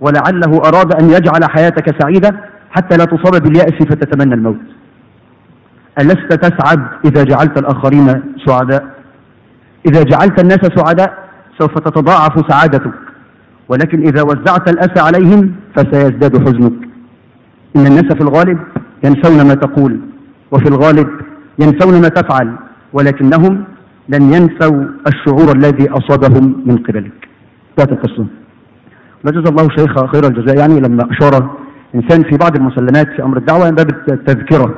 [0.00, 2.34] ولعله أراد أن يجعل حياتك سعيدة
[2.70, 4.60] حتى لا تصاب باليأس فتتمنى الموت.
[6.00, 8.84] ألست تسعد إذا جعلت الآخرين سعداء؟
[9.86, 12.94] إذا جعلت الناس سعداء سوف تتضاعف سعادتك.
[13.68, 16.88] ولكن إذا وزعت الأسى عليهم فسيزداد حزنك.
[17.76, 18.58] إن الناس في الغالب
[19.04, 20.00] ينسون ما تقول
[20.52, 21.08] وفي الغالب
[21.58, 22.56] ينسون ما تفعل
[22.92, 23.64] ولكنهم
[24.08, 27.28] لن ينسوا الشعور الذي أصابهم من قبلك.
[27.78, 28.26] ذات القصة
[29.24, 30.58] وجزا الله شيخ خير الجزاء.
[30.58, 31.50] يعني لما أشار
[31.94, 34.74] إنسان في بعض المسلمات في أمر الدعوة من باب التذكرة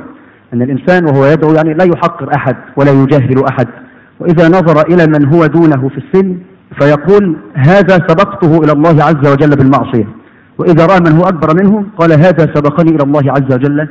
[0.55, 3.68] أن الإنسان وهو يدعو يعني لا يحقر أحد ولا يجاهل أحد.
[4.20, 6.36] وإذا نظر إلى من هو دونه في السن
[6.80, 10.08] فيقول هذا سبقته إلى الله عز وجل بالمعصية.
[10.58, 13.89] وإذا رأى من هو أكبر منه قال هذا سبقني إلى الله عز وجل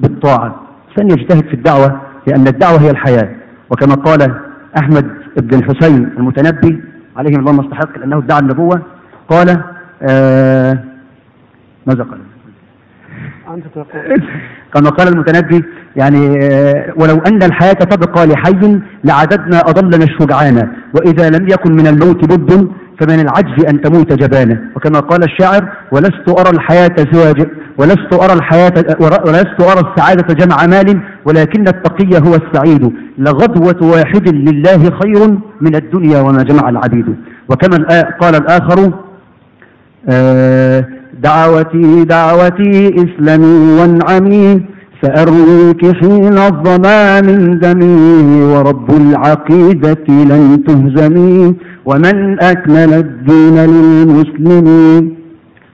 [0.00, 0.60] بالطاعة.
[0.96, 3.28] سن يجتهد في الدعوة لأن الدعوة هي الحياة.
[3.70, 4.34] وكما قال
[4.78, 6.82] أحمد بن الحسين المتنبي
[7.16, 8.82] عليه الله مستحق لأنه ادعى النبوة
[9.28, 9.60] قال
[10.02, 10.78] آه
[11.86, 12.18] ماذا قال؟
[13.50, 14.22] أنت تقول.
[14.74, 15.64] كما قال المتنبي
[15.96, 22.24] يعني آه، ولو أن الحياة تبقى لحي لعددنا أضلنا الشجعان وإذا لم يكن من الموت
[22.24, 22.68] بد
[23.00, 24.70] فمن العجز أن تموت جبانا.
[24.76, 27.48] وكما قال الشاعر ولست أرى الحياة زواج
[27.78, 32.92] ولست أرى الحياة ولست أرى السعادة جمع مال ولكن التقي هو السعيد.
[33.18, 37.16] لغدوة واحد لله خير من الدنيا وما جمع العبيد.
[37.48, 38.92] وكما قال الآخر
[40.08, 40.84] آه،
[41.22, 44.62] دعوتي دعوتي إسلامي وانعمي
[45.02, 55.14] سأرويك حين الظما من دمي ورب العقيدة لن تهزمي ومن أكمل الدين للمسلمين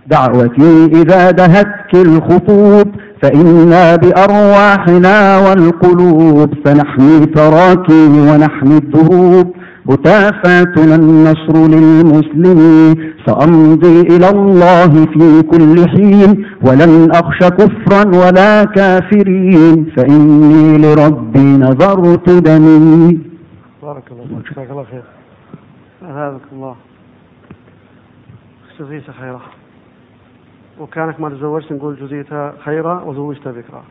[0.06, 2.86] دعوتي إذا دهتك الخطوب
[3.22, 9.54] فإنا بأرواحنا والقلوب سنحمي تراكي ونحمي الدروب
[9.90, 12.94] هتافاتنا النصر للمسلمين.
[13.26, 16.46] سأمضي إلى الله في كل حين.
[16.62, 19.86] ولن أخش كفرا ولا كافرين.
[19.96, 23.18] فإني لربي نذرت دمي
[23.82, 24.52] بارك الله فيك.
[24.52, 25.02] جزاك الله خير.
[26.02, 26.74] أثابك الله.
[28.80, 29.40] جزيت خيرا.
[30.80, 32.26] وكانك ما تزوجت نقول جزيت
[32.64, 33.82] خيرا وزوجت بكرا.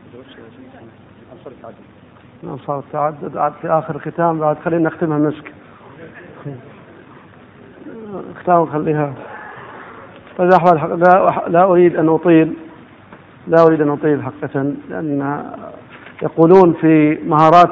[2.42, 5.52] نعم صار التعدد عاد في آخر الختام بعد خلينا نختمها مسك.
[8.42, 9.14] ختام خليها.
[10.40, 12.52] أحوال الحق- لا, لا أريد أن أطيل
[13.48, 15.42] لا أريد أن أطيل حقيقة لأن
[16.22, 17.70] يقولون في مهارات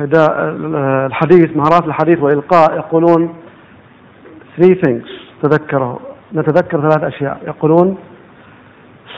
[0.00, 3.34] الحديث مهارات الحديث والإلقاء يقولون
[4.56, 5.08] three things
[5.42, 5.98] تذكروا
[6.34, 7.40] نتذكر ثلاث أشياء.
[7.46, 7.96] يقولون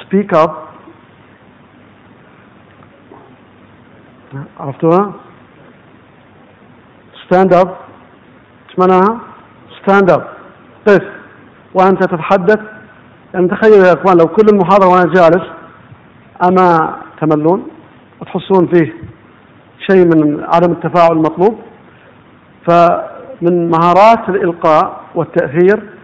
[0.02, 0.50] speak up.
[4.60, 5.12] عرفتوها؟
[7.26, 7.68] stand up.
[8.68, 9.18] إيش معناها
[9.82, 10.22] stand up.
[10.88, 11.02] قف
[11.74, 12.60] وأنت تتحدث.
[13.34, 15.46] يعني تخيلوا يا إخوان لو كل المحاضرة وأنا جالس
[16.48, 17.68] أما تملون؟
[18.20, 18.92] وتحسون فيه
[19.90, 21.58] شيء من عدم التفاعل المطلوب.
[22.68, 25.95] فمن مهارات الإلقاء والتأثير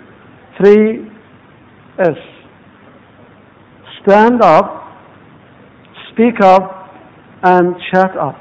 [0.63, 1.01] 3
[1.99, 2.19] S.
[4.01, 4.83] Stand up
[6.13, 6.89] speak up
[7.45, 8.37] and shut up.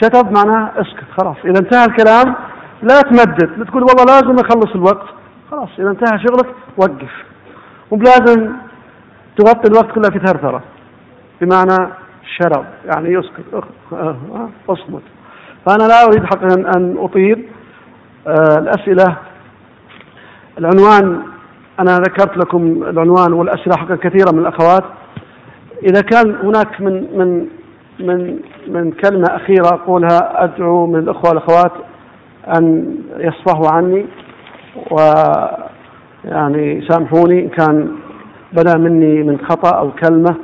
[0.00, 1.36] Shut up معناها اسكت خلاص.
[1.44, 2.34] إذا انتهى الكلام
[2.82, 3.58] لا تمدد.
[3.58, 5.06] لا تقول والله لازم أخلص الوقت.
[5.50, 7.24] خلاص إذا انتهى شغلك وقف.
[7.92, 8.52] مو بلازم
[9.38, 10.62] تغطي الوقت كله في ثرثرة.
[11.40, 11.92] بمعنى
[12.38, 13.64] شرب يعني يسكت
[14.68, 15.02] اصمت.
[15.66, 17.48] فأنا لا أريد حقا أن أطيل
[18.26, 19.16] آه، الأسئلة
[20.58, 21.22] العنوان
[21.80, 24.84] أنا ذكرت لكم العنوان والأسئلة حقا كثيرة من الأخوات.
[25.82, 27.46] إذا كان هناك من من
[28.00, 31.72] من من كلمة أخيرة أقولها أدعو من الأخوة والأخوات
[32.58, 34.06] أن يصفحوا عني
[34.90, 37.88] ويعني سامحوني إن كان
[38.52, 40.34] بدا مني من خطأ أو كلمة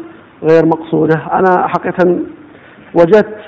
[0.43, 1.21] غير مقصودة.
[1.33, 2.19] أنا حقيقة
[2.95, 3.39] وجدت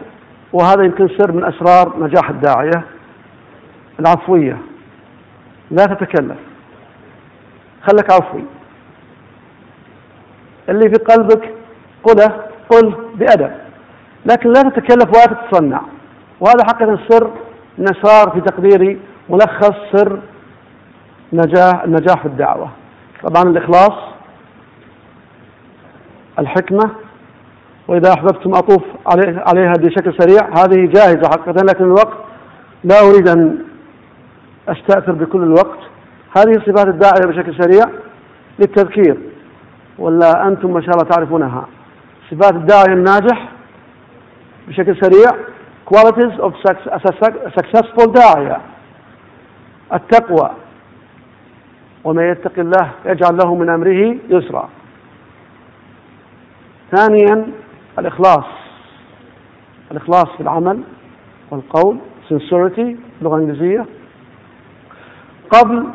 [0.52, 2.84] وهذا يمكن سر من أسرار نجاح الداعية
[4.00, 4.58] العفوية.
[5.70, 6.36] لا تتكلف
[7.86, 8.44] خلك عفوي.
[10.68, 11.54] اللي في قلبك
[12.04, 12.36] قله
[12.70, 13.50] قل بأدب.
[14.26, 15.80] لكن لا تتكلف ولا تتصنع.
[16.40, 17.30] وهذا حقيقة سر
[17.78, 18.98] أسرار في تقديري
[19.30, 20.18] ملخص سر
[21.32, 22.70] نجاح النجاح في الدعوة.
[23.22, 24.14] طبعا الإخلاص
[26.38, 26.90] الحكمة
[27.88, 32.16] وإذا أحببتم أطوف عليه- عليها بشكل سريع هذه جاهزة حقيقة لكن الوقت
[32.84, 33.58] لا أريد أن
[34.68, 35.78] أستأثر بكل الوقت.
[36.36, 37.84] هذه صفات الداعية بشكل سريع
[38.58, 39.18] للتذكير
[39.98, 41.66] ولا أنتم ما شاء الله تعرفونها.
[42.30, 43.48] صفات الداعية الناجح
[44.68, 45.30] بشكل سريع
[45.90, 46.52] qualities of
[47.60, 48.60] successful داعية
[49.92, 50.50] التقوى.
[52.04, 54.68] ومن يتق الله يجعل له من أمره يسرا.
[56.96, 57.46] ثانيا
[57.98, 58.44] الإخلاص.
[59.90, 60.80] الإخلاص في العمل
[61.50, 61.98] والقول
[62.30, 63.86] sincerity اللغة الإنجليزية
[65.50, 65.86] قبل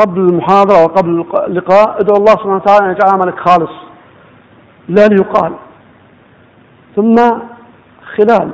[0.00, 3.70] قبل المحاضرة وقبل اللقاء ادعو الله سبحانه وتعالى أن يجعل عملك خالص.
[4.88, 5.52] لا ليقال.
[6.96, 7.16] ثم
[8.16, 8.50] خلال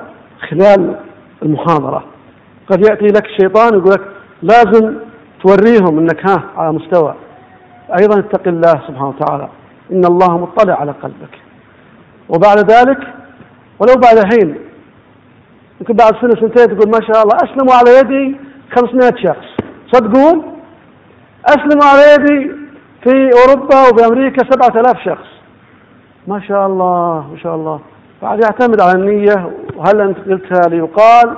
[0.51, 0.97] خلال
[1.43, 2.05] المحاضرة
[2.71, 4.03] قد يأتي لك الشيطان يقول لك
[4.43, 4.95] لازم
[5.43, 7.15] توريهم إنك ها على مستوى.
[8.01, 9.49] أيضا اتق الله سبحانه وتعالى.
[9.93, 11.39] إن الله مطلع على قلبك.
[12.29, 12.99] وبعد ذلك
[13.79, 14.59] ولو بعد حين
[15.81, 18.37] يمكن بعد سنة سنتين تقول ما شاء الله أسلموا على يدي
[18.77, 19.47] 500 شخص.
[19.93, 20.56] صدقون؟
[21.49, 22.53] أسلموا على يدي
[23.03, 25.27] في أوروبا وفي أمريكا 7000 شخص.
[26.27, 27.81] ما شاء الله ما شاء الله.
[28.23, 31.37] بعد يعتمد على النية وهل أنت قلتها ليقال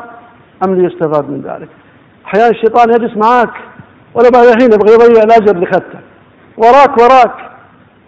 [0.66, 1.68] أم ليستفاد من ذلك.
[2.26, 3.54] أحيانا الشيطان يجلس معك
[4.14, 5.98] ولا بعد حين يبغى يضيع الأجر اللي أخذته
[6.56, 7.50] وراك وراك.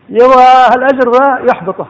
[0.08, 1.86] يبغى هالأجر ذا يحبطه.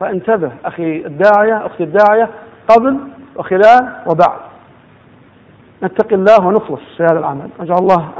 [0.00, 2.30] فانتبه أخي الداعية أختي الداعية
[2.68, 2.98] قبل
[3.36, 4.38] وخلال وبعد.
[5.84, 7.48] نتقي الله ونخلص في هذا العمل.
[7.60, 8.12] نجعل الله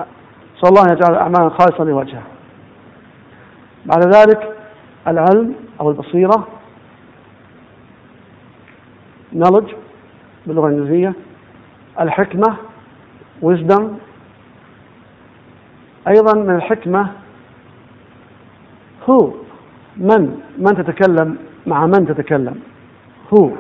[0.56, 2.22] صلى الله أن يجعل أعمالنا خالصة لوجهه.
[3.86, 4.56] بعد ذلك
[5.08, 6.46] العلم أو البصيرة.
[9.34, 9.74] Knowledge
[10.46, 11.12] باللغة الإنجليزية
[12.00, 12.56] الحكمة
[13.42, 13.82] wisdom.
[16.08, 17.10] أيضا من الحكمة
[19.10, 19.32] هو
[19.96, 22.60] من من تتكلم مع من تتكلم.
[23.34, 23.50] هو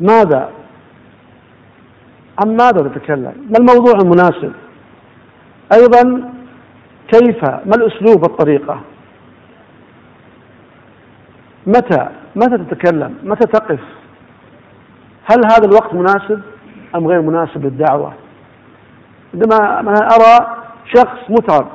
[0.00, 0.50] ماذا
[2.38, 4.52] عن ماذا تتكلم ما الموضوع المناسب؟
[5.72, 6.32] أيضا
[7.12, 8.80] كيف ما الأسلوب الطريقة
[11.66, 13.80] متى متى تتكلم؟ متى تقف؟
[15.24, 16.40] هل هذا الوقت مناسب
[16.94, 18.12] أم غير مناسب للدعوة؟
[19.34, 20.64] عندما أرى
[20.94, 21.66] شخص متعب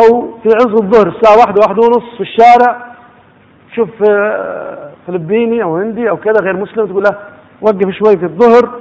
[0.00, 2.94] أو في عز الظهر الساعة واحدة واحدة ونص في الشارع
[3.74, 7.18] شوف آه، فلبيني أو هندي أو كذا غير مسلم تقول له
[7.60, 8.80] وقف شوي في الظهر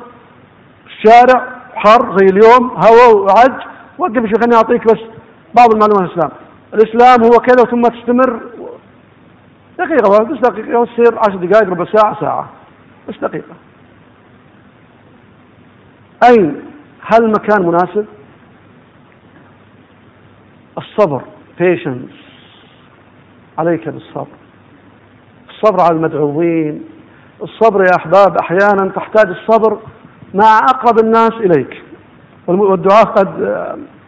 [1.04, 3.62] في الشارع حر زي اليوم هواء وعج.
[3.98, 5.00] وقف شوي خليني أعطيك بس
[5.56, 6.32] بعض المعلومات عن الإسلام.
[6.74, 8.42] الإسلام هو كذا ثم تستمر.
[9.80, 12.50] دقيقة بس دقيقة وتصير عشر دقائق ربع ساعة ساعة.
[13.10, 13.54] بس دقيقة.
[16.30, 16.66] أين؟
[17.02, 18.06] هل المكان مناسب؟
[20.78, 21.22] الصبر
[21.60, 22.16] patience.
[23.58, 24.28] عليك بالصبر.
[25.50, 26.84] الصبر على المدعوين.
[27.44, 29.78] الصبر يا أحباب أحيانا تحتاج الصبر
[30.34, 31.84] مع أقرب الناس إليك.
[32.48, 33.40] والدعاة قد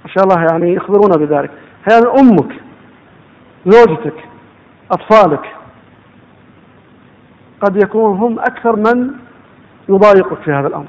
[0.05, 1.51] ما شاء الله يعني يخبرونا بذلك.
[1.87, 2.55] أحيانا أمك
[3.65, 4.15] زوجتك
[4.91, 5.55] أطفالك
[7.61, 9.11] قد يكون هم أكثر من
[9.89, 10.87] يضايقك في هذا الأمر.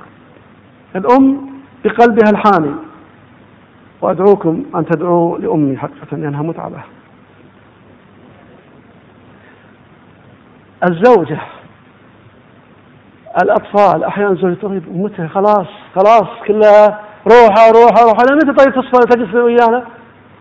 [0.97, 1.51] الأم
[1.85, 2.75] بقلبها الحامي.
[4.01, 6.81] وأدعوكم أن تدعوا لأمي حقيقة لأنها متعبة.
[10.89, 11.41] الزوجة.
[13.43, 19.07] الأطفال أحيانا زوجة تغيب متى؟ خلاص خلاص كلها روحها روحها روحها إلى متى طيب تصفى
[19.11, 19.85] تجلس ويانا؟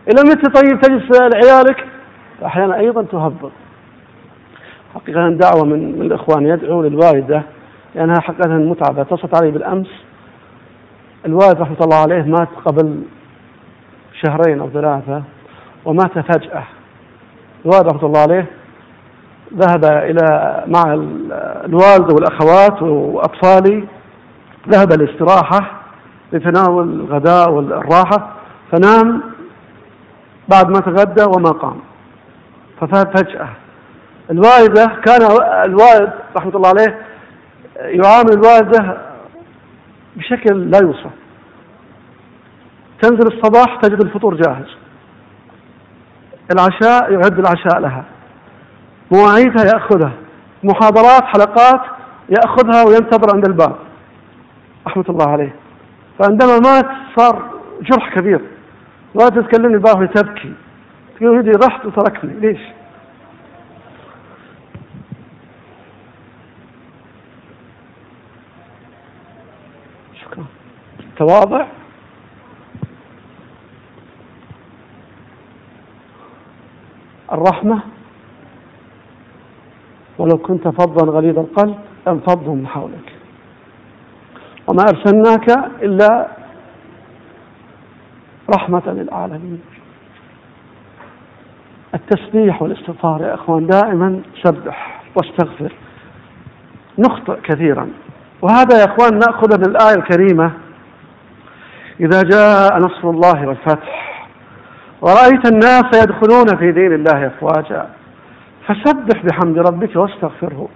[0.08, 1.86] إلى متى طيب تجلس لعيالك؟
[2.44, 3.52] أحيانا أيضا تهبط.
[4.94, 7.42] حقيقة دعوة من من الإخوان يدعو للوالدة
[7.94, 9.02] لأنها حقيقة متعبة.
[9.02, 9.88] اتصلت علي بالأمس.
[11.26, 13.02] الوالد رحمة الله عليه مات قبل
[14.22, 15.22] شهرين أو ثلاثة
[15.84, 16.64] ومات فجأة.
[17.64, 18.46] الوالد رحمة الله عليه
[19.54, 20.94] ذهب إلى مع
[21.64, 23.88] الوالدة والأخوات وأطفالي.
[24.68, 25.80] ذهب الاستراحة
[26.32, 28.32] لتناول الغداء والراحة.
[28.72, 29.22] فنام
[30.48, 31.80] بعد ما تغدى وما قام.
[32.80, 33.48] ففجأة
[34.30, 35.20] الوالدة كان
[35.64, 36.98] الوالد رحمة الله عليه
[37.76, 38.98] يعامل الوالدة
[40.16, 41.10] بشكل لا يوصف.
[43.02, 44.76] تنزل الصباح تجد الفطور جاهز.
[46.52, 48.04] العشاء يعد العشاء لها.
[49.12, 50.12] مواعيدها يأخذها.
[50.64, 51.80] محاضرات حلقات
[52.28, 53.76] يأخذها وينتظر عند الباب.
[54.86, 55.54] رحمة الله عليه.
[56.18, 56.86] فعندما مات
[57.16, 58.40] صار جرح كبير.
[59.14, 60.54] ولا تتكلمني الباب تبكي
[61.16, 62.32] تقول هدي رحت وتركني.
[62.40, 62.60] ليش؟
[70.14, 70.44] شكرا.
[71.18, 71.66] تواضع.
[77.32, 77.95] الرحمة.
[80.18, 81.74] ولو كنت فظا غليظ القلب
[82.08, 83.12] انفضوا من حولك.
[84.66, 86.26] وما أرسلناك إلا
[88.54, 89.60] رحمة للعالمين.
[91.94, 95.72] التسبيح والاستغفار يا أخوان دائما سبح واستغفر.
[96.98, 97.88] نخطئ كثيرا.
[98.42, 100.50] وهذا يا إخوان نأخذ من الآية الكريمة
[102.00, 104.26] إذا جاء نصر الله والفتح.
[105.00, 107.86] ورأيت الناس يدخلون في دين الله أفواجا.
[108.66, 110.68] فسبح بحمد ربك واستغفره.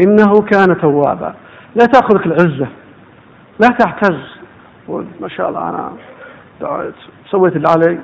[0.00, 1.34] إنه كان توابا.
[1.74, 2.68] لا تأخذك العزة.
[3.60, 4.20] لا تعتز.
[5.20, 5.92] ما شاء الله أنا
[6.60, 6.94] دعيت.
[7.30, 7.98] سويت اللي علي.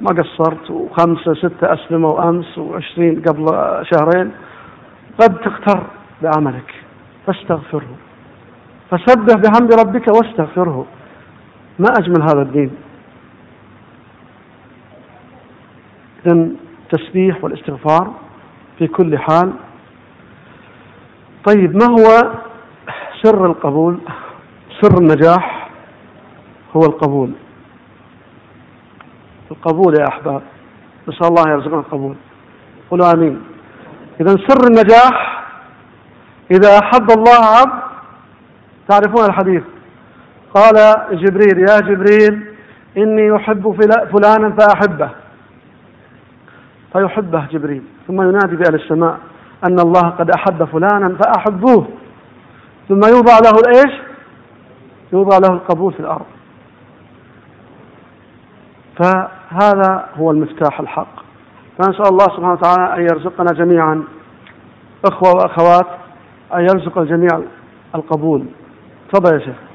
[0.00, 0.70] ما قصرت.
[0.70, 3.46] وخمسة ستة أسلموا أمس وعشرين قبل
[3.92, 4.32] شهرين.
[5.20, 5.82] قد تغتر
[6.22, 6.74] بعملك.
[7.26, 7.96] فاستغفره.
[8.90, 10.86] فسبح بحمد ربك واستغفره.
[11.78, 12.70] ما أجمل هذا الدين.
[16.26, 16.48] إذا
[16.92, 18.12] التسبيح والاستغفار
[18.78, 19.52] في كل حال.
[21.46, 22.32] طيب ما هو
[23.22, 23.98] سر القبول؟
[24.80, 25.70] سر النجاح
[26.76, 27.30] هو القبول.
[29.50, 30.42] القبول يا أحباب
[31.08, 32.14] نسأل الله يرزقنا القبول.
[32.90, 33.42] قولوا آمين.
[34.20, 35.44] إذا سر النجاح
[36.50, 37.82] إذا أحب الله عبد
[38.88, 39.62] تعرفون الحديث.
[40.54, 40.74] قال
[41.12, 42.54] جبريل يا جبريل
[42.96, 43.80] إني أحب
[44.12, 45.10] فلانا فأحبه.
[46.98, 47.82] فيحبه جبريل.
[48.06, 49.18] ثم ينادي بأهل السماء
[49.68, 51.86] أن الله قد أحب فلانا فأحبوه.
[52.88, 54.00] ثم يوضع له الإيش
[55.12, 56.26] يوضع له القبول في الأرض.
[58.96, 61.22] فهذا هو المفتاح الحق.
[61.78, 64.04] فنسأل الله سبحانه وتعالى أن يرزقنا جميعا
[65.04, 65.86] إخوة وأخوات
[66.54, 67.40] أن يرزق الجميع
[67.94, 68.44] القبول.
[69.12, 69.67] تفضل يا شيخ.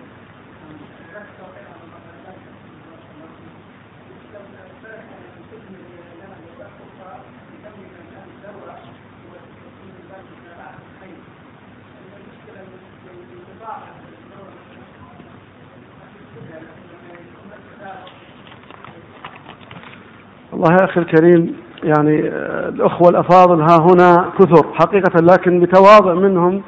[20.63, 26.61] والله يا أخي الكريم يعني آه، الأخوة الأفاضل ها هنا كثر حقيقة لكن بتواضع منهم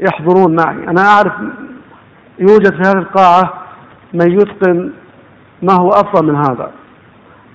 [0.00, 0.88] يحضرون معي.
[0.88, 1.32] أنا أعرف
[2.38, 3.52] يوجد في هذه القاعة
[4.14, 4.90] من يتقن
[5.62, 6.70] ما هو أفضل من هذا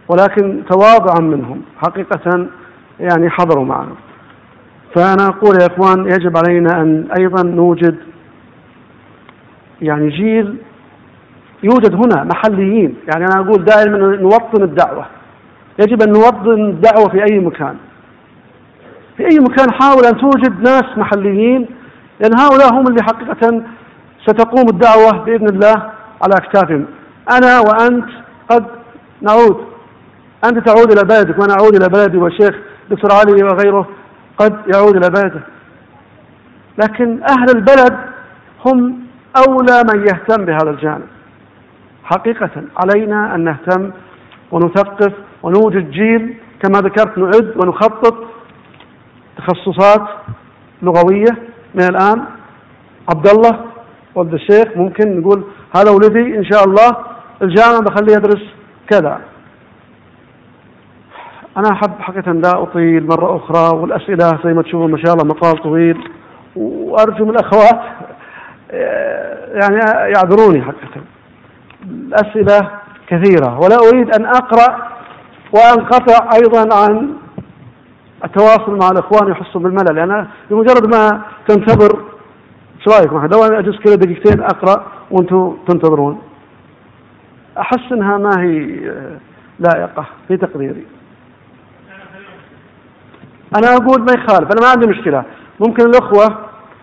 [0.07, 2.47] ولكن تواضعا منهم حقيقة
[2.99, 3.95] يعني حضروا معنا.
[4.95, 7.95] فأنا أقول يا إخوان يجب علينا أن أيضا نوجد
[9.81, 10.57] يعني جيل
[11.63, 12.95] يوجد هنا محليين.
[13.13, 15.14] يعني أنا أقول دائما نوطن الدعوة.
[15.79, 17.75] يجب أن نوطن الدعوة في أي مكان.
[19.17, 21.67] في أي مكان حاول أن توجد ناس محليين
[22.19, 23.63] لأن هؤلاء هم اللي حقيقة
[24.25, 26.85] ستقوم الدعوة بإذن الله على أكتافهم
[27.31, 28.09] أنا وأنت
[28.49, 28.65] قد
[29.21, 29.65] نعود.
[30.45, 32.55] أنت تعود إلى بلدك وأنا أعود إلى بلدي والشيخ
[32.89, 33.87] دكتور علي وغيره
[34.37, 35.41] قد يعود إلى بلده.
[36.83, 37.97] لكن أهل البلد
[38.65, 38.99] هم
[39.47, 41.07] أولى من يهتم بهذا الجانب.
[42.03, 43.91] حقيقة علينا أن نهتم
[44.51, 45.13] ونثقف
[45.45, 48.15] ونوجد جيل كما ذكرت نعد ونخطط
[49.37, 50.07] تخصصات
[50.81, 51.33] لغوية
[51.75, 52.25] من الآن.
[53.09, 53.59] عبد الله
[54.15, 55.43] ولد الشيخ ممكن نقول
[55.75, 56.97] هذا ولدي إن شاء الله.
[57.41, 58.43] الجامعة بخليه يدرس
[58.89, 59.19] كذا.
[61.57, 65.63] أنا أحب حقيقة لا أطيل مرة أخرى والأسئلة زي ما تشوفون ما شاء الله مقال
[65.63, 66.09] طويل.
[66.55, 67.81] وأرجو من الأخوات
[69.61, 69.75] يعني
[70.15, 71.01] يعذروني حقيقة.
[71.83, 72.69] الأسئلة
[73.07, 74.94] كثيرة ولا أريد أن أقرأ
[75.55, 77.13] وانقطع أيضا عن
[78.25, 79.95] التواصل مع الإخوان يحسوا بالملل.
[79.95, 82.01] لأن بمجرد ما تنتظر
[82.77, 86.21] إيش رايكم لو أنا أجلس كذا دقيقتين أقرأ وأنتم تنتظرون.
[87.57, 88.79] أحس إنها ما هي
[89.59, 90.85] لائقة في تقديري
[93.57, 94.51] أنا أقول ما يخالف.
[94.51, 95.23] أنا ما عندي مشكلة.
[95.59, 96.37] ممكن الإخوة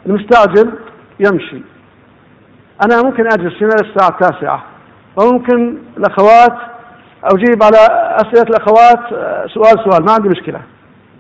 [0.07, 0.73] المستعجل
[1.21, 1.63] يمشي.
[2.85, 4.63] أنا ممكن أجلس هنا للساعه التاسعة.
[5.17, 6.59] وممكن الأخوات
[7.25, 7.79] أجيب على
[8.17, 10.61] أسئلة الأخوات آه، سؤال سؤال ما عندي مشكلة.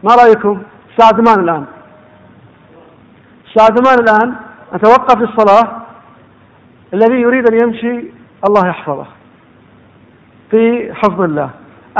[0.03, 1.65] ما رأيكم؟ الساعة 8 الآن.
[3.49, 4.35] الساعة 8 الآن.
[4.73, 5.83] أتوقف للصلاة.
[6.95, 8.05] الذي يريد أن يمشي
[8.49, 9.07] الله يحفظه.
[10.51, 11.51] في حفظ الله.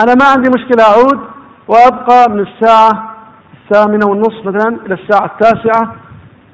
[0.03, 1.21] أنا ما عندي مشكلة أعود
[1.69, 3.15] وأبقى من الساعة
[3.65, 5.95] الثامنة والنصف مثلا إلى الساعة التاسعة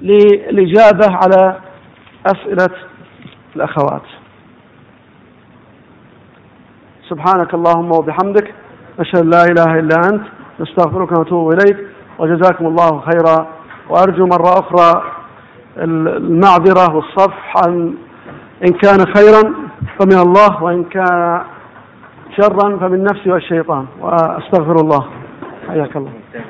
[0.02, 1.56] للإجابة على
[2.26, 2.70] أسئلة
[3.56, 4.02] الأخوات.
[7.10, 8.54] سبحانك اللهم وبحمدك
[9.00, 10.24] أشهد لا إله إلا أنت
[10.60, 11.78] نستغفرك ونتوب إليك
[12.18, 13.46] وجزاكم الله خيرا.
[13.90, 15.02] وأرجو مرة أخرى
[15.76, 17.94] المعذرة والصفح عن
[18.66, 19.42] إن كان خيرا
[19.98, 21.40] فمن الله وإن كان
[22.36, 23.86] شرا فمن نفسي والشيطان.
[24.00, 25.04] وأستغفر الله.
[25.68, 26.12] حياك الله.